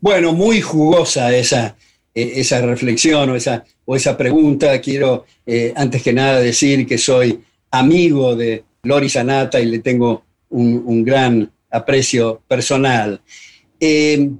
Bueno, 0.00 0.32
muy 0.32 0.60
jugosa 0.60 1.34
esa, 1.34 1.76
esa 2.14 2.60
reflexión 2.62 3.30
o 3.30 3.36
esa, 3.36 3.64
o 3.84 3.96
esa 3.96 4.16
pregunta. 4.16 4.80
Quiero, 4.80 5.24
eh, 5.44 5.72
antes 5.76 6.02
que 6.02 6.12
nada, 6.12 6.40
decir 6.40 6.86
que 6.86 6.96
soy 6.96 7.40
amigo 7.70 8.36
de 8.36 8.64
Lori 8.84 9.08
Sanata 9.08 9.60
y 9.60 9.66
le 9.66 9.80
tengo 9.80 10.24
un, 10.50 11.04
gran 11.04 11.50
aprecio 11.70 12.42
personal. 12.46 13.20
Eh, 13.80 14.30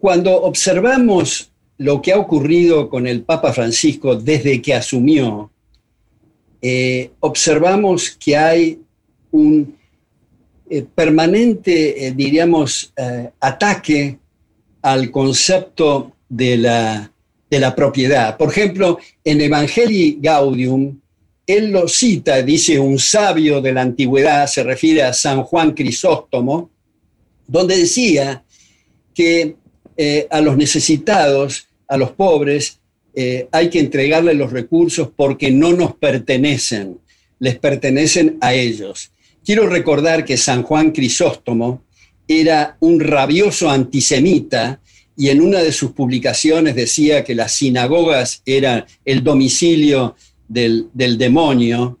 cuando 0.00 0.40
observamos 0.42 1.50
lo 1.76 2.00
que 2.00 2.12
ha 2.12 2.18
ocurrido 2.18 2.88
con 2.88 3.06
el 3.06 3.22
Papa 3.22 3.52
Francisco 3.52 4.16
desde 4.16 4.62
que 4.62 4.74
asumió, 4.74 5.50
eh, 6.62 7.10
observamos 7.20 8.10
que 8.10 8.36
hay 8.36 8.80
un 9.30 9.76
permanente, 10.94 12.12
diríamos, 12.14 12.92
ataque 13.40 14.18
al 14.92 15.10
concepto 15.10 16.12
de 16.28 16.56
la, 16.56 17.12
de 17.50 17.60
la 17.60 17.74
propiedad. 17.74 18.36
Por 18.36 18.50
ejemplo, 18.50 18.98
en 19.22 19.40
Evangelii 19.40 20.18
Gaudium, 20.20 20.98
él 21.46 21.70
lo 21.70 21.88
cita, 21.88 22.42
dice 22.42 22.78
un 22.78 22.98
sabio 22.98 23.60
de 23.60 23.72
la 23.72 23.82
antigüedad, 23.82 24.46
se 24.46 24.62
refiere 24.62 25.02
a 25.02 25.12
San 25.12 25.42
Juan 25.42 25.72
Crisóstomo, 25.72 26.70
donde 27.46 27.76
decía 27.76 28.44
que 29.14 29.56
a 30.30 30.40
los 30.40 30.56
necesitados, 30.56 31.66
a 31.88 31.96
los 31.96 32.12
pobres, 32.12 32.78
hay 33.50 33.68
que 33.68 33.80
entregarles 33.80 34.36
los 34.36 34.52
recursos 34.52 35.10
porque 35.16 35.50
no 35.50 35.72
nos 35.72 35.96
pertenecen, 35.96 36.98
les 37.40 37.58
pertenecen 37.58 38.38
a 38.40 38.54
ellos. 38.54 39.10
Quiero 39.44 39.66
recordar 39.66 40.24
que 40.24 40.36
San 40.36 40.62
Juan 40.62 40.92
Crisóstomo 40.92 41.82
era 42.28 42.76
un 42.80 43.00
rabioso 43.00 43.70
antisemita 43.70 44.80
y 45.16 45.30
en 45.30 45.40
una 45.40 45.60
de 45.60 45.72
sus 45.72 45.92
publicaciones 45.92 46.76
decía 46.76 47.24
que 47.24 47.34
las 47.34 47.52
sinagogas 47.52 48.42
eran 48.46 48.84
el 49.04 49.24
domicilio 49.24 50.14
del, 50.46 50.88
demonio 50.94 51.98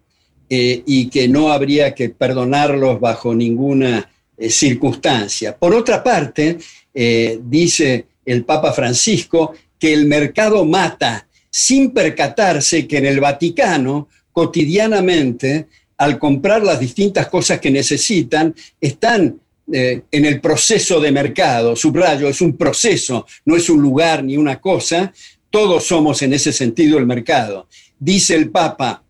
eh, 0.48 0.82
y 0.86 1.08
que 1.08 1.26
no 1.26 1.50
habría 1.50 1.94
que 1.94 2.10
perdonarlos 2.10 3.00
bajo 3.00 3.34
ninguna 3.34 4.08
eh, 4.36 4.50
circunstancia. 4.50 5.56
Por 5.56 5.74
otra 5.74 6.04
parte, 6.04 6.58
eh, 6.94 7.40
dice 7.42 8.06
el 8.24 8.44
Papa 8.44 8.72
Francisco 8.72 9.54
que 9.78 9.92
el 9.92 10.06
mercado 10.06 10.64
mata 10.64 11.26
sin 11.50 11.90
percatarse 11.90 12.86
que 12.86 12.98
en 12.98 13.06
el 13.06 13.20
Vaticano 13.20 14.08
cotidianamente, 14.30 15.66
al 15.96 16.18
comprar 16.18 16.62
las 16.62 16.78
distintas 16.78 17.26
cosas 17.26 17.58
que 17.58 17.70
necesitan, 17.70 18.54
están 18.80 19.40
eh, 19.72 20.02
en 20.10 20.24
el 20.24 20.40
proceso 20.40 21.00
de 21.00 21.12
mercado. 21.12 21.76
Subrayo, 21.76 22.28
es 22.28 22.40
un 22.40 22.56
proceso, 22.56 23.26
no 23.44 23.56
es 23.56 23.68
un 23.68 23.82
lugar 23.82 24.24
ni 24.24 24.36
una 24.36 24.60
cosa. 24.60 25.12
Todos 25.50 25.84
somos 25.84 26.22
en 26.22 26.32
ese 26.32 26.52
sentido 26.52 26.98
el 26.98 27.06
mercado. 27.06 27.68
Dice 27.98 28.34
el 28.34 28.50
Papa 28.50 29.02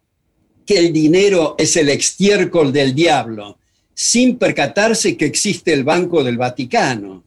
que 0.66 0.78
el 0.78 0.92
dinero 0.92 1.54
es 1.58 1.76
el 1.76 1.88
extiércol 1.88 2.72
del 2.72 2.94
diablo, 2.94 3.58
sin 3.94 4.36
percatarse 4.36 5.16
que 5.16 5.24
existe 5.24 5.72
el 5.72 5.84
Banco 5.84 6.22
del 6.22 6.36
Vaticano. 6.36 7.24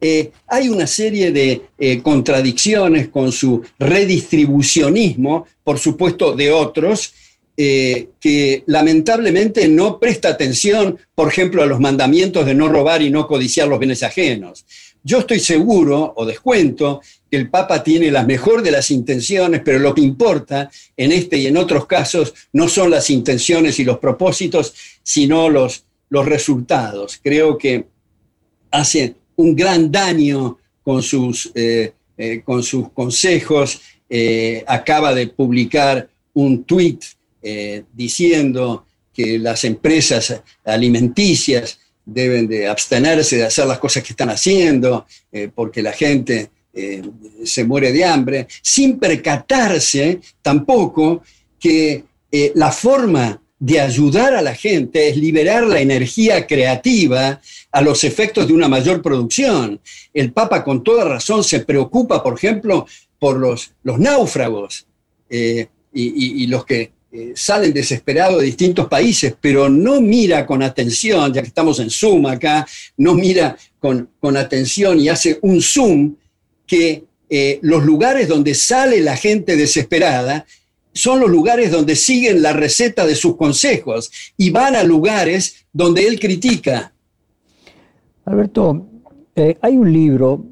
Eh, 0.00 0.30
hay 0.46 0.68
una 0.68 0.86
serie 0.86 1.32
de 1.32 1.62
eh, 1.76 2.00
contradicciones 2.02 3.08
con 3.08 3.32
su 3.32 3.62
redistribucionismo, 3.78 5.46
por 5.64 5.78
supuesto, 5.78 6.36
de 6.36 6.52
otros, 6.52 7.12
eh, 7.60 8.10
que 8.20 8.62
lamentablemente 8.66 9.66
no 9.66 9.98
presta 9.98 10.28
atención, 10.28 10.96
por 11.12 11.26
ejemplo, 11.26 11.60
a 11.60 11.66
los 11.66 11.80
mandamientos 11.80 12.46
de 12.46 12.54
no 12.54 12.68
robar 12.68 13.02
y 13.02 13.10
no 13.10 13.26
codiciar 13.26 13.66
los 13.66 13.80
bienes 13.80 14.04
ajenos. 14.04 14.64
Yo 15.02 15.18
estoy 15.18 15.40
seguro 15.40 16.12
o 16.16 16.24
descuento 16.24 17.00
que 17.28 17.36
el 17.36 17.50
Papa 17.50 17.82
tiene 17.82 18.12
la 18.12 18.22
mejor 18.22 18.62
de 18.62 18.70
las 18.70 18.92
intenciones, 18.92 19.60
pero 19.64 19.80
lo 19.80 19.92
que 19.92 20.02
importa 20.02 20.70
en 20.96 21.10
este 21.10 21.36
y 21.38 21.48
en 21.48 21.56
otros 21.56 21.86
casos 21.86 22.32
no 22.52 22.68
son 22.68 22.92
las 22.92 23.10
intenciones 23.10 23.80
y 23.80 23.84
los 23.84 23.98
propósitos, 23.98 24.72
sino 25.02 25.48
los, 25.48 25.82
los 26.10 26.26
resultados. 26.26 27.18
Creo 27.20 27.58
que 27.58 27.86
hace 28.70 29.16
un 29.34 29.56
gran 29.56 29.90
daño 29.90 30.58
con 30.84 31.02
sus, 31.02 31.50
eh, 31.56 31.92
eh, 32.16 32.40
con 32.44 32.62
sus 32.62 32.92
consejos. 32.92 33.80
acaba 34.66 35.12
de 35.12 35.26
publicar 35.26 36.08
un 36.34 36.62
tuit 36.62 37.17
eh, 37.40 37.84
diciendo 37.92 38.84
que 39.14 39.38
las 39.38 39.62
empresas 39.62 40.42
alimenticias 40.64 41.78
deben 42.04 42.48
de 42.48 42.66
abstenerse 42.66 43.36
de 43.36 43.44
hacer 43.44 43.66
las 43.66 43.78
cosas 43.78 44.02
que 44.02 44.12
están 44.12 44.30
haciendo, 44.30 45.06
eh, 45.30 45.48
porque 45.54 45.82
la 45.82 45.92
gente 45.92 46.50
eh, 46.72 47.02
se 47.44 47.64
muere 47.64 47.92
de 47.92 48.04
hambre, 48.04 48.48
sin 48.62 48.98
percatarse 48.98 50.20
tampoco 50.42 51.22
que 51.60 52.04
la 52.54 52.72
forma 52.72 53.40
de 53.58 53.80
ayudar 53.80 54.34
a 54.34 54.42
la 54.42 54.54
gente 54.54 55.08
es 55.08 55.16
liberar 55.16 55.64
la 55.64 55.80
energía 55.80 56.46
creativa 56.46 57.40
a 57.72 57.80
los 57.80 58.04
efectos 58.04 58.46
de 58.46 58.52
una 58.52 58.68
mayor 58.68 59.00
producción. 59.00 59.80
El 60.12 60.32
Papa 60.32 60.62
con 60.62 60.82
toda 60.84 61.04
razón 61.04 61.42
se 61.42 61.60
preocupa, 61.60 62.22
por 62.22 62.34
ejemplo, 62.34 62.86
por 63.18 63.38
los, 63.38 63.72
los 63.82 63.98
náufragos 63.98 64.86
y, 65.92 66.46
los 66.46 66.64
que 66.64 66.92
eh, 67.10 67.32
salen 67.34 67.72
desesperados 67.72 68.38
de 68.38 68.44
distintos 68.44 68.86
países, 68.86 69.34
pero 69.40 69.70
no 69.70 69.98
mira 69.98 70.44
con 70.44 70.62
atención, 70.62 71.32
ya 71.32 71.40
que 71.40 71.48
estamos 71.48 71.80
en 71.80 71.88
Zoom 71.88 72.26
acá, 72.26 72.66
no 72.98 73.14
mira 73.14 73.56
con, 73.78 74.10
atención 74.36 75.00
y 75.00 75.08
hace 75.08 75.38
un 75.40 75.62
zoom 75.62 76.16
que 76.66 77.04
eh, 77.30 77.60
los 77.62 77.82
lugares 77.82 78.28
donde 78.28 78.54
sale 78.54 79.00
la 79.00 79.16
gente 79.16 79.56
desesperada 79.56 80.44
son 80.92 81.20
los 81.20 81.30
lugares 81.30 81.70
donde 81.70 81.96
siguen 81.96 82.42
la 82.42 82.52
receta 82.52 83.06
de 83.06 83.14
sus 83.14 83.36
consejos 83.36 84.10
y 84.36 84.50
van 84.50 84.76
a 84.76 84.82
lugares 84.82 85.64
donde 85.72 86.06
él 86.06 86.20
critica. 86.20 86.92
Alberto, 88.26 88.86
eh, 89.34 89.56
hay 89.62 89.78
un 89.78 89.90
libro 89.90 90.44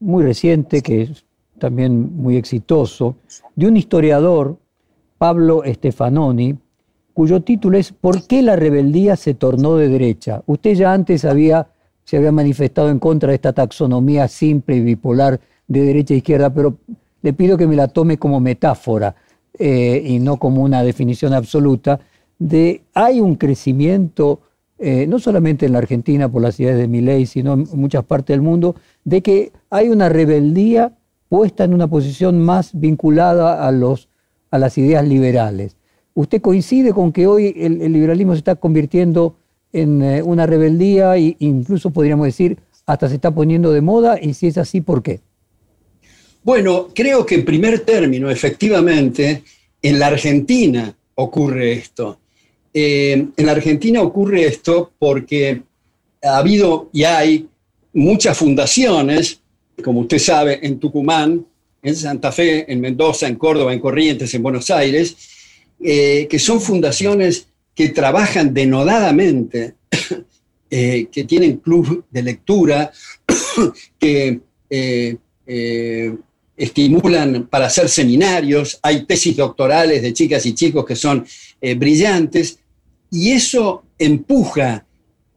muy 0.00 0.22
reciente 0.22 0.82
que 0.82 1.02
es 1.02 1.24
también 1.58 2.14
muy 2.14 2.36
exitoso, 2.36 3.16
de 3.54 3.68
un 3.68 3.76
historiador 3.76 4.58
Pablo 5.24 5.62
Stefanoni, 5.64 6.54
cuyo 7.14 7.40
título 7.40 7.78
es 7.78 7.92
¿Por 7.92 8.26
qué 8.26 8.42
la 8.42 8.56
rebeldía 8.56 9.16
se 9.16 9.32
tornó 9.32 9.76
de 9.76 9.88
derecha? 9.88 10.42
Usted 10.44 10.74
ya 10.74 10.92
antes 10.92 11.24
había, 11.24 11.66
se 12.04 12.18
había 12.18 12.30
manifestado 12.30 12.90
en 12.90 12.98
contra 12.98 13.30
de 13.30 13.36
esta 13.36 13.54
taxonomía 13.54 14.28
simple 14.28 14.76
y 14.76 14.80
bipolar 14.82 15.40
de 15.66 15.80
derecha 15.80 16.12
e 16.12 16.18
izquierda, 16.18 16.52
pero 16.52 16.76
le 17.22 17.32
pido 17.32 17.56
que 17.56 17.66
me 17.66 17.74
la 17.74 17.88
tome 17.88 18.18
como 18.18 18.38
metáfora 18.38 19.14
eh, 19.58 20.02
y 20.04 20.18
no 20.18 20.36
como 20.36 20.62
una 20.62 20.82
definición 20.82 21.32
absoluta 21.32 22.00
de 22.38 22.82
hay 22.92 23.22
un 23.22 23.36
crecimiento, 23.36 24.40
eh, 24.78 25.06
no 25.06 25.18
solamente 25.18 25.64
en 25.64 25.72
la 25.72 25.78
Argentina 25.78 26.28
por 26.28 26.42
las 26.42 26.60
ideas 26.60 26.76
de 26.76 26.86
mi 26.86 27.00
ley, 27.00 27.24
sino 27.24 27.54
en 27.54 27.66
muchas 27.72 28.04
partes 28.04 28.34
del 28.34 28.42
mundo, 28.42 28.74
de 29.04 29.22
que 29.22 29.52
hay 29.70 29.88
una 29.88 30.10
rebeldía 30.10 30.92
puesta 31.30 31.64
en 31.64 31.72
una 31.72 31.88
posición 31.88 32.42
más 32.42 32.78
vinculada 32.78 33.66
a 33.66 33.72
los 33.72 34.10
a 34.54 34.58
las 34.58 34.78
ideas 34.78 35.04
liberales. 35.04 35.76
¿Usted 36.14 36.40
coincide 36.40 36.92
con 36.92 37.10
que 37.10 37.26
hoy 37.26 37.52
el, 37.56 37.92
liberalismo 37.92 38.34
se 38.34 38.38
está 38.38 38.54
convirtiendo 38.54 39.36
en 39.72 40.00
eh, 40.00 40.22
una 40.22 40.46
rebeldía 40.46 41.16
e 41.16 41.34
incluso 41.40 41.90
podríamos 41.90 42.26
decir 42.26 42.58
hasta 42.86 43.08
se 43.08 43.16
está 43.16 43.32
poniendo 43.34 43.72
de 43.72 43.80
moda? 43.80 44.16
Y 44.22 44.32
si 44.34 44.46
es 44.46 44.56
así, 44.56 44.80
¿por 44.80 45.02
qué? 45.02 45.18
Bueno, 46.44 46.90
creo 46.94 47.26
que 47.26 47.34
en 47.34 47.44
primer 47.44 47.80
término, 47.80 48.30
efectivamente, 48.30 49.42
en 49.82 49.98
la 49.98 50.06
Argentina 50.06 50.96
ocurre 51.16 51.72
esto. 51.72 52.20
Eh, 52.72 53.26
en 53.36 53.46
la 53.46 53.52
Argentina 53.52 54.02
ocurre 54.02 54.46
esto 54.46 54.92
porque 55.00 55.62
ha 56.22 56.36
habido 56.36 56.90
y 56.92 57.02
hay 57.02 57.48
muchas 57.92 58.38
fundaciones, 58.38 59.40
como 59.82 60.02
usted 60.02 60.18
sabe, 60.20 60.64
en 60.64 60.78
Tucumán, 60.78 61.44
en 61.84 61.94
Santa 61.94 62.32
Fe, 62.32 62.70
en 62.72 62.80
Mendoza, 62.80 63.28
en 63.28 63.36
Córdoba, 63.36 63.72
en 63.72 63.78
Corrientes, 63.78 64.32
en 64.34 64.42
Buenos 64.42 64.70
Aires, 64.70 65.16
eh, 65.78 66.26
que 66.30 66.38
son 66.38 66.60
fundaciones 66.60 67.46
que 67.74 67.90
trabajan 67.90 68.54
denodadamente, 68.54 69.74
eh, 70.70 71.06
que 71.12 71.24
tienen 71.24 71.58
club 71.58 72.06
de 72.10 72.22
lectura, 72.22 72.90
que 73.98 74.40
eh, 74.70 76.16
estimulan 76.56 77.48
para 77.48 77.66
hacer 77.66 77.90
seminarios, 77.90 78.78
hay 78.82 79.04
tesis 79.04 79.36
doctorales 79.36 80.00
de 80.00 80.14
chicas 80.14 80.46
y 80.46 80.54
chicos 80.54 80.86
que 80.86 80.96
son 80.96 81.26
brillantes, 81.76 82.60
y 83.10 83.32
eso 83.32 83.84
empuja 83.98 84.86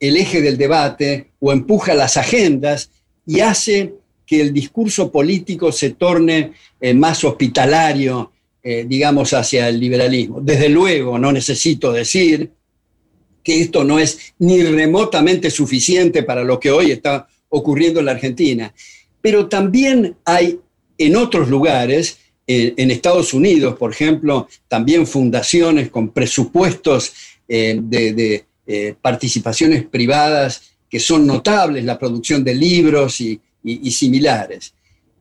el 0.00 0.16
eje 0.16 0.40
del 0.40 0.56
debate 0.56 1.32
o 1.40 1.52
empuja 1.52 1.94
las 1.94 2.16
agendas 2.16 2.90
y 3.26 3.40
hace 3.40 3.97
que 4.28 4.42
el 4.42 4.52
discurso 4.52 5.10
político 5.10 5.72
se 5.72 5.90
torne 5.90 6.52
eh, 6.78 6.92
más 6.92 7.24
hospitalario, 7.24 8.30
eh, 8.62 8.84
digamos, 8.86 9.32
hacia 9.32 9.70
el 9.70 9.80
liberalismo. 9.80 10.42
Desde 10.42 10.68
luego, 10.68 11.18
no 11.18 11.32
necesito 11.32 11.90
decir 11.92 12.50
que 13.42 13.62
esto 13.62 13.84
no 13.84 13.98
es 13.98 14.34
ni 14.38 14.62
remotamente 14.62 15.50
suficiente 15.50 16.24
para 16.24 16.44
lo 16.44 16.60
que 16.60 16.70
hoy 16.70 16.90
está 16.90 17.26
ocurriendo 17.48 18.00
en 18.00 18.06
la 18.06 18.12
Argentina, 18.12 18.74
pero 19.22 19.48
también 19.48 20.16
hay 20.26 20.60
en 20.98 21.16
otros 21.16 21.48
lugares, 21.48 22.18
en 22.46 22.90
Estados 22.90 23.32
Unidos, 23.34 23.76
por 23.78 23.92
ejemplo, 23.92 24.48
también 24.68 25.06
fundaciones 25.06 25.90
con 25.90 26.10
presupuestos 26.10 27.12
eh, 27.46 27.78
de, 27.80 28.44
participaciones 29.00 29.86
privadas 29.86 30.72
que 30.90 31.00
son 31.00 31.26
notables, 31.26 31.84
la 31.84 31.98
producción 31.98 32.44
de 32.44 32.54
libros 32.54 33.20
y, 33.22 33.40
y, 33.62 33.90
similares. 33.90 34.74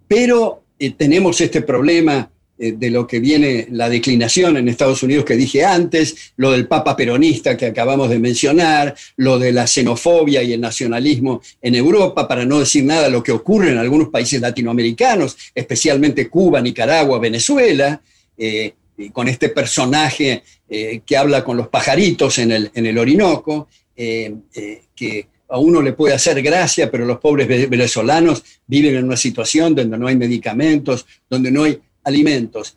Pero 0.08 0.64
eh, 0.80 0.92
tenemos 0.92 1.42
este 1.42 1.62
problema 1.62 2.30
eh, 2.58 2.74
de 2.74 2.90
lo 2.90 3.06
que 3.06 3.20
viene 3.20 3.68
la 3.72 3.90
declinación 3.90 4.58
en 4.58 4.68
Estados 4.68 5.04
Unidos 5.04 5.26
que 5.26 5.36
dije 5.36 5.66
antes, 5.66 6.34
lo 6.38 6.52
del 6.52 6.68
Papa 6.68 6.96
peronista 6.96 7.58
que 7.58 7.68
acabamos 7.68 8.10
de 8.10 8.20
mencionar, 8.20 8.96
lo 9.18 9.38
de 9.38 9.52
la 9.52 9.68
xenofobia 9.68 10.42
y 10.44 10.54
el 10.54 10.62
nacionalismo 10.62 11.42
en 11.62 11.76
Europa, 11.76 12.28
para 12.28 12.46
no 12.46 12.60
decir 12.60 12.84
nada 12.84 13.10
lo 13.10 13.22
que 13.22 13.32
ocurre 13.32 13.72
en 13.72 13.78
algunos 13.78 14.10
países 14.10 14.42
latinoamericanos, 14.42 15.38
especialmente 15.54 16.30
Cuba, 16.30 16.62
Nicaragua, 16.62 17.20
Venezuela, 17.20 18.02
eh, 18.38 18.74
con 19.14 19.28
este 19.28 19.50
personaje 19.50 20.42
que 20.68 21.16
habla 21.16 21.44
con 21.44 21.56
los 21.56 21.68
pajaritos 21.68 22.40
en 22.40 22.52
el, 22.52 22.72
en 22.74 22.88
el 22.88 22.98
Orinoco, 22.98 23.68
que 23.96 25.28
a 25.50 25.60
uno 25.60 25.82
le 25.82 25.94
puede 25.94 26.14
hacer 26.14 26.42
gracia, 26.42 26.92
pero 26.92 27.06
los 27.06 27.20
pobres 27.20 27.48
venezolanos 27.70 28.44
viven 28.66 28.96
en 28.96 29.06
una 29.06 29.18
situación 29.18 29.76
donde 29.76 29.98
no 29.98 30.08
hay 30.08 30.16
medicamentos, 30.16 31.06
donde 31.30 31.52
no 31.52 31.64
hay 31.64 31.80
alimentos. 32.04 32.76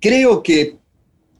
Creo 0.00 0.42
que 0.42 0.76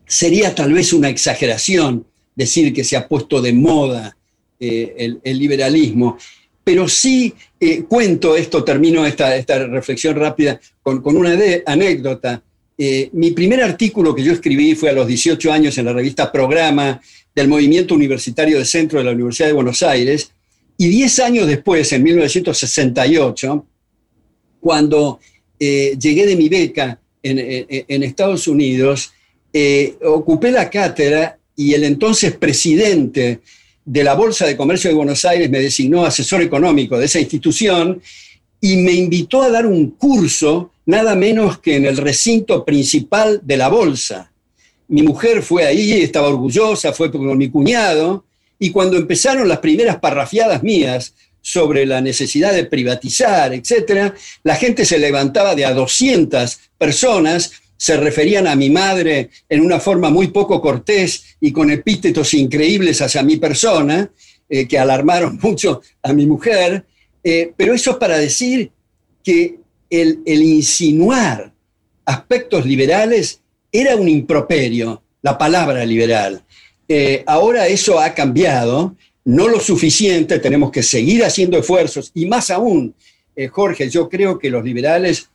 sería 0.07 0.55
tal 0.55 0.73
vez 0.73 0.93
una 0.93 1.09
exageración 1.09 2.07
decir 2.35 2.73
que 2.73 2.85
se 2.85 2.97
ha 2.97 3.09
puesto 3.09 3.41
de 3.41 3.53
moda 3.53 4.17
eh, 4.61 5.19
el, 5.23 5.39
liberalismo, 5.39 6.19
pero 6.62 6.89
sí 6.89 7.33
eh, 7.59 7.83
cuento 7.85 8.37
esto, 8.37 8.65
termino 8.65 9.05
esta, 9.07 9.37
esta 9.37 9.67
reflexión 9.67 10.17
rápida 10.17 10.61
con, 10.83 11.03
una 11.17 11.37
anécdota. 11.67 12.43
Eh, 12.79 13.09
mi 13.12 13.31
primer 13.31 13.62
artículo 13.62 14.15
que 14.15 14.23
yo 14.23 14.33
escribí 14.33 14.75
fue 14.75 14.91
a 14.91 14.93
los 14.93 15.07
18 15.07 15.51
años 15.51 15.79
en 15.79 15.87
la 15.87 15.93
revista 15.93 16.31
Programa 16.31 17.01
del 17.35 17.49
Movimiento 17.49 17.95
Universitario 17.95 18.59
de 18.59 18.65
Centro 18.65 18.99
de 18.99 19.05
la 19.05 19.12
Universidad 19.12 19.49
de 19.49 19.55
Buenos 19.55 19.83
Aires, 19.83 20.33
y 20.79 20.89
10 20.89 21.19
años 21.21 21.47
después, 21.47 21.93
en 21.93 22.03
1968, 22.03 23.67
cuando 24.61 25.21
llegué 25.59 26.27
de 26.27 26.37
mi 26.37 26.49
beca 26.49 27.01
en, 27.23 28.03
Estados 28.03 28.47
Unidos, 28.47 29.12
ocupé 30.03 30.51
la 30.51 30.69
cátedra 30.69 31.39
y 31.57 31.73
el 31.73 31.85
entonces 31.85 32.37
presidente 32.37 33.41
de 33.85 34.05
la 34.05 34.15
Bolsa 34.15 34.47
de 34.47 34.57
Comercio 34.57 34.91
de 34.91 34.97
Buenos 34.97 35.25
Aires 35.25 35.49
me 35.49 35.61
designó 35.61 36.05
asesor 36.05 36.43
económico 36.43 36.99
de 36.99 37.07
esa 37.07 37.21
institución 37.21 38.03
y 38.61 38.77
me 38.77 38.93
invitó 38.93 39.43
a 39.43 39.51
dar 39.51 39.65
un 39.65 39.91
curso 39.93 40.73
nada 40.87 41.15
menos 41.15 41.59
que 41.59 41.77
en 41.77 41.87
el 41.87 41.97
recinto 41.97 42.65
principal 42.65 43.41
de 43.43 43.57
la 43.57 43.69
Bolsa. 43.69 44.33
Mi 44.89 45.03
mujer 45.03 45.43
fue 45.43 45.65
ahí, 45.65 45.93
estaba 45.93 46.29
orgullosa, 46.29 46.93
fue 46.93 47.11
con 47.11 47.39
mi 47.39 47.49
cuñado, 47.49 48.25
y 48.59 48.71
cuando 48.71 48.97
empezaron 48.97 49.49
las 49.49 49.59
primeras 49.59 49.99
parrafiadas 49.99 50.62
mías 50.62 51.14
sobre 51.40 51.87
la 51.87 52.01
necesidad 52.01 52.53
de 52.53 52.64
privatizar, 52.64 53.55
etcétera, 53.55 54.14
la 54.42 54.57
gente 54.57 54.85
se 54.85 54.99
levantaba 54.99 55.55
de 55.55 55.64
a 55.64 55.73
200 55.73 56.59
personas 56.77 57.53
se 57.77 57.97
referían 57.97 58.47
a 58.47 58.57
mi 58.57 58.71
madre 58.71 59.31
en 59.49 59.61
una 59.61 59.81
forma 59.81 60.11
muy 60.11 60.29
poco 60.29 60.61
cortés 60.61 61.37
y 61.40 61.53
con 61.53 61.71
epítetos 61.71 62.35
increíbles 62.35 63.03
hacia 63.03 63.23
mi 63.23 63.37
persona, 63.37 64.11
eh, 64.49 64.66
que 64.66 64.79
alarmaron 64.79 65.38
mucho 65.42 65.83
a 66.03 66.12
mi 66.12 66.27
mujer, 66.27 66.85
eh, 67.23 67.53
pero 67.57 67.75
eso 67.75 67.92
es 67.92 67.97
para 67.97 68.19
decir 68.19 68.71
que 69.23 69.59
el, 69.90 70.23
insinuar 70.27 71.53
aspectos 72.05 72.64
liberales 72.64 73.40
era 73.73 73.97
un 73.97 74.09
improperio, 74.09 75.03
la 75.23 75.37
palabra 75.37 75.85
liberal. 75.85 76.42
Eh, 76.88 77.25
ahora 77.27 77.66
eso 77.66 77.99
ha 77.99 78.14
cambiado, 78.14 78.94
no 79.25 79.49
lo 79.49 79.61
suficiente, 79.61 80.38
tenemos 80.38 80.70
que 80.70 80.83
seguir 80.83 81.25
haciendo 81.25 81.59
esfuerzos 81.59 82.12
y 82.14 82.27
más 82.27 82.51
aún, 82.51 82.94
Jorge, 83.51 83.90
yo 83.90 84.09
creo 84.09 84.38
que 84.38 84.49
los 84.49 84.64
liberales 84.64 85.29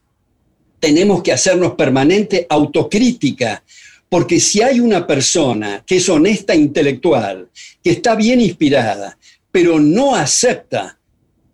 tenemos 0.81 1.21
que 1.21 1.31
hacernos 1.31 1.75
permanente 1.75 2.47
autocrítica, 2.49 3.63
porque 4.09 4.39
si 4.39 4.61
hay 4.61 4.79
una 4.79 5.05
persona 5.07 5.83
que 5.85 5.97
es 5.97 6.09
honesta 6.09 6.53
intelectual, 6.55 7.49
que 7.81 7.91
está 7.91 8.15
bien 8.15 8.41
inspirada, 8.41 9.17
pero 9.51 9.79
no 9.79 10.15
acepta 10.15 10.97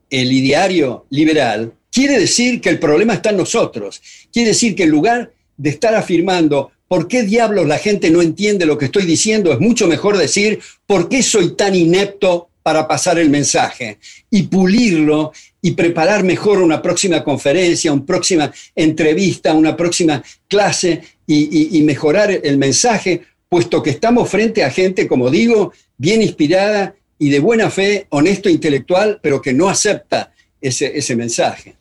el 0.10 0.32
ideario 0.32 1.06
liberal, 1.10 1.74
quiere 1.92 2.18
decir 2.18 2.62
que 2.62 2.70
el 2.70 2.80
problema 2.80 3.16
está 3.16 3.32
en 3.32 3.38
nosotros. 3.38 4.02
Quiere 4.32 4.50
decir 4.50 4.74
que 4.74 4.84
en 4.84 4.90
lugar 4.90 5.34
de 5.58 5.70
estar 5.70 5.94
afirmando 5.94 6.72
por 6.88 7.08
qué 7.08 7.24
diablos 7.24 7.68
la 7.68 7.78
gente 7.78 8.10
no 8.10 8.22
entiende 8.22 8.66
lo 8.66 8.78
que 8.78 8.86
estoy 8.86 9.06
diciendo, 9.06 9.52
es 9.52 9.60
mucho 9.60 9.88
mejor 9.88 10.18
decir 10.18 10.60
por 10.86 11.10
qué 11.10 11.22
soy 11.22 11.56
tan 11.56 11.76
inepto 11.76 12.50
para 12.68 12.86
pasar 12.86 13.18
el 13.18 13.30
mensaje 13.30 13.98
y 14.30 14.44
pulirlo 14.44 15.32
y 15.62 15.72
preparar 15.72 16.26
mejor 16.26 16.62
una 16.62 16.82
próxima 16.82 17.24
conferencia, 17.24 17.94
una 17.94 18.06
próxima 18.06 18.52
entrevista, 18.76 19.54
una 19.54 19.78
próxima 19.78 20.22
clase 20.50 21.02
y, 21.26 21.82
mejorar 21.84 22.30
el 22.44 22.58
mensaje, 22.58 23.22
puesto 23.48 23.82
que 23.82 23.92
estamos 23.92 24.30
frente 24.30 24.66
a 24.66 24.70
gente, 24.70 25.08
como 25.08 25.30
digo, 25.30 25.72
bien 25.98 26.22
inspirada 26.22 26.94
y 27.18 27.30
de 27.30 27.40
buena 27.40 27.70
fe, 27.70 28.06
honesto 28.10 28.50
intelectual, 28.50 29.20
pero 29.22 29.42
que 29.42 29.54
no 29.54 29.70
acepta 29.70 30.34
ese, 30.60 30.98
ese 30.98 31.16
mensaje. 31.16 31.77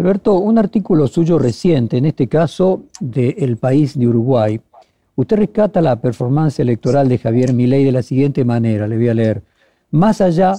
Alberto, 0.00 0.38
un 0.38 0.56
artículo 0.56 1.06
suyo 1.08 1.38
reciente, 1.38 1.98
en 1.98 2.06
este 2.06 2.26
caso 2.26 2.84
de 3.00 3.36
El 3.38 3.58
País 3.58 3.98
de 3.98 4.08
Uruguay, 4.08 4.58
usted 5.14 5.36
rescata 5.36 5.82
la 5.82 6.00
performance 6.00 6.58
electoral 6.58 7.06
de 7.06 7.18
Javier 7.18 7.52
Milei 7.52 7.84
de 7.84 7.92
la 7.92 8.02
siguiente 8.02 8.42
manera, 8.42 8.88
le 8.88 8.96
voy 8.96 9.08
a 9.10 9.14
leer. 9.14 9.42
Más 9.90 10.22
allá 10.22 10.54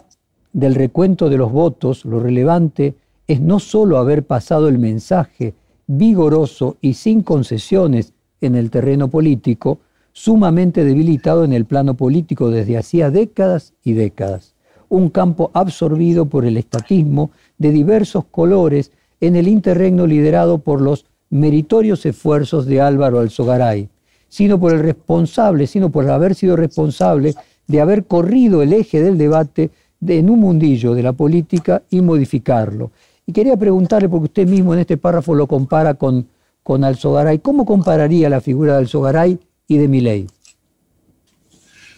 del 0.54 0.76
recuento 0.76 1.28
de 1.28 1.38
los 1.38 1.52
votos, 1.52 2.06
lo 2.06 2.20
relevante 2.20 2.94
es 3.26 3.42
no 3.42 3.60
solo 3.60 3.98
haber 3.98 4.22
pasado 4.28 4.68
el 4.68 4.78
mensaje 4.78 5.56
vigoroso 5.88 6.78
y 6.80 6.94
sin 6.94 7.24
concesiones 7.24 8.14
en 8.42 8.54
el 8.54 8.70
terreno 8.70 9.08
político, 9.08 9.80
sumamente 10.14 10.86
debilitado 10.86 11.46
en 11.46 11.54
el 11.54 11.66
plano 11.66 11.96
político 11.96 12.52
desde 12.52 12.78
hacía 12.78 13.10
décadas 13.10 13.74
y 13.84 13.94
décadas, 13.94 14.54
un 14.88 15.10
campo 15.10 15.50
absorbido 15.56 16.28
por 16.28 16.46
el 16.46 16.58
estatismo 16.58 17.32
de 17.58 17.72
diversos 17.72 18.26
colores 18.30 18.92
en 19.22 19.36
el 19.36 19.48
interregno 19.48 20.06
liderado 20.06 20.58
por 20.58 20.82
los 20.82 21.06
meritorios 21.30 22.06
esfuerzos 22.06 22.66
de 22.66 22.82
Álvaro 22.82 23.20
Alzogaray, 23.20 23.88
sino 24.28 24.60
por 24.60 24.74
el 24.74 24.80
responsable, 24.80 25.68
sino 25.68 25.90
por 25.90 26.10
haber 26.10 26.36
sido 26.36 26.56
responsable 26.56 27.36
de 27.68 27.82
haber 27.82 28.06
corrido 28.06 28.62
el 28.62 28.74
eje 28.74 29.02
del 29.02 29.18
debate 29.18 29.70
en 30.06 30.30
un 30.30 30.40
mundillo 30.40 30.94
de 30.94 31.04
la 31.04 31.14
política 31.14 31.84
y 31.90 32.02
modificarlo. 32.02 32.92
Y 33.26 33.32
quería 33.32 33.56
preguntarle, 33.56 34.10
porque 34.10 34.26
usted 34.26 34.48
mismo 34.48 34.74
en 34.74 34.82
este 34.82 34.98
párrafo 34.98 35.36
lo 35.36 35.48
compara 35.48 35.94
con, 35.94 36.28
con 36.64 36.84
Alzogaray, 36.84 37.40
¿cómo 37.40 37.66
compararía 37.66 38.30
la 38.30 38.42
figura 38.42 38.74
de 38.74 38.80
Alzogaray 38.80 39.40
y 39.68 39.78
de 39.78 39.88
Miley? 39.88 40.28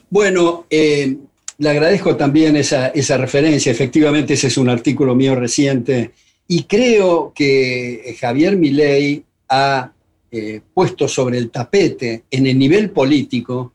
Bueno, 0.10 0.66
eh, 0.70 1.18
le 1.58 1.70
agradezco 1.70 2.16
también 2.16 2.56
esa, 2.56 2.92
referencia. 3.18 3.72
Efectivamente, 3.72 4.34
ese 4.34 4.48
es 4.48 4.58
un 4.58 4.70
artículo 4.70 5.16
mío 5.16 5.36
reciente. 5.36 6.12
Y 6.48 6.64
creo 6.64 7.32
que 7.34 8.16
Javier 8.20 8.58
Milei 8.58 9.24
ha 9.50 9.94
eh, 10.32 10.62
puesto 10.74 11.08
sobre 11.08 11.38
el 11.38 11.52
tapete 11.52 12.24
en 12.32 12.48
el 12.48 12.58
nivel 12.58 12.90
político 12.90 13.74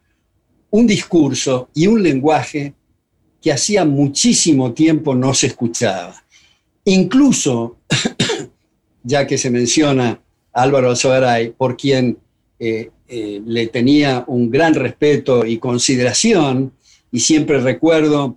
un 0.71 0.87
discurso 0.87 1.69
y 1.75 1.87
un 1.87 2.03
lenguaje 2.03 2.75
que 3.41 3.53
hacía 3.53 3.85
muchísimo 3.85 4.73
tiempo 4.73 5.15
no 5.15 5.35
se 5.35 5.47
escuchaba. 5.47 6.23
Incluso, 6.85 7.77
ya 9.03 9.27
que 9.27 9.39
se 9.39 9.51
menciona 9.51 10.21
Álvaro 10.53 10.91
Alzogaray, 10.91 11.51
por 11.51 11.77
quien 11.77 12.19
eh, 12.59 12.91
eh, 13.07 13.41
le 13.47 13.69
tenía 13.69 14.25
un 14.27 14.51
gran 14.51 14.75
respeto 14.75 15.47
y 15.47 15.59
consideración, 15.59 16.73
y 17.13 17.21
siempre 17.21 17.61
recuerdo, 17.61 18.37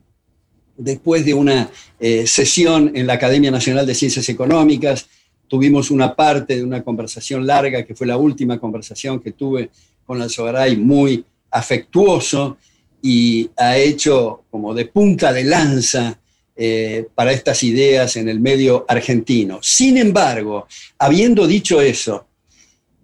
después 0.83 1.25
de 1.25 1.33
una 1.33 1.69
eh, 1.99 2.25
sesión 2.27 2.91
en 2.95 3.07
la 3.07 3.13
Academia 3.13 3.51
Nacional 3.51 3.85
de 3.85 3.95
Ciencias 3.95 4.27
Económicas, 4.29 5.07
tuvimos 5.47 5.91
una 5.91 6.15
parte 6.15 6.55
de 6.55 6.63
una 6.63 6.83
conversación 6.83 7.45
larga, 7.45 7.83
que 7.85 7.95
fue 7.95 8.07
la 8.07 8.17
última 8.17 8.59
conversación 8.59 9.19
que 9.19 9.31
tuve 9.31 9.69
con 10.05 10.21
Alzogaray, 10.21 10.77
muy 10.77 11.23
afectuoso 11.51 12.57
y 13.01 13.49
ha 13.57 13.77
hecho 13.77 14.43
como 14.49 14.73
de 14.73 14.85
punta 14.85 15.33
de 15.33 15.43
lanza 15.43 16.19
eh, 16.55 17.07
para 17.15 17.31
estas 17.31 17.63
ideas 17.63 18.15
en 18.15 18.29
el 18.29 18.39
medio 18.39 18.85
argentino. 18.87 19.59
Sin 19.61 19.97
embargo, 19.97 20.67
habiendo 20.97 21.47
dicho 21.47 21.81
eso, 21.81 22.27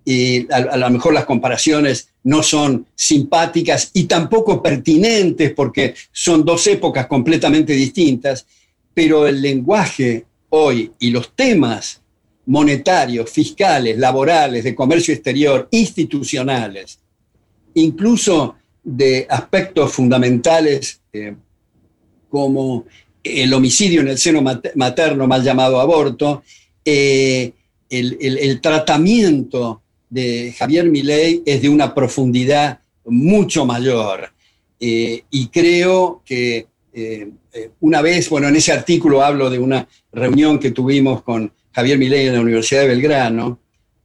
y 0.05 0.47
a, 0.53 0.77
lo 0.77 0.89
mejor 0.89 1.13
las 1.13 1.25
comparaciones 1.25 2.13
no 2.27 2.43
son 2.43 2.85
simpáticas 2.93 3.89
y 3.93 4.03
tampoco 4.03 4.61
pertinentes 4.61 5.53
porque 5.53 5.95
son 6.11 6.43
dos 6.43 6.67
épocas 6.67 7.07
completamente 7.07 7.71
distintas, 7.71 8.45
pero 8.93 9.25
el 9.25 9.41
lenguaje 9.41 10.25
hoy 10.49 10.91
y 10.99 11.09
los 11.11 11.33
temas 11.33 12.01
monetarios, 12.47 13.29
fiscales, 13.29 13.97
laborales, 13.97 14.65
de 14.65 14.75
comercio 14.75 15.13
exterior, 15.13 15.69
institucionales, 15.71 16.99
incluso 17.75 18.55
de 18.83 19.25
aspectos 19.29 19.93
fundamentales 19.93 20.99
eh, 21.13 21.33
como 22.29 22.83
el 23.23 23.53
homicidio 23.53 24.01
en 24.01 24.09
el 24.09 24.17
seno 24.17 24.41
materno, 24.75 25.27
mal 25.27 25.43
llamado 25.45 25.79
aborto, 25.79 26.43
eh, 26.83 27.53
el, 27.89 28.59
tratamiento 28.59 29.81
de 30.09 30.53
Javier 30.57 30.85
Milei 30.89 31.43
es 31.45 31.61
de 31.61 31.69
una 31.69 31.93
profundidad 31.93 32.79
mucho 33.05 33.65
mayor. 33.65 34.31
Eh, 34.79 35.23
y 35.31 35.47
creo 35.47 36.21
que 36.25 36.67
una 37.79 38.01
vez, 38.01 38.27
bueno, 38.27 38.47
en 38.47 38.55
ese 38.55 38.71
artículo 38.71 39.21
hablo 39.21 39.51
de 39.51 39.59
una 39.59 39.87
reunión 40.11 40.57
que 40.57 40.71
tuvimos 40.71 41.21
con 41.21 41.51
Javier 41.71 41.99
Milei 41.99 42.25
en 42.25 42.33
la 42.33 42.41
Universidad 42.41 42.81
de 42.81 42.87
Belgrano, 42.87 43.59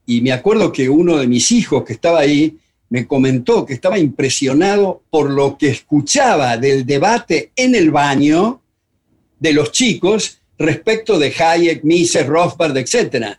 y 0.04 0.20
me 0.20 0.32
acuerdo 0.32 0.72
que 0.72 0.90
uno 0.90 1.16
de 1.16 1.26
mis 1.26 1.50
hijos 1.52 1.84
que 1.84 1.94
estaba 1.94 2.20
ahí 2.20 2.58
me 2.92 3.06
comentó 3.06 3.64
que 3.64 3.72
estaba 3.72 3.98
impresionado 3.98 5.02
por 5.08 5.30
lo 5.30 5.56
que 5.56 5.68
escuchaba 5.68 6.58
del 6.58 6.84
debate 6.84 7.50
en 7.56 7.74
el 7.74 7.90
baño 7.90 8.60
de 9.40 9.54
los 9.54 9.72
chicos 9.72 10.40
respecto 10.58 11.18
de 11.18 11.32
Hayek, 11.32 11.84
Mises, 11.84 12.26
Rothbard, 12.26 12.76
etc. 12.76 13.38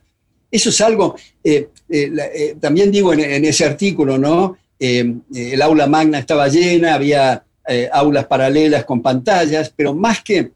Eso 0.54 0.70
es 0.70 0.82
algo, 0.82 1.16
eh, 1.44 1.70
eh, 1.90 2.12
eh, 2.36 2.56
también 2.60 2.92
digo 2.92 3.12
en, 3.12 3.44
ese 3.44 3.66
artículo, 3.66 4.20
¿no? 4.20 4.56
el 4.80 5.62
aula 5.64 5.88
magna 5.88 6.20
estaba 6.20 6.48
llena, 6.48 6.94
había 6.94 7.44
aulas 7.92 8.28
paralelas 8.28 8.86
con 8.86 9.02
pantallas, 9.02 9.74
pero 9.76 9.96
más 9.96 10.22
que 10.22 10.52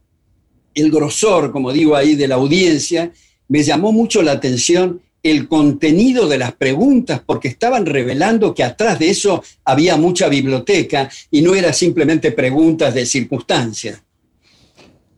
el 0.76 0.92
grosor, 0.92 1.52
como 1.52 1.74
digo 1.74 1.96
ahí, 1.96 2.14
de 2.16 2.28
la 2.28 2.36
audiencia, 2.36 3.12
me 3.48 3.64
llamó 3.64 3.92
mucho 3.92 4.22
la 4.22 4.34
atención 4.34 5.02
el 5.24 5.48
contenido 5.48 6.28
de 6.28 6.38
las 6.38 6.52
preguntas, 6.52 7.20
porque 7.26 7.48
estaban 7.48 7.88
revelando 7.88 8.54
que 8.54 8.64
atrás 8.64 9.00
de 9.00 9.10
eso 9.10 9.42
había 9.66 9.98
mucha 9.98 10.30
biblioteca 10.30 11.10
y 11.32 11.42
no 11.42 11.56
era 11.56 11.74
simplemente 11.74 12.32
preguntas 12.34 12.94
de 12.94 13.04
circunstancia. 13.04 14.00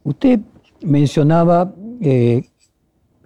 Usted 0.04 0.40
mencionaba 0.82 1.74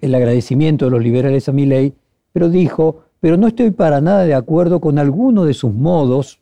el 0.03 0.15
agradecimiento 0.15 0.85
de 0.85 0.91
los 0.91 1.01
liberales 1.01 1.47
a 1.47 1.53
mi 1.53 1.65
ley, 1.65 1.93
pero 2.33 2.49
dijo, 2.49 3.05
pero 3.21 3.37
no 3.37 3.47
estoy 3.47 3.71
para 3.71 4.01
nada 4.01 4.25
de 4.25 4.33
acuerdo 4.33 4.81
con 4.81 4.99
alguno 4.99 5.45
de 5.45 5.53
sus 5.53 5.73
modos, 5.73 6.41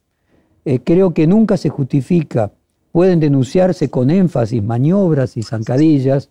eh, 0.65 0.79
creo 0.83 1.13
que 1.13 1.27
nunca 1.27 1.57
se 1.57 1.69
justifica, 1.69 2.51
pueden 2.91 3.19
denunciarse 3.19 3.89
con 3.91 4.09
énfasis 4.09 4.63
maniobras 4.63 5.37
y 5.37 5.43
zancadillas 5.43 6.29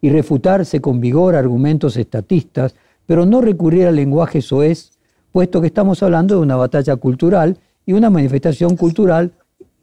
y 0.00 0.08
refutarse 0.08 0.80
con 0.80 1.00
vigor 1.00 1.34
argumentos 1.34 1.98
estatistas, 1.98 2.74
pero 3.04 3.26
no 3.26 3.42
recurrir 3.42 3.86
al 3.86 3.96
lenguaje 3.96 4.40
soez, 4.40 4.92
puesto 5.32 5.60
que 5.60 5.66
estamos 5.66 6.02
hablando 6.02 6.36
de 6.36 6.40
una 6.40 6.56
batalla 6.56 6.96
cultural 6.96 7.58
y 7.84 7.92
una 7.92 8.08
manifestación 8.08 8.74
cultural 8.76 9.32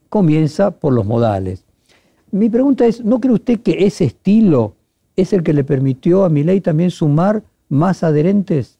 comienza 0.09 0.71
por 0.71 0.93
los 0.93 1.05
modales. 1.05 1.63
Mi 2.31 2.49
pregunta 2.49 2.87
es, 2.87 3.05
¿no 3.05 3.21
cree 3.21 3.35
usted 3.35 3.59
que 3.59 3.85
ese 3.85 4.05
estilo 4.05 4.73
es 5.17 5.33
el 5.33 5.43
que 5.43 5.51
le 5.51 5.65
permitió 5.65 6.23
a 6.23 6.29
mi 6.29 6.43
ley 6.43 6.61
también 6.61 6.91
sumar 6.91 7.43
más 7.67 8.03
adherentes? 8.03 8.77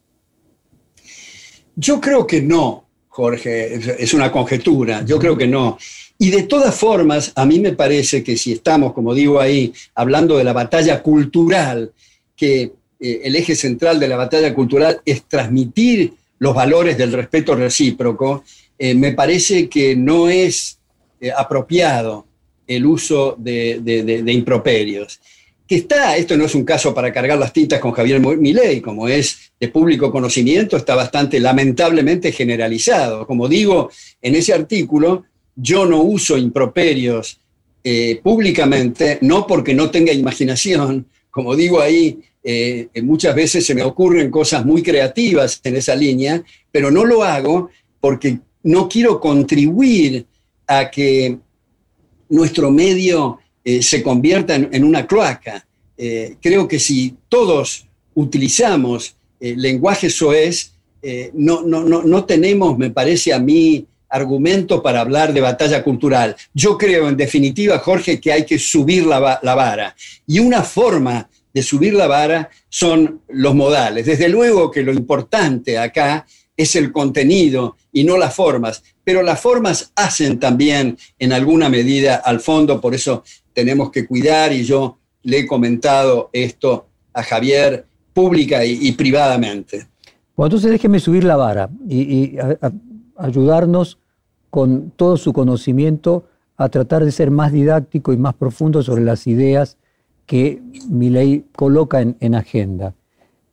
Yo 1.75 1.99
creo 1.99 2.25
que 2.25 2.41
no, 2.41 2.85
Jorge, 3.09 3.75
es 4.01 4.13
una 4.13 4.31
conjetura, 4.31 5.03
yo 5.03 5.19
creo 5.19 5.37
que 5.37 5.47
no. 5.47 5.77
Y 6.19 6.31
de 6.31 6.43
todas 6.43 6.75
formas, 6.75 7.31
a 7.35 7.45
mí 7.45 7.59
me 7.59 7.73
parece 7.73 8.23
que 8.23 8.37
si 8.37 8.53
estamos, 8.53 8.93
como 8.93 9.13
digo 9.13 9.39
ahí, 9.39 9.73
hablando 9.93 10.37
de 10.37 10.43
la 10.43 10.53
batalla 10.53 11.03
cultural, 11.03 11.91
que 12.35 12.73
eh, 12.99 13.21
el 13.23 13.35
eje 13.35 13.55
central 13.55 13.99
de 13.99 14.07
la 14.07 14.17
batalla 14.17 14.53
cultural 14.53 15.01
es 15.05 15.23
transmitir 15.25 16.13
los 16.39 16.55
valores 16.55 16.97
del 16.97 17.13
respeto 17.13 17.55
recíproco, 17.55 18.43
eh, 18.77 18.95
me 18.95 19.13
parece 19.13 19.69
que 19.69 19.95
no 19.95 20.29
es 20.29 20.79
eh, 21.19 21.31
apropiado 21.35 22.25
el 22.65 22.85
uso 22.85 23.35
de, 23.37 24.23
improperios. 24.27 25.19
Que 25.67 25.75
está, 25.75 26.15
esto 26.15 26.37
no 26.37 26.45
es 26.45 26.55
un 26.55 26.63
caso 26.63 26.93
para 26.93 27.11
cargar 27.11 27.37
las 27.37 27.51
tintas 27.51 27.79
con 27.79 27.91
Javier 27.91 28.19
Milei, 28.19 28.79
como 28.79 29.07
es 29.07 29.51
de 29.59 29.67
público 29.67 30.11
conocimiento, 30.11 30.77
está 30.77 30.95
bastante 30.95 31.39
lamentablemente 31.39 32.31
generalizado. 32.31 33.27
Como 33.27 33.47
digo 33.49 33.89
en 34.21 34.35
ese 34.35 34.53
artículo, 34.53 35.25
yo 35.55 35.85
no 35.85 36.01
uso 36.01 36.37
improperios 36.37 37.39
eh, 37.83 38.19
públicamente, 38.23 39.17
no 39.21 39.45
porque 39.45 39.73
no 39.73 39.89
tenga 39.89 40.13
imaginación, 40.13 41.07
como 41.29 41.55
digo 41.55 41.81
ahí, 41.81 42.19
eh, 42.43 42.87
muchas 43.03 43.35
veces 43.35 43.65
se 43.65 43.75
me 43.75 43.83
ocurren 43.83 44.31
cosas 44.31 44.65
muy 44.65 44.81
creativas 44.81 45.59
en 45.63 45.75
esa 45.75 45.95
línea, 45.95 46.41
pero 46.71 46.91
no 46.91 47.03
lo 47.03 47.23
hago 47.23 47.69
porque 47.99 48.39
no 48.63 48.87
quiero 48.87 49.19
contribuir 49.19 50.25
a 50.65 50.89
que 50.89 51.37
nuestro 52.29 52.71
medio 52.71 53.39
eh, 53.69 53.83
se 53.83 54.01
convierta 54.01 54.55
en, 54.55 54.81
una 54.85 55.05
cloaca. 55.05 55.67
Eh, 55.97 56.37
creo 56.41 56.69
que 56.69 56.79
si 56.79 57.17
todos 57.27 57.85
utilizamos 58.15 59.17
eh, 59.41 59.55
lenguaje 59.57 60.09
soez, 60.09 60.71
no, 61.33 61.63
no, 61.63 61.83
no, 61.83 62.01
no 62.01 62.23
tenemos, 62.23 62.77
me 62.77 62.91
parece 62.91 63.33
a 63.33 63.39
mí, 63.39 63.85
argumento 64.07 64.81
para 64.81 65.01
hablar 65.01 65.33
de 65.33 65.41
batalla 65.41 65.83
cultural. 65.83 66.35
Yo 66.53 66.77
creo, 66.77 67.09
en 67.09 67.17
definitiva, 67.17 67.79
Jorge, 67.79 68.21
que 68.21 68.31
hay 68.31 68.45
que 68.45 68.57
subir 68.57 69.05
la, 69.05 69.39
la, 69.41 69.55
vara. 69.55 69.95
Y 70.25 70.39
una 70.39 70.63
forma 70.63 71.29
de 71.53 71.61
subir 71.61 71.93
la 71.93 72.07
vara 72.07 72.49
son 72.69 73.21
los 73.27 73.53
modales. 73.53 74.05
Desde 74.05 74.29
luego 74.29 74.71
que 74.71 74.83
lo 74.83 74.93
importante 74.93 75.77
acá 75.77 76.25
es 76.55 76.75
el 76.77 76.93
contenido 76.93 77.75
y 77.91 78.03
no 78.03 78.17
las 78.17 78.33
formas, 78.33 78.83
pero 79.03 79.21
las 79.23 79.39
formas 79.39 79.91
hacen 79.95 80.39
también 80.39 80.97
en 81.19 81.31
alguna 81.31 81.69
medida 81.69 82.15
al 82.15 82.39
fondo, 82.39 82.81
por 82.81 82.95
eso 82.95 83.23
tenemos 83.57 83.89
que 83.89 84.05
cuidar 84.05 84.53
y 84.53 84.63
yo 84.63 84.99
le 85.23 85.39
he 85.39 85.47
comentado 85.47 86.29
esto 86.31 86.85
a 87.11 87.23
Javier 87.23 87.87
pública 88.13 88.63
y, 88.63 88.91
privadamente. 88.91 89.87
Bueno, 90.35 90.49
entonces 90.49 90.69
déjeme 90.69 90.99
subir 90.99 91.23
la 91.23 91.37
vara 91.37 91.67
y, 91.89 92.37
ayudarnos 93.17 93.97
con 94.51 94.91
todo 94.91 95.17
su 95.17 95.33
conocimiento 95.33 96.25
a 96.55 96.69
tratar 96.69 97.03
de 97.03 97.11
ser 97.11 97.31
más 97.31 97.51
didáctico 97.51 98.13
y 98.13 98.17
más 98.17 98.35
profundo 98.35 98.83
sobre 98.83 99.03
las 99.03 99.25
ideas 99.25 99.77
que 100.27 100.61
mi 100.87 101.09
ley 101.09 101.43
coloca 101.55 101.99
en, 102.01 102.35
agenda. 102.35 102.93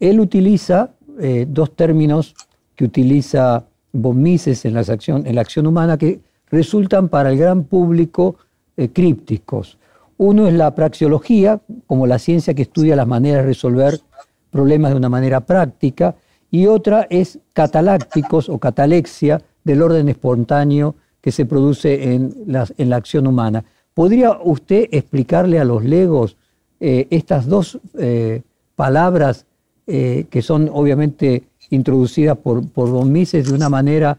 Él 0.01 0.21
utiliza 0.21 0.91
eh, 1.19 1.47
dos 1.49 1.75
términos 1.75 2.35
que 2.77 2.85
utiliza 2.85 3.65
von 3.91 4.21
Mises 4.21 4.67
en, 4.67 4.77
en 4.77 5.35
la 5.35 5.41
acción 5.41 5.67
humana 5.67 5.97
que 5.97 6.21
resultan 6.51 7.09
para 7.09 7.31
el 7.31 7.39
gran 7.39 7.65
público 7.65 8.37
eh, 8.77 8.91
crípticos. 8.91 9.79
Uno 10.17 10.47
es 10.47 10.55
la 10.55 10.75
praxiología, 10.75 11.61
como 11.87 12.07
la 12.07 12.19
ciencia 12.19 12.55
que 12.55 12.63
estudia 12.63 12.97
las 12.97 13.07
maneras 13.07 13.43
de 13.43 13.49
resolver 13.49 14.01
problemas 14.51 14.93
de 14.93 14.97
una 14.97 15.09
manera 15.09 15.41
práctica, 15.41 16.15
y 16.51 16.67
otra 16.67 17.07
es 17.11 17.41
catalácticos 17.53 18.49
o 18.49 18.59
catalexia 18.59 19.43
del 19.65 19.83
orden 19.83 20.09
espontáneo 20.09 20.95
que 21.21 21.33
se 21.33 21.47
produce 21.47 22.15
en 22.15 22.35
la, 22.47 22.97
acción 22.97 23.27
humana. 23.27 23.65
¿Podría 23.93 24.39
usted 24.43 24.89
explicarle 24.93 25.59
a 25.59 25.65
los 25.65 25.83
legos 25.85 26.37
eh, 26.79 27.09
estas 27.11 27.47
dos 27.47 27.81
eh, 27.99 28.43
palabras 28.77 29.47
que 29.87 30.41
son 30.41 30.71
obviamente 30.73 31.43
introducidas 31.69 32.39
por, 32.39 32.67
por 32.69 32.91
Don 32.91 33.13
Mises 33.13 33.49
de 33.49 33.55
una 33.55 33.69
manera 33.69 34.17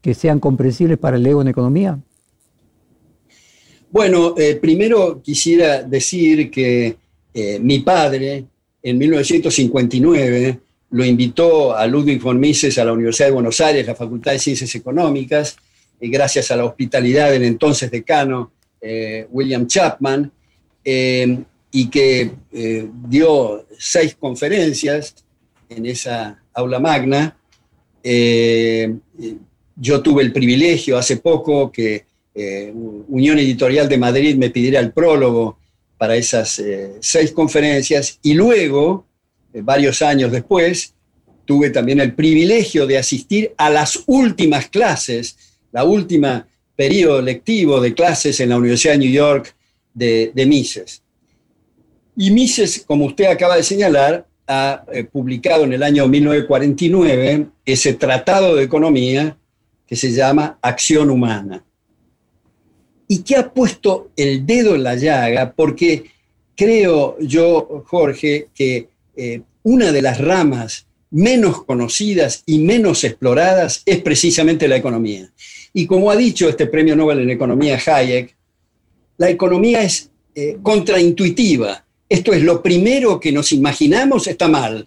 que 0.00 0.12
sean 0.12 0.40
comprensibles 0.40 0.98
para 0.98 1.16
el 1.16 1.26
ego 1.26 1.40
en 1.40 1.48
economía? 1.48 1.98
Bueno, 3.94 4.34
eh, 4.36 4.56
primero 4.56 5.22
quisiera 5.22 5.84
decir 5.84 6.50
que 6.50 6.96
eh, 7.32 7.60
mi 7.60 7.78
padre 7.78 8.44
en 8.82 8.98
1959 8.98 10.58
lo 10.90 11.04
invitó 11.04 11.76
a 11.76 11.86
Ludwig 11.86 12.20
von 12.20 12.40
Mises 12.40 12.76
a 12.78 12.84
la 12.84 12.92
Universidad 12.92 13.28
de 13.28 13.34
Buenos 13.34 13.60
Aires, 13.60 13.86
la 13.86 13.94
Facultad 13.94 14.32
de 14.32 14.40
Ciencias 14.40 14.74
Económicas, 14.74 15.56
y 16.00 16.08
gracias 16.08 16.50
a 16.50 16.56
la 16.56 16.64
hospitalidad 16.64 17.30
del 17.30 17.44
entonces 17.44 17.88
decano 17.88 18.50
eh, 18.80 19.28
William 19.30 19.68
Chapman, 19.68 20.28
y 20.84 21.88
que 21.88 22.32
dio 23.08 23.64
seis 23.78 24.16
conferencias 24.18 25.14
en 25.68 25.86
esa 25.86 26.42
aula 26.52 26.80
magna. 26.80 27.36
Yo 29.76 30.02
tuve 30.02 30.24
el 30.24 30.32
privilegio 30.32 30.98
hace 30.98 31.18
poco 31.18 31.70
que 31.70 32.06
eh, 32.34 32.72
Unión 33.08 33.38
Editorial 33.38 33.88
de 33.88 33.98
Madrid 33.98 34.36
me 34.36 34.50
pidiera 34.50 34.80
el 34.80 34.92
prólogo 34.92 35.58
para 35.96 36.16
esas 36.16 36.58
eh, 36.58 36.94
seis 37.00 37.32
conferencias 37.32 38.18
y 38.22 38.34
luego, 38.34 39.06
varios 39.52 40.02
años 40.02 40.32
después, 40.32 40.94
tuve 41.44 41.70
también 41.70 42.00
el 42.00 42.14
privilegio 42.14 42.86
de 42.86 42.98
asistir 42.98 43.52
a 43.56 43.70
las 43.70 44.02
últimas 44.06 44.68
clases, 44.68 45.36
la 45.70 45.84
última 45.84 46.48
periodo 46.76 47.22
lectivo 47.22 47.80
de 47.80 47.94
clases 47.94 48.40
en 48.40 48.48
la 48.48 48.56
Universidad 48.56 48.94
de 48.94 48.98
New 48.98 49.12
York 49.12 49.54
de, 49.92 50.32
de 50.34 50.46
Mises. 50.46 51.02
Y 52.16 52.30
Mises, 52.30 52.84
como 52.86 53.06
usted 53.06 53.26
acaba 53.26 53.56
de 53.56 53.62
señalar, 53.62 54.26
ha 54.46 54.84
eh, 54.92 55.04
publicado 55.04 55.64
en 55.64 55.72
el 55.72 55.82
año 55.82 56.06
1949 56.06 57.46
ese 57.64 57.94
tratado 57.94 58.56
de 58.56 58.64
economía 58.64 59.36
que 59.86 59.96
se 59.96 60.12
llama 60.12 60.58
Acción 60.60 61.10
Humana. 61.10 61.64
Y 63.14 63.22
que 63.22 63.36
ha 63.36 63.52
puesto 63.52 64.10
el 64.16 64.44
dedo 64.44 64.74
en 64.74 64.82
la 64.82 64.96
llaga 64.96 65.52
porque 65.54 66.04
creo 66.56 67.16
yo, 67.20 67.84
Jorge, 67.86 68.48
que 68.54 68.88
eh, 69.16 69.42
una 69.62 69.92
de 69.92 70.02
las 70.02 70.20
ramas 70.20 70.86
menos 71.10 71.64
conocidas 71.64 72.42
y 72.46 72.58
menos 72.58 73.04
exploradas 73.04 73.82
es 73.86 74.00
precisamente 74.02 74.66
la 74.66 74.76
economía. 74.76 75.30
Y 75.72 75.86
como 75.86 76.10
ha 76.10 76.16
dicho 76.16 76.48
este 76.48 76.66
premio 76.66 76.96
Nobel 76.96 77.20
en 77.20 77.30
Economía 77.30 77.80
Hayek, 77.84 78.34
la 79.16 79.30
economía 79.30 79.82
es 79.82 80.10
eh, 80.34 80.58
contraintuitiva 80.62 81.84
esto 82.08 82.32
es 82.32 82.42
lo 82.42 82.62
primero 82.62 83.18
que 83.18 83.32
nos 83.32 83.50
imaginamos 83.52 84.26
está 84.26 84.46
mal. 84.46 84.86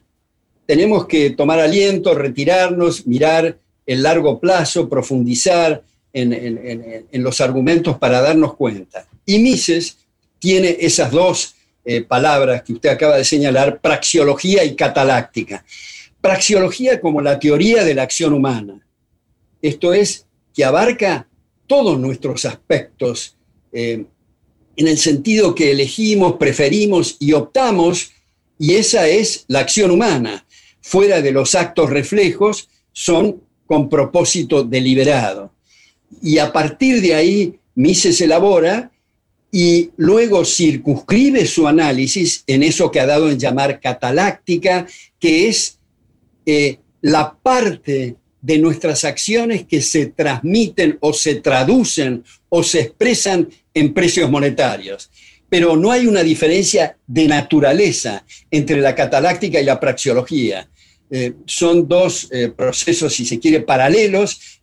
Tenemos 0.66 1.08
que 1.08 1.32
tomar 1.32 1.60
aliento, 1.60 2.14
retirarnos, 2.14 3.08
mirar 3.08 3.58
el 3.86 4.04
largo 4.04 4.40
plazo, 4.40 4.88
profundizar 4.88 5.84
en, 6.22 7.24
los 7.24 7.42
argumentos 7.42 7.98
para 7.98 8.22
darnos 8.22 8.56
cuenta. 8.56 9.08
Y 9.26 9.40
Mises 9.40 9.98
tiene 10.40 10.78
esas 10.80 11.12
dos 11.12 11.56
eh, 11.86 12.02
palabras 12.02 12.64
que 12.64 12.74
usted 12.74 12.90
acaba 12.90 13.18
de 13.18 13.24
señalar, 13.24 13.80
praxiología 13.80 14.64
y 14.64 14.76
cataláctica. 14.76 15.64
Praxiología 16.22 17.00
como 17.00 17.22
la 17.22 17.40
teoría 17.40 17.84
de 17.84 17.94
la 17.94 18.04
acción 18.04 18.34
humana. 18.34 18.86
Esto 19.62 19.94
es, 19.94 20.26
que 20.54 20.66
abarca 20.66 21.28
todos 21.68 22.00
nuestros 22.00 22.46
aspectos, 22.46 23.36
eh, 23.72 24.06
en 24.76 24.88
el 24.88 24.98
sentido 24.98 25.54
que 25.54 25.72
elegimos, 25.72 26.38
preferimos 26.38 27.18
y 27.20 27.34
optamos, 27.34 28.12
y 28.58 28.76
esa 28.76 29.08
es 29.08 29.46
la 29.48 29.60
acción 29.60 29.92
humana. 29.92 30.46
Fuera 30.82 31.22
de 31.22 31.32
los 31.32 31.54
actos 31.56 31.90
reflejos, 31.90 32.70
son 32.92 33.42
con 33.68 33.90
propósito 33.90 34.64
deliberado. 34.64 35.52
Y 36.22 36.38
a 36.38 36.52
partir 36.52 37.02
de 37.02 37.16
ahí, 37.16 37.60
Mises 37.76 38.20
elabora 38.22 38.92
y 39.52 39.92
luego 39.98 40.44
circunscribe 40.44 41.46
su 41.46 41.68
análisis 41.68 42.44
en 42.48 42.64
eso 42.64 42.92
que 42.92 43.00
ha 43.00 43.06
dado 43.06 43.30
en 43.30 43.40
llamar 43.40 43.80
cataláctica, 43.80 44.88
que 45.20 45.48
es 45.48 45.80
eh, 46.46 46.80
la 47.02 47.36
parte 47.36 48.16
de 48.42 48.58
nuestras 48.58 49.06
acciones 49.06 49.66
que 49.66 49.82
se 49.82 50.08
transmiten 50.08 50.98
o 51.02 51.14
se 51.14 51.36
traducen 51.36 52.24
o 52.50 52.64
se 52.64 52.82
expresan 52.82 53.50
en 53.74 53.94
precios 53.94 54.30
monetarios. 54.30 55.12
Pero 55.50 55.78
no 55.78 55.92
hay 55.92 56.08
una 56.08 56.24
diferencia 56.24 56.98
de 57.06 57.28
naturaleza 57.28 58.26
entre 58.52 58.82
la 58.82 58.96
cataláctica 58.96 59.60
y 59.60 59.66
la 59.66 59.80
praxiología. 59.80 60.70
Eh, 61.10 61.34
son 61.46 61.88
dos 61.88 62.28
eh, 62.32 62.50
procesos, 62.50 63.14
si 63.14 63.26
se 63.26 63.40
quiere, 63.40 63.62
paralelos. 63.62 64.62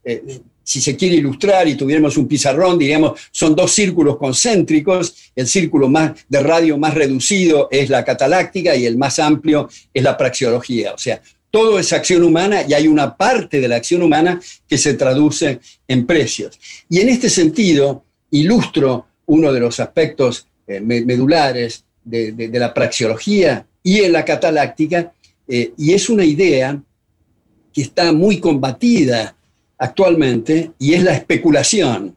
Si 0.65 0.81
se 0.81 0.97
quiere 0.97 1.17
ilustrar 1.17 1.69
y 1.69 1.77
tuviéramos 1.77 2.17
un 2.17 2.27
pizarrón, 2.27 2.79
diríamos, 2.79 3.21
son 3.31 3.55
dos 3.55 3.73
círculos 3.73 4.17
concéntricos. 4.17 5.15
El 5.37 5.47
círculo 5.47 5.89
más, 5.89 6.13
de 6.29 6.43
radio 6.43 6.79
más 6.79 6.95
reducido 6.95 7.69
es 7.71 7.91
la 7.91 8.05
cataláctica 8.05 8.75
y 8.75 8.87
el 8.87 8.97
más 8.97 9.19
amplio 9.19 9.69
es 9.93 10.03
la 10.03 10.17
praxiología. 10.17 10.95
O 10.95 10.99
sea, 10.99 11.21
todo 11.51 11.79
es 11.79 11.93
acción 11.93 12.25
humana 12.25 12.65
y 12.67 12.75
hay 12.75 12.89
una 12.89 13.17
parte 13.17 13.61
de 13.61 13.69
la 13.69 13.77
acción 13.77 14.03
humana 14.03 14.41
que 14.67 14.79
se 14.79 14.95
traduce 14.95 15.61
en 15.87 16.07
precios. 16.07 16.59
Y 16.89 17.01
en 17.01 17.11
este 17.11 17.31
sentido, 17.31 18.05
ilustro 18.31 19.07
uno 19.27 19.53
de 19.53 19.61
los 19.61 19.79
aspectos 19.79 20.49
medulares 20.67 21.85
de, 22.03 22.51
la 22.53 22.75
praxiología 22.75 23.67
y 23.83 24.01
en 24.01 24.13
la 24.13 24.25
cataláctica, 24.25 25.13
eh, 25.47 25.73
y 25.77 25.93
es 25.93 26.09
una 26.09 26.25
idea 26.25 26.83
que 27.73 27.83
está 27.83 28.13
muy 28.13 28.41
combatida 28.41 29.37
actualmente 29.79 30.73
y 30.79 30.95
es 30.95 31.03
la 31.03 31.15
especulación, 31.15 32.17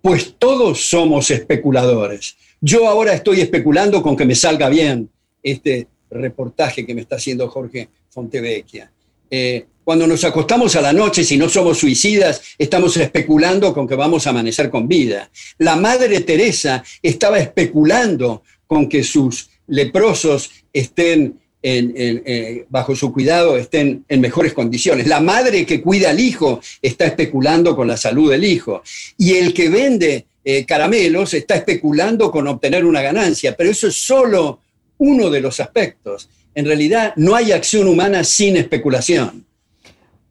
pues 0.00 0.34
todos 0.38 0.88
somos 0.88 1.30
especuladores. 1.30 2.36
Yo 2.60 2.88
ahora 2.88 3.12
estoy 3.12 3.40
especulando 3.40 4.02
con 4.02 4.16
que 4.16 4.24
me 4.24 4.34
salga 4.34 4.68
bien 4.68 5.08
este 5.42 5.88
reportaje 6.10 6.86
que 6.86 6.94
me 6.94 7.02
está 7.02 7.16
haciendo 7.16 7.48
Jorge 7.48 7.88
Fontevecchia. 8.10 8.90
Eh, 9.30 9.66
cuando 9.84 10.06
nos 10.06 10.22
acostamos 10.24 10.76
a 10.76 10.80
la 10.80 10.92
noche, 10.92 11.24
si 11.24 11.36
no 11.36 11.48
somos 11.48 11.78
suicidas, 11.78 12.40
estamos 12.56 12.96
especulando 12.96 13.74
con 13.74 13.88
que 13.88 13.96
vamos 13.96 14.26
a 14.26 14.30
amanecer 14.30 14.70
con 14.70 14.86
vida. 14.86 15.30
La 15.58 15.74
Madre 15.74 16.20
Teresa 16.20 16.84
estaba 17.02 17.38
especulando 17.38 18.42
con 18.66 18.88
que 18.88 19.02
sus 19.02 19.50
leprosos 19.66 20.50
estén 20.72 21.40
eh, 21.64 22.66
bajo 22.68 22.96
su 22.96 23.12
cuidado 23.12 23.56
estén 23.56 24.04
en 24.08 24.20
mejores 24.20 24.52
condiciones. 24.52 25.06
La 25.06 25.20
madre 25.20 25.64
que 25.64 25.80
cuida 25.80 26.10
al 26.10 26.18
hijo 26.18 26.60
está 26.80 27.06
especulando 27.06 27.76
con 27.76 27.86
la 27.86 27.96
salud 27.96 28.30
del 28.30 28.44
hijo. 28.44 28.82
Y 29.16 29.34
el 29.34 29.54
que 29.54 29.68
vende 29.68 30.26
eh, 30.44 30.66
caramelos 30.66 31.34
está 31.34 31.54
especulando 31.54 32.32
con 32.32 32.48
obtener 32.48 32.84
una 32.84 33.00
ganancia. 33.00 33.54
Pero 33.56 33.70
eso 33.70 33.86
es 33.86 33.94
solo 33.94 34.58
uno 34.98 35.30
de 35.30 35.40
los 35.40 35.60
aspectos. 35.60 36.28
En 36.54 36.66
realidad 36.66 37.12
no 37.16 37.36
hay 37.36 37.52
acción 37.52 37.86
humana 37.86 38.24
sin 38.24 38.56
especulación. 38.56 39.46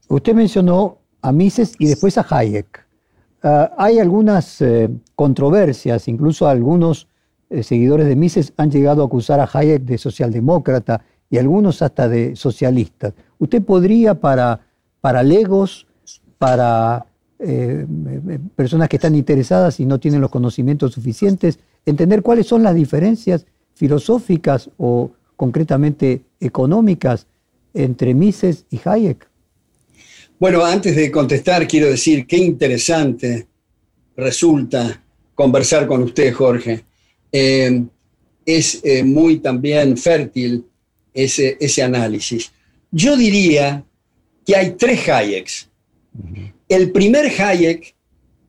Usted 0.10 0.34
mencionó 0.34 0.98
a 1.22 1.32
Mises 1.32 1.74
y 1.80 1.88
después 1.88 2.18
a 2.18 2.28
Hayek. 2.30 2.86
Ah, 3.42 3.72
hay 3.78 4.00
algunas 4.00 4.62
eh, 4.62 4.90
controversias, 5.16 6.08
incluso 6.08 6.48
algunos 6.48 7.08
seguidores 7.64 8.08
de 8.08 8.16
Mises 8.16 8.54
han 8.56 8.72
llegado 8.72 9.04
a 9.04 9.08
acusar 9.08 9.42
a 9.42 9.50
Hayek 9.52 9.82
de 9.82 9.98
socialdemócrata 9.98 11.04
y 11.32 11.38
algunos 11.38 11.82
hasta 11.82 12.08
de 12.10 12.36
socialistas. 12.36 13.14
¿Usted 13.40 13.64
podría 13.64 14.14
para, 14.14 14.60
para 15.00 15.24
legos, 15.24 15.88
para 16.38 17.06
eh, 17.40 17.88
personas 18.56 18.90
que 18.90 18.98
están 18.98 19.16
interesadas 19.16 19.80
y 19.80 19.86
no 19.86 20.00
tienen 20.00 20.22
los 20.22 20.30
conocimientos 20.30 20.92
suficientes, 20.94 21.58
entender 21.86 22.22
cuáles 22.22 22.46
son 22.46 22.62
las 22.62 22.76
diferencias 22.76 23.48
filosóficas 23.74 24.70
o 24.78 25.12
concretamente 25.38 26.22
económicas 26.40 27.26
entre 27.74 28.14
Mises 28.14 28.66
y 28.70 28.80
Hayek? 28.84 29.28
Bueno, 30.38 30.66
antes 30.66 30.96
de 30.96 31.10
contestar, 31.10 31.66
quiero 31.68 31.88
decir 31.88 32.28
qué 32.28 32.38
interesante 32.38 33.48
resulta 34.18 35.02
conversar 35.34 35.88
con 35.88 36.04
usted, 36.04 36.34
Jorge. 36.34 36.84
Eh, 37.32 37.86
es 38.46 38.82
eh, 38.84 39.04
muy 39.04 39.40
también 39.40 39.96
fértil 39.96 40.66
ese, 41.14 41.58
ese 41.60 41.84
análisis. 41.84 42.52
Yo 42.92 43.16
diría 43.16 43.84
que 44.46 44.56
hay 44.56 44.72
tres 44.72 45.08
Hayeks. 45.08 45.70
El 46.68 46.92
primer 46.92 47.28
Hayek 47.42 47.96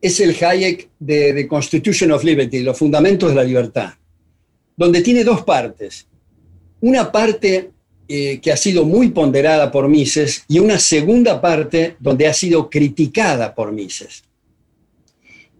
es 0.01 0.19
el 0.19 0.35
Hayek 0.43 0.89
de 0.99 1.33
The 1.33 1.47
Constitution 1.47 2.11
of 2.11 2.23
Liberty, 2.23 2.61
los 2.61 2.77
fundamentos 2.77 3.29
de 3.29 3.35
la 3.35 3.43
libertad, 3.43 3.93
donde 4.75 5.01
tiene 5.01 5.23
dos 5.23 5.43
partes. 5.43 6.07
Una 6.81 7.11
parte 7.11 7.71
eh, 8.07 8.39
que 8.41 8.51
ha 8.51 8.57
sido 8.57 8.83
muy 8.83 9.09
ponderada 9.09 9.71
por 9.71 9.87
Mises 9.87 10.43
y 10.49 10.59
una 10.59 10.77
segunda 10.77 11.39
parte 11.39 11.95
donde 11.99 12.27
ha 12.27 12.33
sido 12.33 12.69
criticada 12.69 13.55
por 13.55 13.71
Mises. 13.71 14.23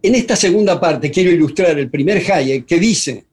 En 0.02 0.14
esta 0.14 0.36
segunda 0.36 0.78
parte 0.78 1.10
quiero 1.10 1.30
ilustrar 1.30 1.78
el 1.78 1.88
primer 1.88 2.30
Hayek 2.30 2.66
que 2.66 2.78
dice 2.78 3.24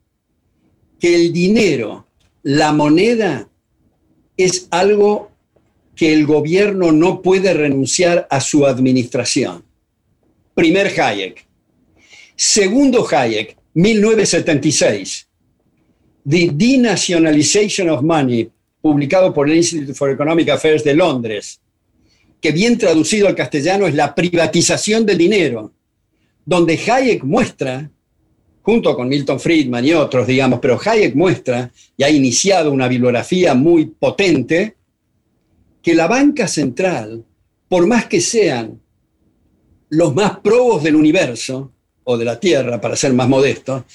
que 0.97 1.13
el 1.13 1.33
dinero, 1.33 2.07
la 2.43 2.71
moneda, 2.71 3.50
es 4.37 4.67
algo 4.71 5.31
que 5.95 6.13
el 6.13 6.25
gobierno 6.25 6.91
no 6.91 7.21
puede 7.21 7.53
renunciar 7.53 8.27
a 8.29 8.41
su 8.41 8.65
administración. 8.65 9.63
Primer 10.55 10.87
Hayek. 10.99 11.45
Segundo 12.35 13.07
Hayek, 13.09 13.57
1976. 13.73 15.27
The 16.27 16.51
Denationalization 16.53 17.89
of 17.89 18.03
Money, 18.03 18.49
publicado 18.81 19.33
por 19.33 19.49
el 19.49 19.57
Institute 19.57 19.93
for 19.93 20.09
Economic 20.09 20.49
Affairs 20.49 20.83
de 20.83 20.95
Londres, 20.95 21.59
que 22.39 22.51
bien 22.51 22.77
traducido 22.77 23.27
al 23.27 23.35
castellano 23.35 23.87
es 23.87 23.93
la 23.93 24.13
privatización 24.15 25.05
del 25.05 25.17
dinero, 25.17 25.71
donde 26.45 26.79
Hayek 26.79 27.23
muestra 27.23 27.89
junto 28.61 28.95
con 28.95 29.07
Milton 29.07 29.39
Friedman 29.39 29.85
y 29.85 29.93
otros, 29.93 30.27
digamos, 30.27 30.59
pero 30.59 30.79
Hayek 30.83 31.15
muestra, 31.15 31.71
y 31.97 32.03
ha 32.03 32.09
iniciado 32.09 32.71
una 32.71 32.87
bibliografía 32.87 33.53
muy 33.53 33.85
potente, 33.85 34.75
que 35.81 35.95
la 35.95 36.07
banca 36.07 36.47
central, 36.47 37.23
por 37.67 37.87
más 37.87 38.05
que 38.05 38.21
sean 38.21 38.79
los 39.89 40.13
más 40.13 40.39
probos 40.39 40.83
del 40.83 40.95
universo, 40.95 41.71
o 42.03 42.17
de 42.17 42.25
la 42.25 42.39
Tierra, 42.39 42.79
para 42.79 42.95
ser 42.95 43.13
más 43.13 43.27
modesto, 43.27 43.85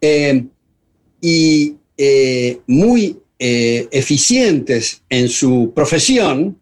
eh, 0.00 0.44
y 1.20 1.76
eh, 1.96 2.60
muy 2.66 3.18
eh, 3.38 3.88
eficientes 3.90 5.02
en 5.08 5.28
su 5.28 5.72
profesión, 5.74 6.58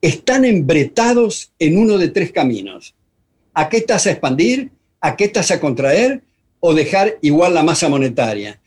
están 0.00 0.44
embretados 0.44 1.52
en 1.58 1.78
uno 1.78 1.96
de 1.96 2.08
tres 2.08 2.32
caminos. 2.32 2.94
¿A 3.54 3.68
qué 3.68 3.80
tasa 3.80 4.10
expandir? 4.10 4.70
¿A 5.00 5.16
qué 5.16 5.28
tasa 5.28 5.60
contraer? 5.60 6.22
O 6.66 6.72
dejar 6.72 7.18
igual 7.20 7.52
la 7.52 7.62
masa 7.62 7.90
monetaria. 7.90 8.58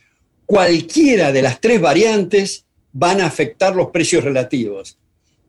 Cualquiera 0.45 1.31
de 1.31 1.41
las 1.41 1.59
tres 1.59 1.81
variantes 1.81 2.63
van 2.93 3.21
a 3.21 3.25
afectar 3.25 3.75
los 3.75 3.87
precios 3.87 4.23
relativos. 4.23 4.99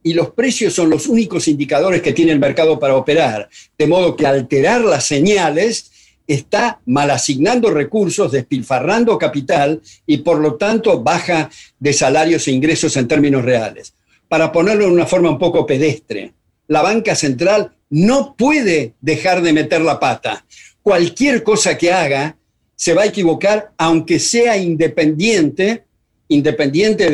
Y 0.02 0.14
los 0.14 0.30
precios 0.30 0.72
son 0.72 0.88
los 0.88 1.08
únicos 1.08 1.46
indicadores 1.46 2.00
que 2.00 2.14
tiene 2.14 2.32
el 2.32 2.38
mercado 2.38 2.78
para 2.78 2.96
operar. 2.96 3.50
De 3.76 3.86
modo 3.86 4.16
que 4.16 4.26
alterar 4.26 4.80
las 4.80 5.04
señales 5.04 5.90
está 6.26 6.80
mal 6.86 7.10
asignando 7.10 7.70
recursos, 7.70 8.32
despilfarrando 8.32 9.18
capital 9.18 9.82
y 10.06 10.16
por 10.16 10.38
lo 10.38 10.54
tanto 10.54 11.02
baja 11.02 11.50
de 11.78 11.92
salarios 11.92 12.48
e 12.48 12.52
ingresos 12.52 12.96
en 12.96 13.08
términos 13.08 13.44
reales. 13.44 13.92
Para 14.26 14.50
ponerlo 14.50 14.86
de 14.86 14.92
una 14.92 15.06
forma 15.06 15.28
un 15.28 15.38
poco 15.38 15.66
pedestre, 15.66 16.32
la 16.66 16.80
banca 16.80 17.14
central 17.14 17.74
no 17.90 18.34
puede 18.38 18.94
dejar 19.02 19.42
de 19.42 19.52
meter 19.52 19.82
la 19.82 20.00
pata. 20.00 20.46
Cualquier 20.82 21.42
cosa 21.42 21.76
que 21.76 21.92
haga 21.92 22.37
se 22.78 22.94
va 22.94 23.02
a 23.02 23.06
equivocar, 23.06 23.72
aunque 23.76 24.20
sea 24.20 24.56
independiente, 24.56 25.82
independiente 26.28 27.10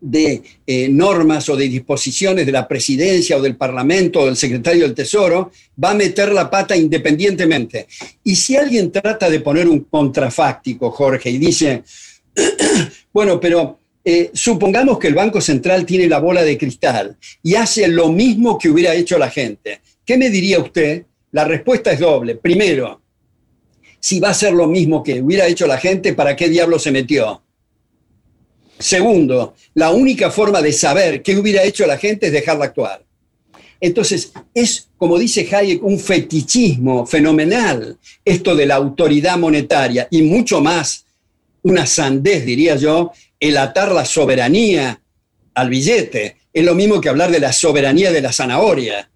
de, 0.00 0.42
eh, 0.66 0.88
normas 0.88 1.46
o 1.50 1.56
de 1.56 1.68
disposiciones 1.68 2.46
de 2.46 2.52
la 2.52 2.66
presidencia 2.66 3.36
o 3.36 3.42
del 3.42 3.56
parlamento 3.56 4.20
o 4.20 4.24
del 4.24 4.36
secretario 4.36 4.84
del 4.84 4.94
tesoro, 4.94 5.52
va 5.82 5.90
a 5.90 5.94
meter 5.94 6.32
la 6.32 6.48
pata 6.48 6.74
independientemente. 6.74 7.86
Y 8.24 8.34
si 8.34 8.56
alguien 8.56 8.90
trata 8.90 9.28
de 9.28 9.40
poner 9.40 9.68
un 9.68 9.80
contrafáctico, 9.80 10.90
Jorge, 10.90 11.28
y 11.28 11.36
dice, 11.36 11.82
bueno, 13.12 13.38
pero 13.38 13.78
eh, 14.02 14.30
supongamos 14.32 14.98
que 14.98 15.08
el 15.08 15.14
Banco 15.14 15.42
Central 15.42 15.84
tiene 15.84 16.08
la 16.08 16.18
bola 16.18 16.42
de 16.42 16.56
cristal 16.56 17.18
y 17.42 17.56
hace 17.56 17.88
lo 17.88 18.08
mismo 18.08 18.56
que 18.56 18.70
hubiera 18.70 18.94
hecho 18.94 19.18
la 19.18 19.28
gente. 19.28 19.80
¿Qué 20.02 20.16
me 20.16 20.30
diría 20.30 20.60
usted? 20.60 21.04
La 21.32 21.44
respuesta 21.44 21.92
es 21.92 22.00
doble. 22.00 22.36
Primero, 22.36 23.02
si 24.00 24.20
va 24.20 24.30
a 24.30 24.34
ser 24.34 24.52
lo 24.52 24.66
mismo 24.66 25.02
que 25.02 25.20
hubiera 25.20 25.46
hecho 25.46 25.66
la 25.66 25.78
gente, 25.78 26.12
¿para 26.12 26.36
qué 26.36 26.48
diablo 26.48 26.78
se 26.78 26.90
metió? 26.90 27.42
Segundo, 28.78 29.54
la 29.74 29.90
única 29.90 30.30
forma 30.30 30.60
de 30.60 30.72
saber 30.72 31.22
qué 31.22 31.36
hubiera 31.36 31.62
hecho 31.62 31.86
la 31.86 31.96
gente 31.96 32.26
es 32.26 32.32
dejarla 32.32 32.66
actuar. 32.66 33.02
Entonces, 33.80 34.32
es, 34.54 34.88
como 34.96 35.18
dice 35.18 35.46
Hayek, 35.50 35.82
un 35.82 35.98
fetichismo 35.98 37.06
fenomenal 37.06 37.98
esto 38.24 38.54
de 38.54 38.66
la 38.66 38.76
autoridad 38.76 39.38
monetaria 39.38 40.08
y 40.10 40.22
mucho 40.22 40.60
más, 40.60 41.04
una 41.62 41.86
sandez, 41.86 42.44
diría 42.44 42.76
yo, 42.76 43.12
el 43.38 43.56
atar 43.56 43.92
la 43.92 44.04
soberanía 44.04 45.00
al 45.54 45.68
billete. 45.68 46.36
Es 46.52 46.64
lo 46.64 46.74
mismo 46.74 47.00
que 47.00 47.08
hablar 47.08 47.30
de 47.30 47.40
la 47.40 47.52
soberanía 47.52 48.12
de 48.12 48.22
la 48.22 48.32
zanahoria. 48.32 49.10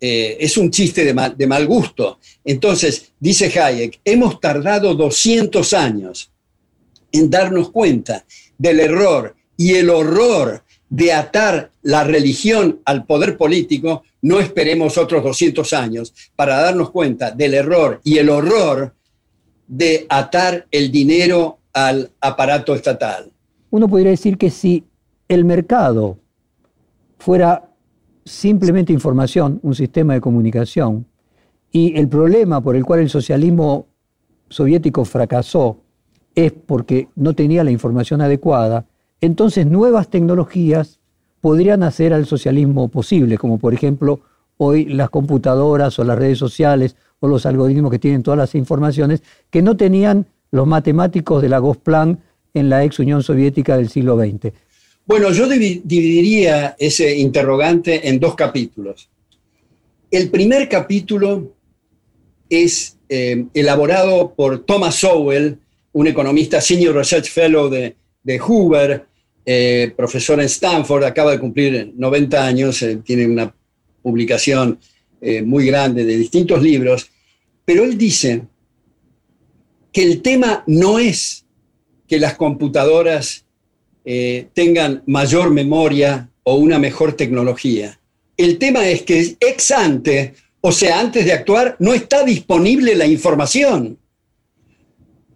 Eh, 0.00 0.36
es 0.40 0.56
un 0.56 0.70
chiste 0.70 1.04
de 1.04 1.14
mal, 1.14 1.36
de 1.36 1.46
mal 1.46 1.66
gusto. 1.66 2.18
Entonces, 2.44 3.12
dice 3.18 3.46
Hayek, 3.46 4.00
hemos 4.04 4.40
tardado 4.40 4.94
200 4.94 5.72
años 5.72 6.30
en 7.10 7.30
darnos 7.30 7.70
cuenta 7.70 8.24
del 8.56 8.80
error 8.80 9.34
y 9.56 9.74
el 9.74 9.90
horror 9.90 10.62
de 10.88 11.12
atar 11.12 11.70
la 11.82 12.04
religión 12.04 12.80
al 12.84 13.04
poder 13.04 13.36
político, 13.36 14.02
no 14.22 14.40
esperemos 14.40 14.96
otros 14.96 15.22
200 15.22 15.72
años 15.74 16.14
para 16.34 16.60
darnos 16.60 16.90
cuenta 16.90 17.30
del 17.30 17.54
error 17.54 18.00
y 18.04 18.18
el 18.18 18.30
horror 18.30 18.94
de 19.66 20.06
atar 20.08 20.66
el 20.70 20.90
dinero 20.90 21.58
al 21.72 22.10
aparato 22.20 22.74
estatal 22.74 23.30
uno 23.70 23.88
podría 23.88 24.10
decir 24.10 24.38
que 24.38 24.50
si 24.50 24.84
el 25.28 25.44
mercado 25.44 26.18
fuera 27.18 27.67
simplemente 28.30 28.92
información, 28.92 29.60
un 29.62 29.74
sistema 29.74 30.14
de 30.14 30.20
comunicación, 30.20 31.06
y 31.70 31.98
el 31.98 32.08
problema 32.08 32.60
por 32.62 32.76
el 32.76 32.84
cual 32.84 33.00
el 33.00 33.10
socialismo 33.10 33.86
soviético 34.48 35.04
fracasó 35.04 35.78
es 36.34 36.52
porque 36.52 37.08
no 37.16 37.34
tenía 37.34 37.64
la 37.64 37.70
información 37.70 38.20
adecuada, 38.20 38.86
entonces 39.20 39.66
nuevas 39.66 40.08
tecnologías 40.08 41.00
podrían 41.40 41.82
hacer 41.82 42.12
al 42.12 42.26
socialismo 42.26 42.88
posible, 42.88 43.38
como 43.38 43.58
por 43.58 43.74
ejemplo 43.74 44.20
hoy 44.56 44.86
las 44.86 45.10
computadoras 45.10 45.98
o 45.98 46.04
las 46.04 46.18
redes 46.18 46.38
sociales 46.38 46.96
o 47.20 47.28
los 47.28 47.46
algoritmos 47.46 47.90
que 47.90 47.98
tienen 47.98 48.22
todas 48.22 48.38
las 48.38 48.54
informaciones 48.54 49.22
que 49.50 49.62
no 49.62 49.76
tenían 49.76 50.26
los 50.50 50.66
matemáticos 50.66 51.42
de 51.42 51.48
la 51.48 51.58
Gosplan 51.58 52.18
en 52.54 52.68
la 52.70 52.84
ex 52.84 52.98
Unión 52.98 53.22
Soviética 53.22 53.76
del 53.76 53.88
siglo 53.88 54.16
XX? 54.16 54.52
Bueno, 55.08 55.32
yo 55.32 55.48
dividiría 55.48 56.76
ese 56.78 57.16
interrogante 57.16 58.10
en 58.10 58.20
dos 58.20 58.34
capítulos. 58.34 59.08
El 60.10 60.28
primer 60.28 60.68
capítulo 60.68 61.56
es 62.50 62.98
eh, 63.08 63.46
elaborado 63.54 64.34
por 64.36 64.66
Thomas 64.66 64.96
Sowell, 64.96 65.56
un 65.92 66.06
economista 66.08 66.60
Senior 66.60 66.94
Research 66.94 67.30
Fellow 67.30 67.70
de, 67.70 67.96
Hoover, 68.38 69.06
eh, 69.46 69.94
profesor 69.96 70.40
en 70.40 70.44
Stanford, 70.44 71.04
acaba 71.04 71.30
de 71.30 71.40
cumplir 71.40 71.90
90 71.96 72.46
años, 72.46 72.82
eh, 72.82 72.98
tiene 73.02 73.26
una 73.26 73.54
publicación 74.02 74.78
muy 75.44 75.66
grande 75.66 76.04
de 76.04 76.16
distintos 76.16 76.62
libros, 76.62 77.10
pero 77.64 77.82
él 77.82 77.96
dice 77.96 78.42
que 79.90 80.02
el 80.02 80.20
tema 80.20 80.62
no 80.66 80.98
es 80.98 81.46
que 82.06 82.20
las 82.20 82.34
computadoras 82.34 83.47
eh, 84.10 84.48
tengan 84.54 85.02
mayor 85.04 85.50
memoria 85.50 86.30
o 86.42 86.54
una 86.54 86.78
mejor 86.78 87.12
tecnología. 87.12 88.00
El 88.38 88.56
tema 88.56 88.88
es 88.88 89.02
que 89.02 89.36
ex 89.38 89.70
ante, 89.70 90.32
o 90.62 90.72
sea, 90.72 90.98
antes 90.98 91.26
de 91.26 91.34
actuar, 91.34 91.76
no 91.78 91.92
está 91.92 92.24
disponible 92.24 92.94
la 92.94 93.04
información. 93.04 93.98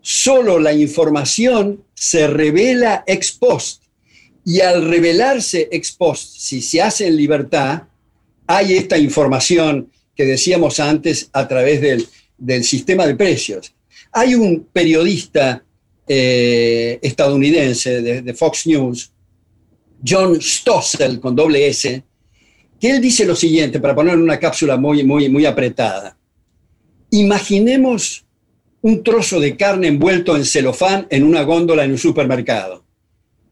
Solo 0.01 0.59
la 0.59 0.73
información 0.73 1.85
se 1.93 2.27
revela 2.27 3.05
ex 3.07 3.33
post. 3.33 3.83
Y 4.43 4.61
al 4.61 4.89
revelarse 4.89 5.69
ex 5.71 5.93
post, 5.93 6.39
si 6.39 6.63
se 6.63 6.81
hace 6.81 7.07
en 7.07 7.17
libertad, 7.19 7.83
hay 8.47 8.73
esta 8.73 8.97
información 8.97 9.93
que 10.17 10.25
decíamos 10.25 10.81
antes 10.81 11.29
a 11.35 11.47
través 11.47 11.83
del, 11.83 12.09
del 12.39 12.65
sistema 12.65 13.07
de 13.07 13.17
precios. 13.17 13.75
Hay 14.13 14.35
un 14.35 14.67
periodista 14.73 15.63
eh, 16.07 16.99
estadounidense 17.03 18.03
de, 18.03 18.35
Fox 18.35 18.67
News, 18.67 19.13
John 20.05 20.41
Stossel 20.41 21.21
con 21.21 21.37
doble 21.37 21.67
S, 21.67 22.03
que 22.81 22.91
él 22.91 23.01
dice 23.01 23.25
lo 23.25 23.37
siguiente, 23.37 23.79
para 23.79 23.95
poner 23.95 24.17
una 24.17 24.39
cápsula 24.39 24.77
muy, 24.77 25.05
muy, 25.05 25.29
muy 25.29 25.47
apretada. 25.47 26.17
Imaginemos 27.11 28.25
un 28.81 29.03
trozo 29.05 29.39
de 29.39 29.57
carne 29.57 29.89
envuelto 29.89 30.37
en 30.37 30.45
celofán 30.45 31.07
en 31.11 31.23
una 31.23 31.43
góndola 31.43 31.85
en 31.85 31.93
un 31.93 31.99
supermercado. 31.99 32.85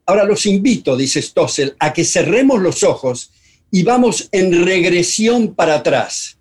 Ahora 0.06 0.24
los 0.24 0.44
invito, 0.46 0.96
dice 0.96 1.22
Stossel, 1.22 1.76
a 1.78 1.92
que 1.92 2.04
cerremos 2.04 2.60
los 2.60 2.82
ojos 2.82 3.30
y 3.70 3.84
vamos 3.84 4.28
en 4.32 4.64
regresión 4.64 5.54
para 5.54 5.76
atrás. 5.76 6.38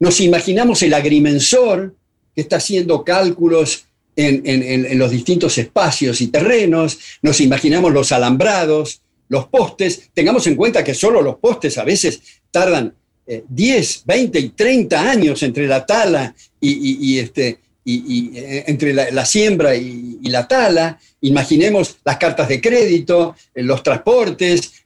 Nos 0.00 0.20
imaginamos 0.20 0.82
el 0.82 0.94
agrimensor 0.94 1.94
que 2.34 2.40
está 2.40 2.56
haciendo 2.56 3.04
cálculos 3.04 3.84
en, 4.16 4.98
los 4.98 5.10
distintos 5.10 5.56
espacios 5.58 6.20
y 6.20 6.28
terrenos, 6.28 6.98
nos 7.22 7.40
imaginamos 7.40 7.92
los 7.92 8.12
alambrados, 8.12 9.02
los 9.28 9.46
postes, 9.46 10.10
tengamos 10.12 10.46
en 10.46 10.56
cuenta 10.56 10.84
que 10.84 10.94
solo 10.94 11.22
los 11.22 11.36
postes 11.36 11.78
a 11.78 11.84
veces 11.84 12.20
tardan 12.50 12.94
10, 13.26 13.96
eh, 13.96 14.02
20 14.04 14.38
y 14.38 14.48
30 14.50 15.10
años 15.10 15.42
entre 15.42 15.66
la 15.66 15.86
tala 15.86 16.34
y, 16.60 17.18
este, 17.18 17.58
y, 17.84 18.36
eh, 18.36 18.64
entre 18.66 18.92
la, 18.92 19.24
siembra 19.24 19.74
y, 19.74 20.18
la 20.24 20.46
tala. 20.46 21.00
Imaginemos 21.22 21.96
las 22.04 22.18
cartas 22.18 22.48
de 22.48 22.60
crédito, 22.60 23.34
eh, 23.54 23.62
los 23.62 23.82
transportes, 23.82 24.84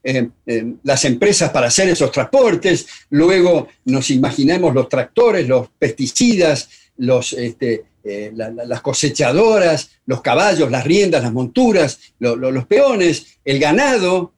las 0.85 1.05
empresas 1.05 1.51
para 1.51 1.67
hacer 1.67 1.89
esos 1.89 2.13
transportes. 2.13 2.87
Luego 3.11 3.67
nos 3.85 4.11
imaginemos 4.11 4.73
los 4.73 4.89
tractores, 4.89 5.49
los 5.49 5.69
pesticidas, 5.77 6.69
los, 6.99 7.33
este, 7.33 7.85
eh, 8.09 8.33
las 8.35 8.81
cosechadoras, 8.83 9.91
los 10.07 10.23
caballos, 10.23 10.71
las 10.71 10.85
riendas, 10.85 11.23
las 11.23 11.33
monturas, 11.33 11.99
los 12.19 12.67
peones, 12.67 13.39
el 13.45 13.59
ganado, 13.59 14.33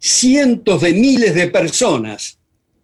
cientos 0.00 0.80
de 0.80 0.92
miles 0.92 1.34
de 1.34 1.48
personas, 1.48 2.38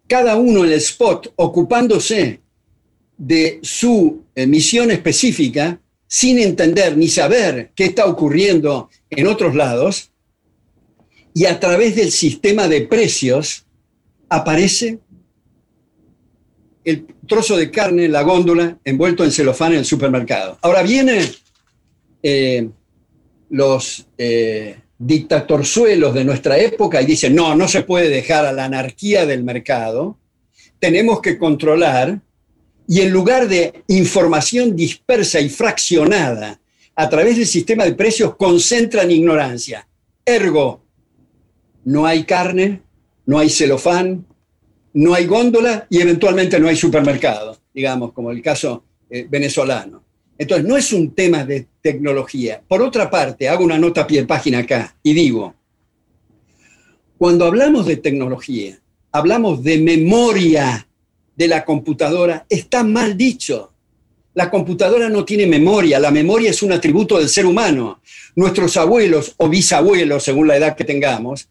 cada 0.07 0.35
uno 0.37 0.63
en 0.63 0.71
el 0.71 0.77
spot 0.77 1.33
ocupándose 1.35 2.41
de 3.17 3.59
su 3.63 4.23
eh, 4.35 4.47
misión 4.47 4.91
específica, 4.91 5.81
sin 6.07 6.39
entender 6.39 6.95
ni 6.95 7.09
saber 7.09 7.71
qué 7.75 7.85
está 7.85 8.05
ocurriendo 8.05 8.89
en 9.09 9.27
otros 9.27 9.55
lados, 9.55 10.11
y 11.33 11.45
a 11.45 11.59
través 11.59 11.95
del 11.95 12.11
sistema 12.11 12.67
de 12.67 12.81
precios 12.81 13.65
aparece 14.29 14.99
el 16.87 17.05
trozo 17.27 17.57
de 17.57 17.69
carne 17.69 18.05
en 18.05 18.13
la 18.13 18.21
góndola 18.21 18.77
envuelto 18.85 19.25
en 19.25 19.31
celofán 19.31 19.73
en 19.73 19.79
el 19.79 19.85
supermercado. 19.85 20.57
Ahora 20.61 20.83
vienen 20.83 21.21
eh, 22.23 22.69
los 23.49 24.07
eh, 24.17 24.77
dictatorzuelos 24.97 26.13
de 26.13 26.23
nuestra 26.23 26.57
época 26.57 27.01
y 27.01 27.05
dicen, 27.05 27.35
no, 27.35 27.55
no 27.55 27.67
se 27.67 27.83
puede 27.83 28.07
dejar 28.07 28.45
a 28.45 28.53
la 28.53 28.63
anarquía 28.63 29.25
del 29.25 29.43
mercado, 29.43 30.17
tenemos 30.79 31.19
que 31.19 31.37
controlar 31.37 32.21
y 32.87 33.01
en 33.01 33.11
lugar 33.11 33.49
de 33.49 33.83
información 33.89 34.73
dispersa 34.73 35.41
y 35.41 35.49
fraccionada 35.49 36.61
a 36.95 37.09
través 37.09 37.35
del 37.35 37.47
sistema 37.47 37.83
de 37.83 37.95
precios, 37.95 38.37
concentran 38.37 39.11
ignorancia. 39.11 39.85
Ergo, 40.25 40.85
no 41.83 42.05
hay 42.05 42.23
carne, 42.23 42.81
no 43.25 43.39
hay 43.39 43.49
celofán, 43.49 44.25
no 44.97 45.13
hay 45.13 45.27
góndola 45.27 45.85
y 45.91 46.01
eventualmente 46.01 46.59
no 46.59 46.67
hay 46.67 46.75
supermercado, 46.75 47.55
digamos, 47.71 48.13
como 48.13 48.31
el 48.31 48.41
caso 48.41 48.83
eh, 49.11 49.27
venezolano. 49.29 50.03
Entonces, 50.39 50.67
no 50.67 50.75
es 50.75 50.91
un 50.91 51.13
tema 51.13 51.45
de 51.45 51.67
tecnología. 51.81 52.63
Por 52.67 52.81
otra 52.81 53.07
parte, 53.07 53.47
hago 53.47 53.63
una 53.63 53.77
nota 53.77 54.01
a 54.01 54.07
pie 54.07 54.21
de 54.21 54.27
página 54.27 54.59
acá 54.59 54.95
y 55.03 55.13
digo, 55.13 55.53
cuando 57.15 57.45
hablamos 57.45 57.85
de 57.85 57.97
tecnología, 57.97 58.79
hablamos 59.11 59.63
de 59.63 59.77
memoria 59.77 60.87
de 61.35 61.47
la 61.47 61.63
computadora, 61.63 62.47
está 62.49 62.83
mal 62.83 63.15
dicho. 63.15 63.71
La 64.33 64.49
computadora 64.49 65.09
no 65.09 65.23
tiene 65.25 65.45
memoria, 65.45 65.99
la 65.99 66.09
memoria 66.09 66.49
es 66.49 66.63
un 66.63 66.71
atributo 66.71 67.19
del 67.19 67.29
ser 67.29 67.45
humano. 67.45 68.01
Nuestros 68.35 68.75
abuelos 68.77 69.35
o 69.37 69.47
bisabuelos, 69.47 70.23
según 70.23 70.47
la 70.47 70.57
edad 70.57 70.75
que 70.75 70.85
tengamos, 70.85 71.49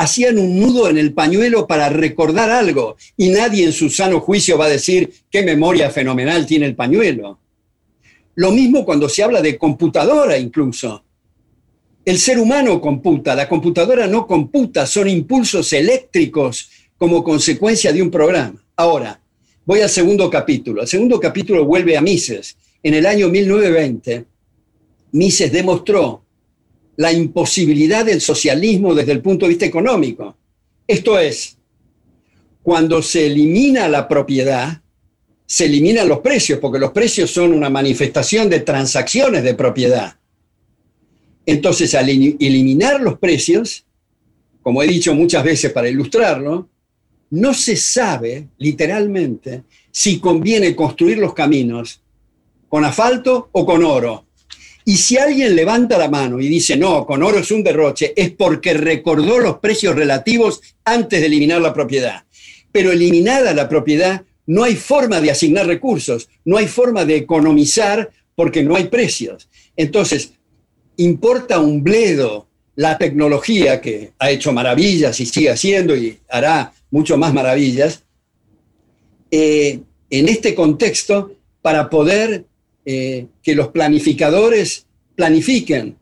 hacían 0.00 0.38
un 0.38 0.58
nudo 0.58 0.88
en 0.88 0.96
el 0.96 1.12
pañuelo 1.12 1.66
para 1.66 1.90
recordar 1.90 2.48
algo 2.48 2.96
y 3.18 3.28
nadie 3.28 3.66
en 3.66 3.72
su 3.74 3.90
sano 3.90 4.18
juicio 4.20 4.56
va 4.56 4.64
a 4.64 4.70
decir 4.70 5.12
qué 5.30 5.42
memoria 5.42 5.90
fenomenal 5.90 6.46
tiene 6.46 6.64
el 6.64 6.74
pañuelo. 6.74 7.38
Lo 8.36 8.50
mismo 8.50 8.86
cuando 8.86 9.10
se 9.10 9.22
habla 9.22 9.42
de 9.42 9.58
computadora 9.58 10.38
incluso. 10.38 11.04
El 12.02 12.18
ser 12.18 12.38
humano 12.38 12.80
computa, 12.80 13.34
la 13.34 13.46
computadora 13.46 14.06
no 14.06 14.26
computa, 14.26 14.86
son 14.86 15.06
impulsos 15.06 15.70
eléctricos 15.74 16.70
como 16.96 17.22
consecuencia 17.22 17.92
de 17.92 18.00
un 18.00 18.10
programa. 18.10 18.58
Ahora, 18.76 19.20
voy 19.66 19.82
al 19.82 19.90
segundo 19.90 20.30
capítulo. 20.30 20.80
El 20.80 20.88
segundo 20.88 21.20
capítulo 21.20 21.66
vuelve 21.66 21.98
a 21.98 22.00
Mises. 22.00 22.56
En 22.82 22.94
el 22.94 23.04
año 23.04 23.28
1920, 23.28 24.24
Mises 25.12 25.52
demostró 25.52 26.22
la 27.00 27.10
imposibilidad 27.10 28.04
del 28.04 28.20
socialismo 28.20 28.94
desde 28.94 29.12
el 29.12 29.22
punto 29.22 29.46
de 29.46 29.50
vista 29.50 29.64
económico. 29.64 30.36
Esto 30.86 31.18
es, 31.18 31.56
cuando 32.62 33.00
se 33.00 33.26
elimina 33.26 33.88
la 33.88 34.06
propiedad, 34.06 34.82
se 35.46 35.64
eliminan 35.64 36.10
los 36.10 36.18
precios, 36.18 36.58
porque 36.58 36.78
los 36.78 36.90
precios 36.90 37.30
son 37.30 37.54
una 37.54 37.70
manifestación 37.70 38.50
de 38.50 38.60
transacciones 38.60 39.42
de 39.42 39.54
propiedad. 39.54 40.16
Entonces, 41.46 41.94
al 41.94 42.10
eliminar 42.10 43.00
los 43.00 43.18
precios, 43.18 43.86
como 44.60 44.82
he 44.82 44.86
dicho 44.86 45.14
muchas 45.14 45.42
veces 45.42 45.72
para 45.72 45.88
ilustrarlo, 45.88 46.68
no 47.30 47.54
se 47.54 47.76
sabe 47.76 48.48
literalmente 48.58 49.62
si 49.90 50.20
conviene 50.20 50.76
construir 50.76 51.16
los 51.16 51.32
caminos 51.32 52.02
con 52.68 52.84
asfalto 52.84 53.48
o 53.52 53.64
con 53.64 53.84
oro. 53.84 54.26
Y 54.84 54.96
si 54.96 55.18
alguien 55.18 55.54
levanta 55.54 55.98
la 55.98 56.08
mano 56.08 56.40
y 56.40 56.48
dice, 56.48 56.76
no, 56.76 57.06
con 57.06 57.22
oro 57.22 57.38
es 57.38 57.50
un 57.50 57.62
derroche, 57.62 58.12
es 58.16 58.30
porque 58.30 58.74
recordó 58.74 59.38
los 59.38 59.58
precios 59.58 59.94
relativos 59.94 60.60
antes 60.84 61.20
de 61.20 61.26
eliminar 61.26 61.60
la 61.60 61.74
propiedad. 61.74 62.24
Pero 62.72 62.92
eliminada 62.92 63.52
la 63.52 63.68
propiedad, 63.68 64.22
no 64.46 64.64
hay 64.64 64.76
forma 64.76 65.20
de 65.20 65.30
asignar 65.30 65.66
recursos, 65.66 66.28
no 66.44 66.56
hay 66.56 66.66
forma 66.66 67.04
de 67.04 67.16
economizar 67.16 68.10
porque 68.34 68.62
no 68.62 68.76
hay 68.76 68.84
precios. 68.84 69.48
Entonces, 69.76 70.32
importa 70.96 71.60
un 71.60 71.82
bledo 71.82 72.48
la 72.76 72.96
tecnología 72.96 73.80
que 73.80 74.12
ha 74.18 74.30
hecho 74.30 74.52
maravillas 74.52 75.20
y 75.20 75.26
sigue 75.26 75.50
haciendo 75.50 75.94
y 75.94 76.18
hará 76.28 76.72
mucho 76.90 77.18
más 77.18 77.34
maravillas, 77.34 78.04
eh, 79.30 79.80
en 80.08 80.28
este 80.28 80.54
contexto 80.54 81.36
para 81.62 81.90
poder 81.90 82.46
eh, 82.84 83.26
que 83.42 83.54
los 83.54 83.68
planificadores 83.68 84.86
planifiquen. 85.14 85.96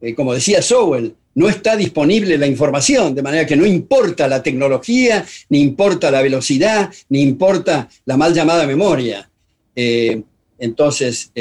Eh, 0.00 0.14
como 0.14 0.34
decía 0.34 0.62
Sowell, 0.62 1.14
no 1.34 1.48
está 1.48 1.76
disponible 1.76 2.36
la 2.36 2.46
información, 2.46 3.14
de 3.14 3.22
manera 3.22 3.46
que 3.46 3.56
no 3.56 3.64
importa 3.64 4.28
la 4.28 4.42
tecnología, 4.42 5.24
ni 5.48 5.60
importa 5.60 6.10
la 6.10 6.20
velocidad, 6.20 6.92
ni 7.08 7.22
importa 7.22 7.88
la 8.04 8.16
mal 8.16 8.34
llamada 8.34 8.66
memoria. 8.66 9.28
entonces, 9.74 11.32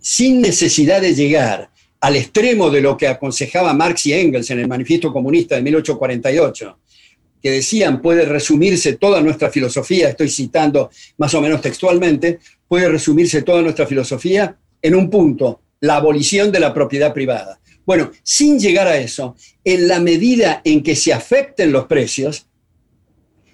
sin 0.00 0.40
necesidad 0.40 1.00
de 1.00 1.14
llegar 1.14 1.70
al 2.00 2.16
extremo 2.16 2.70
de 2.70 2.80
lo 2.80 2.96
que 2.96 3.06
aconsejaba 3.06 3.74
Marx 3.74 4.06
y 4.06 4.14
Engels 4.14 4.50
en 4.50 4.60
el 4.60 4.68
Manifiesto 4.68 5.12
Comunista 5.12 5.54
de 5.56 5.62
1848, 5.62 6.78
que 7.42 7.50
decían 7.50 8.00
puede 8.00 8.24
resumirse 8.24 8.94
toda 8.94 9.20
nuestra 9.20 9.50
filosofía, 9.50 10.08
estoy 10.08 10.28
citando 10.28 10.90
más 11.18 11.34
o 11.34 11.40
menos 11.40 11.60
textualmente, 11.60 12.38
puede 12.68 12.88
resumirse 12.88 13.42
toda 13.42 13.62
nuestra 13.62 13.86
filosofía 13.86 14.56
en 14.82 14.94
un 14.94 15.10
punto, 15.10 15.60
la 15.80 15.96
abolición 15.96 16.52
de 16.52 16.60
la 16.60 16.72
propiedad 16.72 17.12
privada. 17.12 17.60
Bueno, 17.84 18.10
sin 18.22 18.58
llegar 18.58 18.86
a 18.86 18.98
eso, 18.98 19.36
en 19.64 19.88
la 19.88 20.00
medida 20.00 20.60
en 20.64 20.82
que 20.82 20.94
se 20.94 21.12
afecten 21.12 21.72
los 21.72 21.86
precios, 21.86 22.46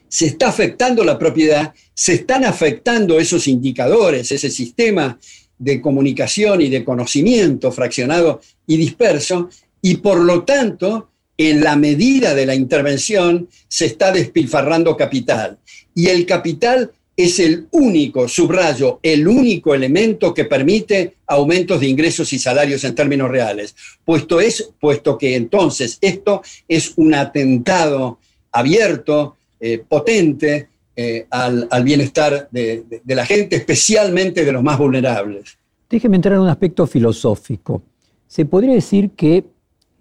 se 0.09 0.27
está 0.27 0.49
afectando 0.49 1.05
la 1.05 1.19
propiedad, 1.19 1.75
se 1.95 2.15
están 2.15 2.45
afectando 2.45 3.19
esos 3.19 3.49
indicadores, 3.49 4.31
ese 4.31 4.51
sistema 4.51 5.19
de 5.59 5.81
comunicación 5.81 6.61
y 6.61 6.69
de 6.69 6.85
conocimiento 6.85 7.73
fraccionado 7.73 8.41
y 8.67 8.77
disperso, 8.77 9.49
y 9.81 9.97
por 9.97 10.21
lo 10.21 10.45
tanto, 10.45 11.11
en 11.39 11.63
la 11.63 11.77
medida 11.77 12.35
de 12.35 12.47
la 12.47 12.55
intervención, 12.55 13.49
se 13.69 13.87
está 13.87 14.13
despilfarrando 14.13 14.97
capital. 14.97 15.59
Y 15.95 16.09
el 16.09 16.27
capital 16.27 16.93
es 17.17 17.39
el 17.41 17.67
único, 17.71 18.29
subrayo, 18.29 19.01
el 19.03 19.27
único 19.27 19.75
elemento 19.75 20.35
que 20.35 20.45
permite 20.45 21.15
aumentos 21.27 21.81
de 21.81 21.89
ingresos 21.89 22.33
y 22.33 22.39
salarios 22.39 22.85
en 22.85 22.95
términos 22.95 23.31
reales, 23.31 23.75
puesto, 24.05 24.41
es, 24.41 24.71
puesto 24.79 25.17
que 25.17 25.35
entonces 25.35 25.97
esto 26.03 26.43
es 26.69 26.93
un 26.97 27.15
atentado 27.15 28.19
abierto, 28.53 29.37
eh, 29.59 29.83
potente, 29.89 30.69
eh, 30.95 31.27
al, 31.31 31.69
bienestar 31.85 32.49
de, 32.51 32.85
la 33.07 33.27
gente, 33.27 33.57
especialmente 33.57 34.45
de 34.45 34.53
los 34.53 34.63
más 34.63 34.79
vulnerables. 34.79 35.59
Déjeme 35.89 36.17
entrar 36.17 36.35
en 36.35 36.41
un 36.41 36.49
aspecto 36.49 36.87
filosófico. 36.87 37.83
Se 38.27 38.45
podría 38.45 38.73
decir 38.73 39.11
que 39.11 39.45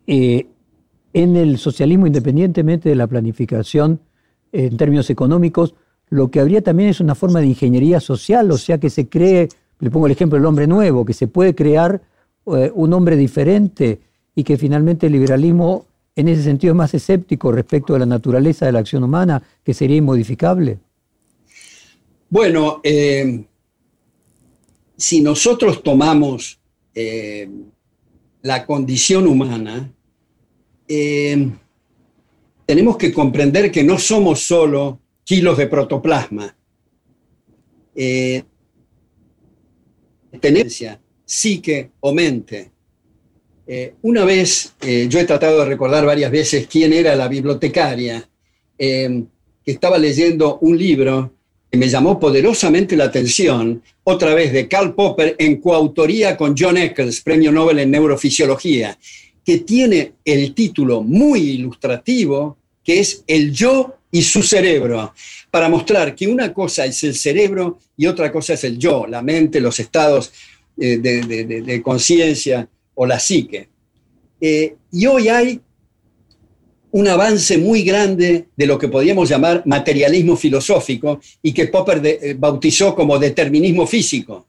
eh, 0.07 0.47
en 1.15 1.37
el 1.37 1.57
socialismo, 1.57 2.07
independientemente 2.07 2.89
de 2.89 2.95
la 2.95 3.07
planificación 3.07 4.01
en 4.51 4.75
términos 4.75 5.09
económicos, 5.09 5.73
lo 6.09 6.29
que 6.29 6.41
habría 6.41 6.61
también 6.61 6.89
es 6.89 6.99
una 6.99 7.15
forma 7.15 7.39
de 7.39 7.47
ingeniería 7.47 8.01
social, 8.01 8.51
o 8.51 8.57
sea 8.57 8.79
que 8.79 8.89
se 8.89 9.07
cree, 9.07 9.47
le 9.79 9.89
pongo 9.89 10.07
el 10.07 10.11
ejemplo 10.11 10.37
del 10.37 10.45
hombre 10.45 10.67
nuevo, 10.67 11.05
que 11.05 11.13
se 11.13 11.27
puede 11.27 11.55
crear 11.55 12.01
eh, 12.47 12.69
un 12.75 12.91
hombre 12.91 13.15
diferente 13.15 14.01
y 14.35 14.43
que 14.43 14.57
finalmente 14.57 15.07
el 15.07 15.13
liberalismo 15.13 15.85
en 16.17 16.27
ese 16.27 16.43
sentido 16.43 16.73
es 16.73 16.77
más 16.77 16.93
escéptico 16.93 17.49
respecto 17.49 17.93
de 17.93 17.99
la 17.99 18.05
naturaleza 18.05 18.65
de 18.65 18.73
la 18.73 18.79
acción 18.79 19.01
humana, 19.01 19.41
que 19.63 19.73
sería 19.73 19.95
inmodificable. 19.95 20.79
Bueno, 22.29 22.81
eh, 22.83 23.45
si 24.97 25.21
nosotros 25.21 25.81
tomamos 25.81 26.59
eh, 26.93 27.49
la 28.41 28.65
condición 28.65 29.27
humana, 29.27 29.94
eh, 30.87 31.49
tenemos 32.65 32.97
que 32.97 33.13
comprender 33.13 33.71
que 33.71 33.83
no 33.83 33.97
somos 33.97 34.41
solo 34.41 34.99
kilos 35.23 35.57
de 35.57 35.67
protoplasma. 35.67 36.55
tenencia, 40.39 40.99
psique 41.25 41.91
o 42.01 42.13
mente. 42.13 42.71
una 44.01 44.25
vez, 44.25 44.75
yo 45.09 45.19
he 45.19 45.25
tratado 45.25 45.59
de 45.59 45.65
recordar 45.65 46.05
varias 46.05 46.29
veces 46.29 46.67
quién 46.67 46.91
era 46.93 47.15
la 47.15 47.27
bibliotecaria, 47.27 48.29
que 48.77 49.25
estaba 49.65 49.97
leyendo 49.97 50.59
un 50.59 50.77
libro 50.77 51.35
me 51.77 51.89
llamó 51.89 52.19
poderosamente 52.19 52.95
la 52.95 53.05
atención, 53.05 53.81
otra 54.03 54.33
vez 54.33 54.53
de 54.53 54.67
Karl 54.67 54.93
Popper, 54.93 55.35
en 55.37 55.57
coautoría 55.57 56.37
con 56.37 56.55
John 56.57 56.77
Eccles, 56.77 57.21
premio 57.21 57.51
Nobel 57.51 57.79
en 57.79 57.91
neurofisiología, 57.91 58.97
que 59.45 59.59
tiene 59.59 60.13
el 60.25 60.55
título 60.55 61.01
muy 61.03 61.41
ilustrativo, 61.41 62.57
que 62.83 62.99
es 62.99 63.23
El 63.27 63.53
yo 63.53 63.95
y 64.11 64.23
su 64.23 64.41
cerebro, 64.41 65.13
para 65.51 65.69
mostrar 65.69 66.15
que 66.15 66.27
una 66.27 66.51
cosa 66.51 66.85
es 66.85 67.03
el 67.03 67.15
cerebro 67.15 67.79
y 67.95 68.07
otra 68.07 68.31
cosa 68.31 68.53
es 68.53 68.63
el 68.63 68.77
yo, 68.77 69.05
la 69.07 69.21
mente, 69.21 69.61
los 69.61 69.79
estados 69.79 70.31
eh, 70.77 70.97
de, 70.97 71.81
conciencia 71.83 72.67
o 72.95 73.05
la 73.05 73.19
psique. 73.19 73.69
Eh, 74.41 74.75
y 74.91 75.05
hoy 75.05 75.27
hay 75.27 75.61
un 76.91 77.07
avance 77.07 77.57
muy 77.57 77.83
grande 77.83 78.47
de 78.55 78.65
lo 78.65 78.79
que 78.79 78.87
podríamos 78.87 79.29
llamar 79.29 79.63
materialismo 79.65 80.35
filosófico 80.37 81.19
y 81.41 81.51
que 81.51 81.67
Popper 81.67 82.01
eh, 82.05 82.35
bautizó 82.37 82.95
como 82.95 83.19
determinismo 83.19 83.85
físico. 83.85 84.47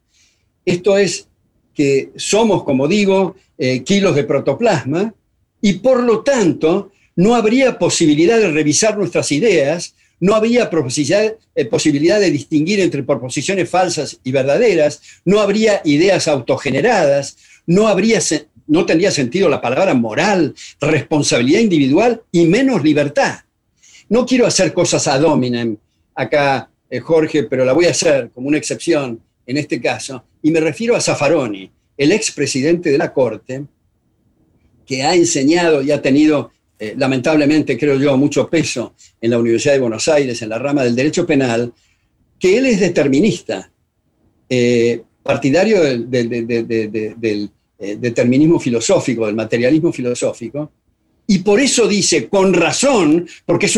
Esto 0.65 0.97
es 0.97 1.29
que 1.77 2.11
somos, 2.17 2.65
como 2.65 2.89
digo, 2.89 3.37
eh, 3.59 3.85
kilos 3.85 4.17
de 4.17 4.25
protoplasma 4.25 5.15
y 5.61 5.75
por 5.75 6.03
lo 6.03 6.23
tanto 6.23 6.91
no 7.15 7.35
habría 7.35 7.79
posibilidad 7.79 8.39
de 8.39 8.51
revisar 8.51 8.97
nuestras 8.97 9.31
ideas, 9.31 9.95
no 10.19 10.35
habría 10.35 10.71
posibilidad, 10.71 11.35
eh, 11.55 11.65
posibilidad 11.67 12.19
de 12.19 12.31
distinguir 12.31 12.81
entre 12.81 13.03
proposiciones 13.03 13.69
falsas 13.69 14.19
y 14.25 14.33
verdaderas, 14.33 15.01
no 15.25 15.41
habría 15.41 15.83
ideas 15.85 16.27
autogeneradas, 16.29 17.37
no 17.67 17.89
habría 17.89 18.21
no 18.69 18.85
tendría 18.85 19.13
sentido 19.13 19.49
la 19.49 19.61
palabra 19.61 19.95
moral, 19.95 20.55
responsabilidad 20.81 21.61
individual 21.61 22.23
y 22.33 22.47
menos 22.47 22.83
libertad. 22.83 23.41
No 24.09 24.27
quiero 24.27 24.45
hacer 24.45 24.73
cosas 24.73 25.07
ad 25.07 25.23
hominem 25.23 25.77
acá, 26.15 26.69
eh, 26.91 26.99
Jorge, 26.99 27.45
pero 27.45 27.65
la 27.65 27.73
voy 27.73 27.87
a 27.87 27.91
hacer 27.91 28.31
como 28.35 28.49
una 28.49 28.59
excepción 28.59 29.21
en 29.47 29.57
este 29.57 29.81
caso, 29.81 30.25
y 30.43 30.51
me 30.51 30.61
refiero 30.61 30.97
a 30.97 31.01
Zaffaroni, 31.01 31.71
el 31.97 32.13
expresidente 32.13 32.91
de 32.91 32.99
la 32.99 33.13
Corte, 33.13 33.65
que 34.85 35.03
ha 35.03 35.15
enseñado 35.15 35.83
y 35.83 35.91
ha 35.91 36.03
tenido, 36.03 36.51
eh, 36.79 36.95
lamentablemente, 36.97 37.79
creo 37.79 37.99
yo, 37.99 38.17
mucho 38.17 38.49
peso 38.49 38.95
en 39.21 39.31
la 39.31 39.39
Universidad 39.39 39.75
de 39.75 39.81
Buenos 39.81 40.07
Aires, 40.09 40.41
en 40.43 40.49
la 40.49 40.59
rama 40.59 40.85
del 40.85 40.95
derecho 40.95 41.27
penal, 41.27 41.73
que 42.39 42.59
él 42.59 42.67
es 42.67 42.81
determinista, 42.81 43.71
eh, 44.49 45.03
partidario 45.23 45.83
del, 45.83 47.51
eh, 47.79 47.97
determinismo 47.99 48.61
filosófico, 48.61 49.27
del 49.27 49.35
materialismo 49.35 49.93
filosófico, 49.93 50.71
y 51.27 51.41
por 51.41 51.59
eso 51.59 51.89
dice, 51.89 52.29
con 52.29 52.55
razón, 52.55 53.27
porque 53.45 53.67
es 53.67 53.77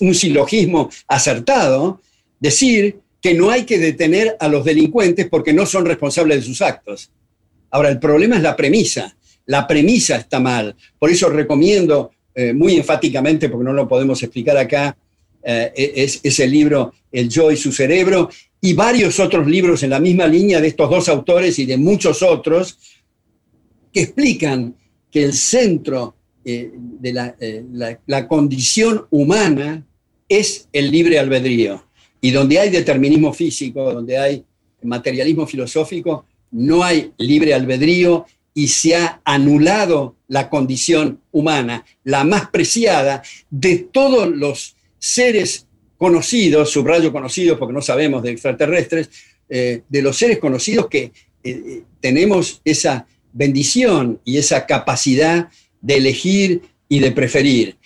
un 0.00 0.14
silogismo 0.14 0.90
acertado, 1.06 2.00
decir 2.38 2.96
que 3.20 3.34
no 3.34 3.50
hay 3.50 3.64
que 3.64 3.78
detener 3.78 4.36
a 4.40 4.48
los 4.48 4.64
delincuentes 4.64 5.28
porque 5.28 5.52
no 5.52 5.66
son 5.66 5.84
responsables 5.84 6.38
de 6.38 6.46
sus 6.46 6.62
actos. 6.62 7.10
Ahora, 7.70 7.90
el 7.90 7.98
problema 7.98 8.36
es 8.36 8.42
la 8.42 8.56
premisa. 8.56 9.16
La 9.46 9.66
premisa 9.66 10.16
está 10.16 10.40
mal. 10.40 10.74
Por 10.98 11.10
eso 11.10 11.28
recomiendo 11.28 12.10
eh, 12.34 12.52
muy 12.52 12.76
enfáticamente, 12.76 13.48
porque 13.48 13.64
no 13.64 13.72
lo 13.72 13.88
podemos 13.88 14.22
explicar 14.22 14.56
acá, 14.56 14.96
eh, 15.42 15.72
es, 15.74 16.20
ese 16.22 16.46
libro 16.46 16.92
El 17.10 17.28
yo 17.28 17.50
y 17.50 17.56
su 17.56 17.72
cerebro, 17.72 18.30
y 18.60 18.74
varios 18.74 19.18
otros 19.20 19.46
libros 19.46 19.82
en 19.82 19.90
la 19.90 20.00
misma 20.00 20.26
línea 20.26 20.60
de 20.60 20.68
estos 20.68 20.88
dos 20.88 21.08
autores 21.08 21.58
y 21.58 21.66
de 21.66 21.76
muchos 21.76 22.22
otros, 22.22 22.78
que 23.92 24.02
explican 24.02 24.74
que 25.10 25.24
el 25.24 25.32
centro 25.32 26.14
eh, 26.44 26.70
de 26.72 27.98
la 28.06 28.28
condición 28.28 29.06
humana 29.10 29.84
es 30.28 30.68
el 30.72 30.90
libre 30.90 31.18
albedrío. 31.18 31.89
Y 32.20 32.30
donde 32.30 32.58
hay 32.58 32.70
determinismo 32.70 33.32
físico, 33.32 33.92
donde 33.92 34.18
hay 34.18 34.44
materialismo 34.82 35.46
filosófico, 35.46 36.26
no 36.50 36.82
hay 36.82 37.12
libre 37.18 37.54
albedrío 37.54 38.26
y 38.54 38.68
se 38.68 38.96
ha 38.96 39.20
anulado 39.24 40.16
la 40.28 40.50
condición 40.50 41.20
humana, 41.32 41.84
la 42.04 42.24
más 42.24 42.50
preciada 42.50 43.22
de 43.50 43.76
todos 43.76 44.28
los 44.28 44.76
seres 44.98 45.66
conocidos, 45.96 46.70
subrayo 46.70 47.12
conocidos 47.12 47.58
porque 47.58 47.74
no 47.74 47.82
sabemos 47.82 48.22
de 48.22 48.32
extraterrestres, 48.32 49.10
eh, 49.48 49.82
de 49.88 50.02
los 50.02 50.16
seres 50.16 50.38
conocidos 50.38 50.88
que 50.88 51.02
eh, 51.02 51.12
eh, 51.44 51.82
tenemos 52.00 52.60
esa 52.64 53.06
bendición 53.32 54.20
y 54.24 54.38
esa 54.38 54.66
capacidad 54.66 55.48
de 55.80 55.96
elegir 55.96 56.62
y 56.88 57.00
de 57.00 57.12
preferir. 57.12 57.76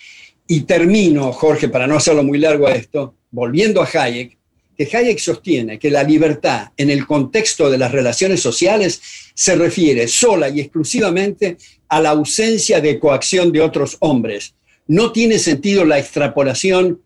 Y 0.47 0.61
termino, 0.61 1.31
Jorge, 1.31 1.69
para 1.69 1.87
no 1.87 1.95
hacerlo 1.95 2.23
muy 2.23 2.37
largo 2.37 2.67
a 2.67 2.73
esto, 2.73 3.15
volviendo 3.35 3.81
a 3.81 3.89
Hayek, 3.93 4.37
que 4.77 4.89
Hayek 4.91 5.19
sostiene 5.19 5.77
que 5.77 5.91
la 5.91 6.03
libertad 6.03 6.69
en 6.77 6.89
el 6.89 7.05
contexto 7.05 7.69
de 7.69 7.77
las 7.77 7.91
relaciones 7.91 8.41
sociales 8.41 9.01
se 9.33 9.55
refiere 9.55 10.07
sola 10.07 10.49
y 10.49 10.61
exclusivamente 10.61 11.57
a 11.89 11.99
la 11.99 12.11
ausencia 12.11 12.79
de 12.79 12.97
coacción 12.97 13.51
de 13.51 13.61
otros 13.61 13.97
hombres. 13.99 14.55
No 14.87 15.11
tiene 15.11 15.37
sentido 15.37 15.83
la 15.83 15.99
extrapolación 15.99 17.01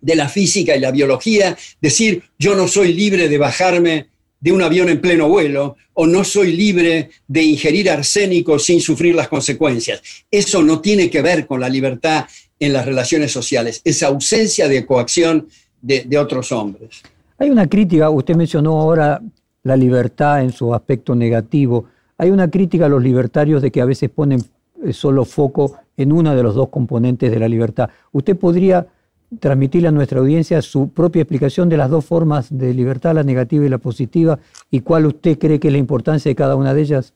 de 0.00 0.16
la 0.16 0.28
física 0.28 0.76
y 0.76 0.80
la 0.80 0.90
biología, 0.90 1.56
decir 1.80 2.22
yo 2.38 2.54
no 2.54 2.68
soy 2.68 2.92
libre 2.92 3.28
de 3.30 3.38
bajarme 3.38 4.08
de 4.40 4.52
un 4.52 4.60
avión 4.60 4.90
en 4.90 5.00
pleno 5.00 5.28
vuelo 5.28 5.76
o 5.94 6.06
no 6.06 6.24
soy 6.24 6.52
libre 6.52 7.08
de 7.26 7.42
ingerir 7.42 7.88
arsénico 7.88 8.58
sin 8.58 8.82
sufrir 8.82 9.14
las 9.14 9.28
consecuencias. 9.28 10.02
Eso 10.30 10.62
no 10.62 10.82
tiene 10.82 11.08
que 11.08 11.22
ver 11.22 11.46
con 11.46 11.60
la 11.60 11.70
libertad 11.70 12.26
en 12.58 12.72
las 12.72 12.86
relaciones 12.86 13.32
sociales, 13.32 13.80
esa 13.84 14.08
ausencia 14.08 14.68
de 14.68 14.86
coacción 14.86 15.48
de, 15.82 16.18
otros 16.18 16.50
hombres. 16.52 17.02
Hay 17.38 17.50
una 17.50 17.66
crítica, 17.68 18.08
usted 18.08 18.36
mencionó 18.36 18.80
ahora 18.80 19.20
la 19.62 19.76
libertad 19.76 20.42
en 20.42 20.52
su 20.52 20.74
aspecto 20.74 21.14
negativo, 21.14 21.86
hay 22.16 22.30
una 22.30 22.50
crítica 22.50 22.86
a 22.86 22.88
los 22.88 23.02
libertarios 23.02 23.60
de 23.60 23.70
que 23.70 23.80
a 23.80 23.84
veces 23.84 24.08
ponen 24.08 24.40
eh, 24.84 24.92
solo 24.92 25.24
foco 25.24 25.76
en 25.96 26.12
uno 26.12 26.34
de 26.34 26.42
los 26.42 26.54
dos 26.54 26.68
componentes 26.68 27.30
de 27.30 27.38
la 27.38 27.48
libertad. 27.48 27.90
¿Usted 28.12 28.36
podría 28.36 28.86
transmitirle 29.40 29.88
a 29.88 29.92
nuestra 29.92 30.20
audiencia 30.20 30.62
su 30.62 30.90
propia 30.90 31.22
explicación 31.22 31.68
de 31.68 31.76
las 31.76 31.90
dos 31.90 32.04
formas 32.04 32.56
de 32.56 32.72
libertad, 32.72 33.14
la 33.14 33.24
negativa 33.24 33.64
y 33.64 33.68
la 33.68 33.78
positiva, 33.78 34.38
y 34.70 34.80
cuál 34.80 35.06
usted 35.06 35.38
cree 35.38 35.58
que 35.58 35.68
es 35.68 35.72
la 35.72 35.78
importancia 35.78 36.30
de 36.30 36.36
cada 36.36 36.56
una 36.56 36.72
de 36.72 36.82
ellas? 36.82 37.12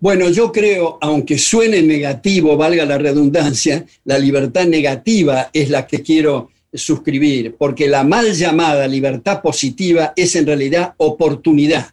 Bueno, 0.00 0.30
yo 0.30 0.50
creo, 0.50 0.98
aunque 1.00 1.36
suene 1.36 1.82
negativo, 1.82 2.56
valga 2.56 2.84
la 2.86 2.96
redundancia, 2.96 3.84
la 4.04 4.18
libertad 4.18 4.66
negativa 4.66 5.50
es 5.52 5.68
la 5.68 5.86
que 5.86 6.02
quiero 6.02 6.50
suscribir, 6.72 7.56
porque 7.56 7.88
la 7.88 8.04
mal 8.04 8.32
llamada 8.32 8.86
libertad 8.86 9.42
positiva 9.42 10.12
es 10.16 10.36
en 10.36 10.46
realidad 10.46 10.94
oportunidad. 10.96 11.92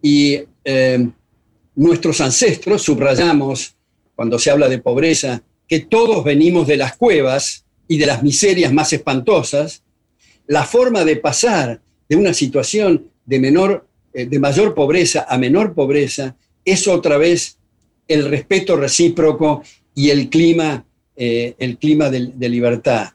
Y 0.00 0.40
eh, 0.64 1.08
nuestros 1.74 2.20
ancestros, 2.20 2.82
subrayamos 2.82 3.76
cuando 4.14 4.38
se 4.38 4.50
habla 4.50 4.68
de 4.68 4.78
pobreza, 4.78 5.42
que 5.66 5.80
todos 5.80 6.24
venimos 6.24 6.66
de 6.66 6.76
las 6.76 6.96
cuevas 6.96 7.64
y 7.88 7.98
de 7.98 8.06
las 8.06 8.22
miserias 8.22 8.72
más 8.72 8.92
espantosas, 8.92 9.82
la 10.46 10.64
forma 10.64 11.04
de 11.04 11.16
pasar 11.16 11.80
de 12.08 12.16
una 12.16 12.34
situación 12.34 13.08
de 13.24 13.40
menor, 13.40 13.86
eh, 14.12 14.26
de 14.26 14.38
mayor 14.38 14.74
pobreza 14.74 15.26
a 15.28 15.38
menor 15.38 15.74
pobreza 15.74 16.36
es 16.64 16.88
otra 16.88 17.18
vez 17.18 17.58
el 18.08 18.28
respeto 18.28 18.76
recíproco 18.76 19.62
y 19.94 20.10
el 20.10 20.28
clima, 20.28 20.84
eh, 21.16 21.54
el 21.58 21.78
clima 21.78 22.10
de, 22.10 22.48
libertad. 22.48 23.10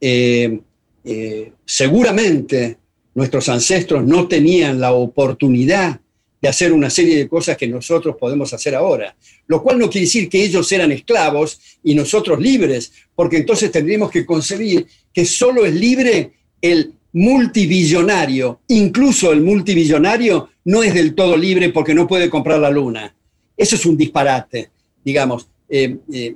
Eh, 0.00 0.60
eh, 1.04 1.52
seguramente 1.64 2.76
nuestros 3.14 3.48
ancestros 3.48 4.04
no 4.04 4.28
tenían 4.28 4.80
la 4.80 4.92
oportunidad 4.92 6.00
de 6.40 6.48
hacer 6.48 6.72
una 6.72 6.88
serie 6.88 7.16
de 7.16 7.28
cosas 7.28 7.56
que 7.56 7.66
nosotros 7.66 8.16
podemos 8.18 8.52
hacer 8.52 8.74
ahora, 8.74 9.16
lo 9.48 9.60
cual 9.60 9.78
no 9.78 9.90
quiere 9.90 10.06
decir 10.06 10.28
que 10.28 10.42
ellos 10.44 10.70
eran 10.70 10.92
esclavos 10.92 11.60
y 11.82 11.94
nosotros 11.96 12.38
libres, 12.38 12.92
porque 13.14 13.38
entonces 13.38 13.72
tendríamos 13.72 14.10
que 14.10 14.24
concebir 14.24 14.86
que 15.12 15.24
solo 15.24 15.66
es 15.66 15.74
libre 15.74 16.32
el 16.60 16.92
multibillonario, 17.12 18.60
incluso 18.68 19.32
el 19.32 19.42
multibillonario 19.42 20.50
no 20.64 20.82
es 20.82 20.94
del 20.94 21.14
todo 21.14 21.36
libre 21.36 21.70
porque 21.70 21.94
no 21.94 22.06
puede 22.06 22.28
comprar 22.28 22.58
la 22.60 22.70
luna. 22.70 23.14
Eso 23.56 23.76
es 23.76 23.86
un 23.86 23.96
disparate, 23.96 24.70
digamos. 25.04 25.48
Eh, 25.68 25.98
eh, 26.12 26.34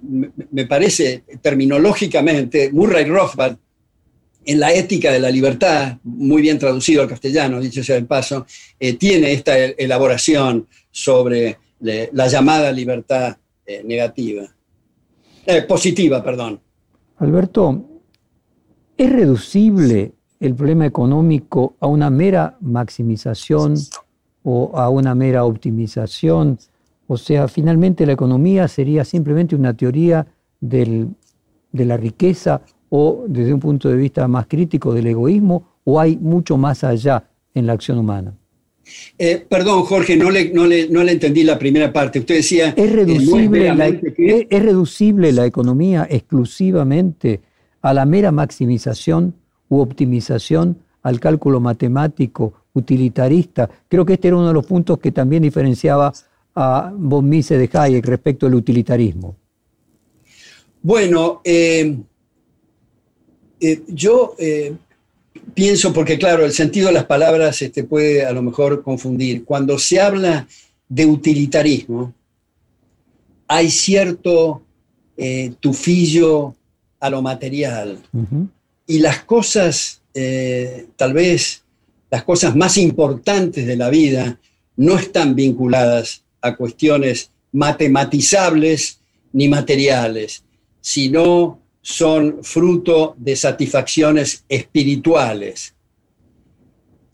me 0.51 0.67
parece 0.67 1.25
terminológicamente, 1.41 2.71
Murray 2.73 3.05
Rothbard, 3.05 3.57
en 4.45 4.59
la 4.59 4.73
ética 4.73 5.13
de 5.13 5.21
la 5.21 5.31
libertad, 5.31 5.99
muy 6.03 6.43
bien 6.43 6.59
traducido 6.59 7.03
al 7.03 7.09
castellano, 7.09 7.61
dicho 7.61 7.85
sea 7.85 7.97
el 7.97 8.07
paso, 8.07 8.45
eh, 8.79 8.95
tiene 8.95 9.33
esta 9.33 9.57
elaboración 9.57 10.67
sobre 10.91 11.59
la 11.81 12.29
llamada 12.29 12.71
libertad 12.71 13.37
negativa, 13.85 14.55
positiva, 15.67 16.23
perdón. 16.23 16.61
Alberto, 17.17 17.89
¿es 18.97 19.11
reducible 19.11 20.13
el 20.43 20.57
problema 20.57 20.85
económico 20.87 21.77
a 21.79 21.87
una 21.87 22.11
mera 22.11 22.57
maximización 22.61 23.77
o 24.43 24.73
a 24.77 24.89
una 24.89 25.15
mera 25.15 25.45
optimización. 25.45 26.59
O 27.07 27.17
sea, 27.17 27.47
finalmente 27.47 28.05
la 28.05 28.13
economía 28.13 28.67
sería 28.67 29.05
simplemente 29.05 29.55
una 29.55 29.73
teoría 29.73 30.27
de 30.61 31.07
la 31.73 31.97
riqueza 31.97 32.61
o 32.89 33.25
desde 33.29 33.55
un 33.55 33.61
punto 33.61 33.89
de 33.89 33.97
vista 33.97 34.27
más 34.27 34.47
crítico 34.49 34.93
del 34.93 35.07
egoísmo 35.07 35.79
o 35.85 36.01
hay 36.01 36.17
mucho 36.17 36.57
más 36.57 36.83
allá 36.83 37.23
en 37.55 37.69
la 37.69 37.75
acción 37.75 37.99
humana. 37.99 38.35
Eh, 39.17 39.47
perdón, 39.49 39.85
Jorge, 39.85 40.17
no 40.17 40.29
le, 40.29 40.53
no, 40.53 40.67
le, 40.67 41.13
entendí 41.13 41.45
la 41.45 41.57
primera 41.57 41.93
parte. 41.93 42.19
Usted 42.19 42.35
decía... 42.35 42.75
¿Es 42.77 42.91
reducible, 42.91 43.73
la, 43.77 43.87
¿Es 43.87 44.63
reducible 44.63 45.33
la 45.33 45.47
economía 45.47 46.09
exclusivamente 46.11 47.41
a 47.81 47.95
la 47.95 48.05
mera 48.07 48.33
maximización 48.33 49.37
u 49.73 49.81
optimización 49.81 50.77
al 51.03 51.19
cálculo 51.19 51.59
matemático 51.59 52.53
utilitarista. 52.75 53.71
Creo 53.89 54.05
que 54.05 54.15
este 54.15 54.29
era 54.29 54.37
uno 54.37 54.49
de 54.49 54.53
los 54.53 54.67
puntos 54.67 54.99
que 54.99 55.13
también 55.13 55.43
diferenciaba 55.43 56.13
a 56.55 56.93
von 56.95 57.27
Mises 57.27 57.59
de 57.59 57.71
Hayek 57.73 58.05
respecto 58.05 58.47
al 58.47 58.55
utilitarismo. 58.55 59.35
Bueno, 60.83 61.41
eh, 61.43 61.97
eh, 63.61 63.83
yo 63.89 64.35
eh, 64.39 64.75
pienso, 65.55 65.91
porque 65.95 66.19
claro, 66.19 66.45
el 66.45 66.53
sentido 66.53 66.89
de 66.89 66.93
las 66.93 67.07
palabras 67.07 67.63
este, 67.63 67.83
puede 67.85 68.27
a 68.27 68.33
lo 68.33 68.43
mejor 68.43 68.83
confundir. 68.83 69.43
Cuando 69.43 69.79
se 69.79 70.03
habla 70.03 70.47
de 70.87 71.07
utilitarismo, 71.07 72.13
hay 73.49 73.71
cierto 73.71 74.63
tufillo 75.61 76.55
a 76.99 77.09
lo 77.09 77.23
material 77.23 77.99
y 78.93 78.99
las 78.99 79.25
cosas, 79.25 80.03
eh, 80.13 80.89
tal 80.97 81.15
vez 81.15 81.63
las 82.11 82.25
cosas 82.25 82.55
más 82.55 82.77
importantes 82.77 83.67
de 83.67 83.75
la 83.75 83.89
vida, 83.89 84.39
no 84.77 84.99
están 84.99 85.35
vinculadas 85.35 86.25
a 86.43 86.55
cuestiones 86.57 87.31
matematizables 87.53 89.01
ni 89.33 89.49
materiales, 89.49 90.45
sino 90.83 91.59
son 91.81 92.41
fruto 92.43 93.15
de 93.17 93.35
satisfacciones 93.35 94.45
espirituales. 94.47 95.73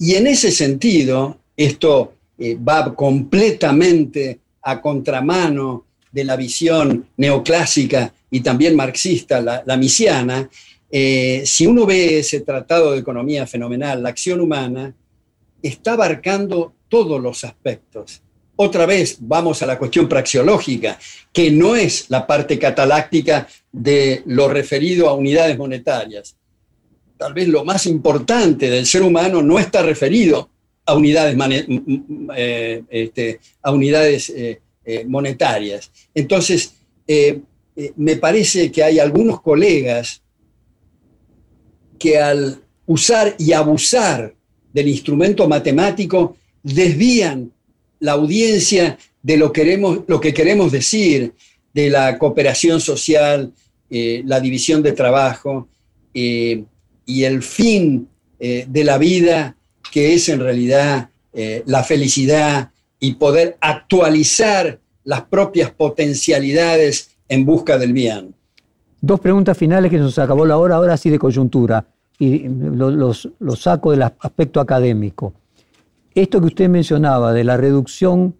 Y 0.01 0.17
en 0.17 0.27
ese 0.27 0.51
sentido, 0.51 1.39
esto 1.57 2.15
eh, 2.39 2.57
va 2.57 2.93
completamente 2.93 4.41
a 4.63 4.81
contramano 4.81 5.85
de 6.11 6.25
la 6.25 6.35
visión 6.35 7.07
neoclásica 7.17 8.13
y 8.33 8.41
también 8.41 8.75
marxista, 8.75 9.41
la, 9.41 9.63
la 9.65 9.77
misiana, 9.77 10.51
eh, 10.91 11.43
si 11.45 11.67
uno 11.67 11.85
ve 11.85 12.19
ese 12.21 12.41
tratado 12.41 12.93
de 12.93 12.99
economía 12.99 13.47
fenomenal, 13.47 14.03
la 14.03 14.09
acción 14.09 14.41
humana, 14.41 14.95
está 15.63 15.93
abarcando 15.93 16.73
todos 16.89 17.21
los 17.21 17.45
aspectos. 17.45 18.23
Otra 18.57 18.87
vez 18.87 19.19
vamos 19.21 19.63
a 19.63 19.67
la 19.67 19.79
cuestión 19.79 20.09
praxeológica, 20.09 20.99
que 21.33 21.51
no 21.51 21.77
es 21.77 22.07
la 22.09 22.27
parte 22.27 22.59
cataláctica 22.59 23.47
de 23.71 24.23
lo 24.27 24.49
referido 24.49 25.09
a 25.09 25.15
unidades 25.15 25.57
monetarias. 25.59 26.35
tal 27.17 27.35
vez 27.35 27.49
lo 27.49 27.65
más 27.65 27.87
importante 27.87 28.71
del 28.71 28.87
ser 28.87 29.03
humano 29.03 29.43
no 29.43 29.59
está 29.59 29.83
referido 29.83 30.49
a 30.87 30.95
unidades, 30.95 31.37
a 33.63 33.71
unidades 33.73 34.31
eh, 34.31 34.61
eh, 34.85 35.05
monetarias. 35.05 35.91
Entonces, 36.15 36.75
me 37.97 38.17
parece 38.17 38.71
que 38.71 38.83
hay 38.83 38.99
algunos 38.99 39.41
colegas 39.41 40.23
que 41.99 42.19
al 42.19 42.61
usar 42.87 43.35
y 43.39 43.53
abusar 43.53 44.35
del 44.73 44.89
instrumento 44.89 45.49
matemático 45.49 46.37
desvían 46.63 47.53
la 48.01 48.13
audiencia 48.13 48.99
de 49.23 49.37
lo, 49.37 49.53
que 49.53 50.35
queremos 50.35 50.73
decir, 50.73 51.33
de 51.75 51.91
la 51.91 52.19
cooperación 52.19 52.81
social, 52.81 53.53
la 53.91 54.41
división 54.41 54.83
de 54.83 54.93
trabajo 54.93 55.69
y 56.13 56.65
el 57.07 57.43
fin 57.43 58.09
de 58.39 58.85
la 58.85 58.99
vida 58.99 59.57
que 59.91 60.15
es 60.15 60.29
en 60.29 60.41
realidad 60.41 61.11
eh, 61.33 61.63
la 61.67 61.83
felicidad 61.83 62.71
y 63.01 63.15
poder 63.15 63.57
actualizar 63.61 64.81
las 65.05 65.23
propias 65.23 65.71
potencialidades 65.71 67.11
en 67.29 67.45
busca 67.45 67.79
del 67.79 67.93
bien. 67.93 68.35
Dos 69.01 69.21
preguntas 69.21 69.57
finales 69.57 69.91
que 69.91 69.99
nos 69.99 70.19
acabó 70.19 70.45
la 70.45 70.59
hora, 70.59 70.77
ahora 70.77 70.97
sí 70.97 71.09
de 71.09 71.19
coyuntura, 71.19 71.87
y 72.19 72.49
los, 72.49 73.29
saco 73.57 73.93
del 73.93 74.03
aspecto 74.03 74.61
académico. 74.61 75.35
Esto 76.15 76.41
que 76.41 76.47
usted 76.47 76.69
mencionaba 76.69 77.33
de 77.33 77.45
la 77.45 77.57
reducción 77.57 78.35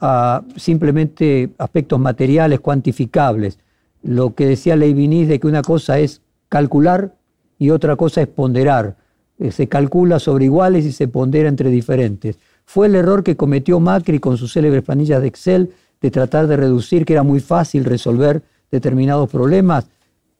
a 0.00 0.44
simplemente 0.54 1.50
aspectos 1.58 1.98
materiales 1.98 2.60
cuantificables, 2.60 3.58
lo 4.02 4.34
que 4.34 4.46
decía 4.46 4.76
Leibniz 4.76 5.26
de 5.26 5.40
que 5.40 5.48
una 5.48 5.62
cosa 5.62 5.98
es 5.98 6.22
calcular 6.48 7.16
y 7.58 7.70
otra 7.70 7.96
cosa 7.96 8.22
es 8.22 8.28
ponderar. 8.28 8.96
Eh, 9.38 9.50
se 9.50 9.66
calcula 9.68 10.20
sobre 10.20 10.44
iguales 10.44 10.84
y 10.84 10.92
se 10.92 11.08
pondera 11.08 11.48
entre 11.48 11.70
diferentes. 11.70 12.38
Fue 12.64 12.86
el 12.86 12.94
error 12.94 13.24
que 13.24 13.36
cometió 13.36 13.80
Macri 13.80 14.20
con 14.20 14.36
sus 14.36 14.52
célebres 14.52 14.82
planillas 14.82 15.20
de 15.20 15.28
Excel 15.28 15.72
de 16.00 16.10
tratar 16.10 16.46
de 16.46 16.56
reducir, 16.56 17.04
que 17.04 17.14
era 17.14 17.22
muy 17.22 17.40
fácil 17.40 17.84
resolver 17.84 18.42
determinados 18.70 19.28
problemas. 19.30 19.88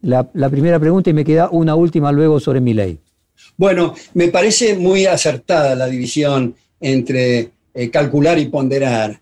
La, 0.07 0.49
primera 0.49 0.79
pregunta 0.79 1.11
y 1.11 1.13
me 1.13 1.25
queda 1.25 1.51
una 1.51 1.75
última 1.75 2.13
luego 2.13 2.39
sobre 2.39 2.61
mi 2.61 2.75
ley. 2.75 2.99
Bueno, 3.57 3.95
me 4.15 4.29
parece 4.29 4.77
muy 4.77 5.05
acertada 5.05 5.75
la 5.75 5.87
división 5.87 6.55
entre 6.81 7.51
eh, 7.75 7.91
calcular 7.91 8.39
y 8.39 8.47
ponderar. 8.47 9.21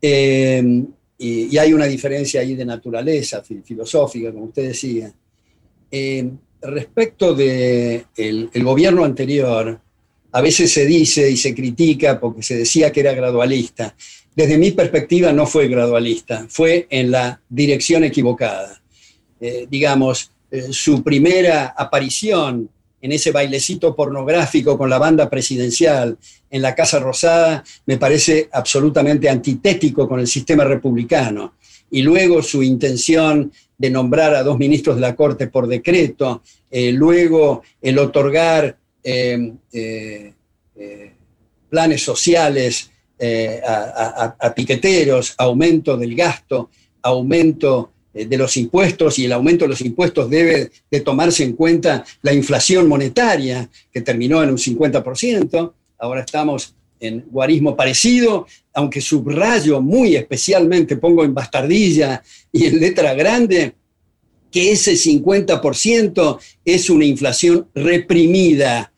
Eh, 0.00 0.84
y, 1.18 1.56
hay 1.58 1.72
una 1.72 1.84
diferencia 1.84 2.40
ahí 2.40 2.54
de 2.54 2.64
naturaleza 2.64 3.42
filosófica, 3.42 4.32
como 4.32 4.46
usted 4.46 4.68
decía 4.68 5.12
respecto 6.62 7.34
del 7.34 8.06
de 8.16 8.48
el 8.54 8.64
gobierno 8.64 9.04
anterior, 9.04 9.80
a 10.32 10.40
veces 10.40 10.72
se 10.72 10.86
dice 10.86 11.30
y 11.30 11.36
se 11.36 11.54
critica 11.54 12.18
porque 12.18 12.42
se 12.42 12.56
decía 12.56 12.90
que 12.90 13.00
era 13.00 13.12
gradualista. 13.12 13.94
Desde 14.34 14.56
mi 14.56 14.70
perspectiva 14.70 15.30
no 15.32 15.46
fue 15.46 15.68
gradualista, 15.68 16.46
fue 16.48 16.86
en 16.88 17.10
la 17.10 17.40
dirección 17.50 18.04
equivocada. 18.04 18.81
Eh, 19.44 19.66
digamos, 19.68 20.30
eh, 20.52 20.68
su 20.70 21.02
primera 21.02 21.74
aparición 21.76 22.70
en 23.00 23.10
ese 23.10 23.32
bailecito 23.32 23.96
pornográfico 23.96 24.78
con 24.78 24.88
la 24.88 24.98
banda 24.98 25.28
presidencial 25.28 26.16
en 26.48 26.62
la 26.62 26.76
Casa 26.76 27.00
Rosada 27.00 27.64
me 27.86 27.98
parece 27.98 28.48
absolutamente 28.52 29.28
antitético 29.28 30.08
con 30.08 30.20
el 30.20 30.28
sistema 30.28 30.62
republicano. 30.62 31.54
Y 31.90 32.02
luego 32.02 32.40
su 32.40 32.62
intención 32.62 33.50
de 33.76 33.90
nombrar 33.90 34.32
a 34.36 34.44
dos 34.44 34.56
ministros 34.60 34.94
de 34.94 35.02
la 35.02 35.16
Corte 35.16 35.48
por 35.48 35.66
decreto, 35.66 36.42
eh, 36.70 36.92
luego 36.92 37.64
el 37.80 37.98
otorgar 37.98 38.78
planes 41.68 42.02
sociales 42.04 42.90
a, 43.66 44.54
piqueteros, 44.54 45.34
aumento 45.36 45.96
del 45.96 46.14
gasto, 46.14 46.70
aumento 47.02 47.90
de 48.12 48.36
los 48.36 48.56
impuestos 48.56 49.18
y 49.18 49.24
el 49.24 49.32
aumento 49.32 49.64
de 49.64 49.70
los 49.70 49.80
impuestos 49.80 50.28
debe 50.28 50.70
de 50.90 51.00
tomarse 51.00 51.44
en 51.44 51.54
cuenta 51.54 52.04
la 52.22 52.32
inflación 52.32 52.88
monetaria 52.88 53.68
que 53.90 54.02
terminó 54.02 54.42
en 54.42 54.50
un 54.50 54.58
50%, 54.58 55.72
ahora 55.98 56.20
estamos 56.20 56.74
en 57.02 57.24
guarismo 57.30 57.74
parecido, 57.74 58.46
aunque 58.72 59.00
subrayo 59.00 59.80
muy 59.80 60.14
especialmente, 60.14 60.96
pongo 60.96 61.24
en 61.24 61.34
bastardilla 61.34 62.22
y 62.52 62.66
en 62.66 62.80
letra 62.80 63.12
grande, 63.14 63.74
que 64.50 64.70
ese 64.70 64.92
50% 64.92 66.38
es 66.64 66.90
una 66.90 67.04
inflación 67.04 67.66
reprimida. 67.74 68.92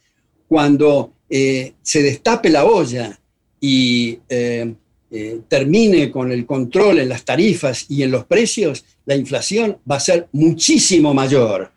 Cuando 0.46 1.12
eh, 1.30 1.72
se 1.82 2.02
destape 2.02 2.50
la 2.50 2.64
olla 2.64 3.18
y 3.58 4.18
eh, 4.28 4.74
eh, 5.14 5.40
termine 5.48 6.10
con 6.10 6.32
el 6.32 6.44
control 6.44 6.98
en 6.98 7.08
las 7.08 7.24
tarifas 7.24 7.86
y 7.88 8.02
en 8.02 8.10
los 8.10 8.24
precios, 8.24 8.84
la 9.06 9.14
inflación 9.14 9.78
va 9.90 9.96
a 9.96 10.00
ser 10.00 10.28
muchísimo 10.32 11.14
mayor. 11.14 11.70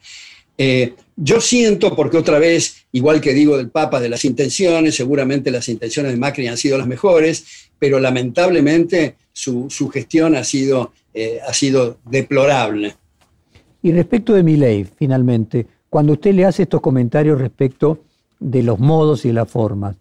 Yo 1.20 1.42
siento, 1.42 1.96
porque 1.96 2.18
otra 2.18 2.38
vez, 2.38 2.86
igual 2.92 3.20
que 3.20 3.34
digo 3.34 3.58
del 3.58 3.72
Papa, 3.72 4.00
de 4.00 4.08
las 4.08 4.24
intenciones, 4.24 4.94
seguramente 4.94 5.50
las 5.50 5.68
intenciones 5.68 6.12
de 6.12 6.20
Macri 6.20 6.46
han 6.46 6.58
sido 6.58 6.78
las 6.78 6.86
mejores, 6.86 7.72
pero 7.80 8.00
lamentablemente 8.00 9.16
su, 9.34 9.68
gestión 9.92 10.36
ha 10.36 10.44
sido, 10.44 10.94
eh, 11.16 11.40
ha 11.46 11.54
sido 11.54 11.98
deplorable. 12.06 12.94
Y 13.82 13.92
respecto 13.94 14.34
de 14.34 14.44
mi 14.44 14.58
ley, 14.58 14.86
finalmente, 14.96 15.66
cuando 15.90 16.14
usted 16.14 16.36
le 16.36 16.46
hace 16.46 16.64
estos 16.64 16.82
comentarios 16.82 17.42
respecto 17.42 18.04
de 18.40 18.62
los 18.62 18.78
modos 18.78 19.26
y 19.26 19.32
las 19.32 19.50
formas, 19.50 19.96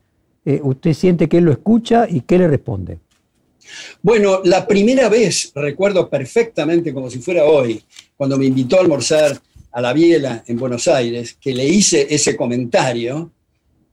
eh, 0.45 0.61
¿usted 0.63 0.93
siente 0.93 1.31
que 1.31 1.39
él 1.39 1.45
lo 1.45 1.53
escucha 1.53 2.07
y 2.11 2.21
qué 2.21 2.37
le 2.37 2.47
responde? 2.47 2.99
Bueno, 4.03 4.41
la 4.45 4.67
primera 4.67 5.09
vez, 5.09 5.53
recuerdo 5.55 6.09
perfectamente 6.09 6.93
como 6.93 7.11
si 7.11 7.19
fuera 7.19 7.45
hoy, 7.45 7.83
cuando 8.17 8.39
me 8.39 8.47
invitó 8.47 8.77
a 8.77 8.81
almorzar 8.81 9.41
a 9.73 9.81
la 9.81 9.93
Biela 9.93 10.43
en 10.47 10.57
Buenos 10.57 10.89
Aires, 10.89 11.37
que 11.41 11.53
le 11.53 11.67
hice 11.67 12.07
ese 12.09 12.37
comentario, 12.37 13.31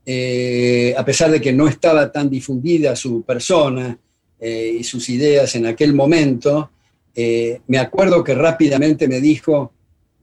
eh, 0.06 0.94
a 0.96 1.04
pesar 1.04 1.30
de 1.30 1.40
que 1.40 1.52
no 1.52 1.68
estaba 1.68 2.10
tan 2.10 2.30
difundida 2.30 2.96
su 2.96 3.22
persona 3.22 3.98
eh, 4.38 4.76
y 4.80 4.84
sus 4.84 5.08
ideas 5.08 5.54
en 5.56 5.66
aquel 5.66 5.94
momento, 5.94 6.70
eh, 7.14 7.60
me 7.66 7.78
acuerdo 7.78 8.24
que 8.24 8.34
rápidamente 8.34 9.08
me 9.08 9.20
dijo, 9.20 9.72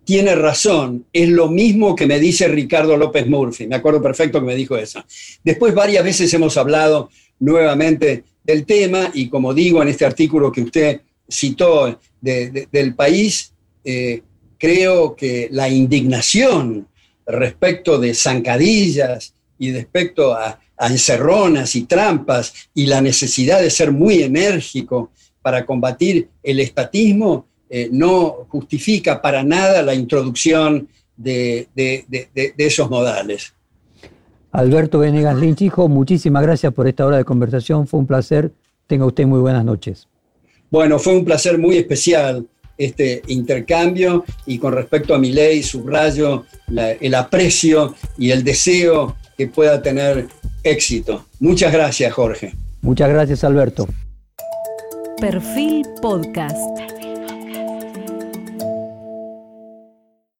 tiene 0.03 0.35
razón, 0.35 1.05
es 1.13 1.29
lo 1.29 1.47
mismo 1.49 1.95
que 1.95 2.05
me 2.05 2.19
dice 2.19 2.47
Ricardo 2.47 2.97
López 2.97 3.27
Murphy, 3.27 3.67
me 3.67 3.75
acuerdo 3.75 4.01
perfecto 4.01 4.39
que 4.39 4.47
me 4.47 4.55
dijo 4.55 4.75
eso. 4.77 5.03
Después 5.43 5.73
varias 5.73 6.03
veces 6.03 6.33
hemos 6.33 6.57
hablado 6.57 7.09
nuevamente 7.39 8.23
del 8.43 8.65
tema 8.65 9.11
y 9.13 9.29
como 9.29 9.53
digo 9.53 9.81
en 9.81 9.89
este 9.89 10.05
artículo 10.05 10.51
que 10.51 10.61
usted 10.61 11.01
citó 11.29 11.99
del 12.21 12.95
país, 12.95 13.53
creo 14.57 15.15
que 15.15 15.47
la 15.51 15.69
indignación 15.69 16.87
respecto 17.25 17.97
de 17.99 18.13
zancadillas 18.13 19.33
y 19.57 19.71
respecto 19.71 20.33
a, 20.33 20.59
encerronas 20.83 21.75
y 21.75 21.83
trampas 21.83 22.51
y 22.73 22.87
la 22.87 23.01
necesidad 23.01 23.61
de 23.61 23.69
ser 23.69 23.91
muy 23.91 24.23
enérgico 24.23 25.11
para 25.39 25.63
combatir 25.63 26.27
el 26.41 26.59
estatismo 26.59 27.45
eh, 27.69 27.87
no 27.91 28.47
justifica 28.49 29.21
para 29.21 29.43
nada 29.43 29.83
la 29.83 29.93
introducción 29.93 30.89
de, 31.15 31.67
esos 32.57 32.89
modales. 32.89 33.53
Alberto 34.51 34.99
Venegas 34.99 35.37
Lynch, 35.37 35.61
hijo, 35.61 35.87
muchísimas 35.87 36.43
gracias 36.43 36.73
por 36.73 36.87
esta 36.87 37.05
hora 37.05 37.17
de 37.17 37.25
conversación. 37.25 37.87
Fue 37.87 37.99
un 37.99 38.07
placer. 38.07 38.51
Tenga 38.87 39.05
usted 39.05 39.25
muy 39.25 39.39
buenas 39.39 39.63
noches. 39.63 40.07
Bueno, 40.69 40.99
fue 40.99 41.15
un 41.15 41.25
placer 41.25 41.57
muy 41.57 41.77
especial 41.77 42.45
este 42.77 43.21
intercambio 43.27 44.25
y 44.45 44.57
con 44.57 44.73
respecto 44.73 45.13
a 45.13 45.19
mi 45.19 45.31
ley 45.31 45.61
subrayo 45.61 46.45
el 46.99 47.13
aprecio 47.13 47.95
y 48.17 48.31
el 48.31 48.43
deseo 48.43 49.15
que 49.37 49.47
pueda 49.47 49.81
tener 49.81 50.27
éxito. 50.63 51.25
Muchas 51.39 51.71
gracias, 51.71 52.11
Jorge. 52.13 52.53
Muchas 52.81 53.09
gracias, 53.09 53.43
Alberto. 53.43 53.87
Perfil 55.19 55.85
Podcast. 56.01 56.90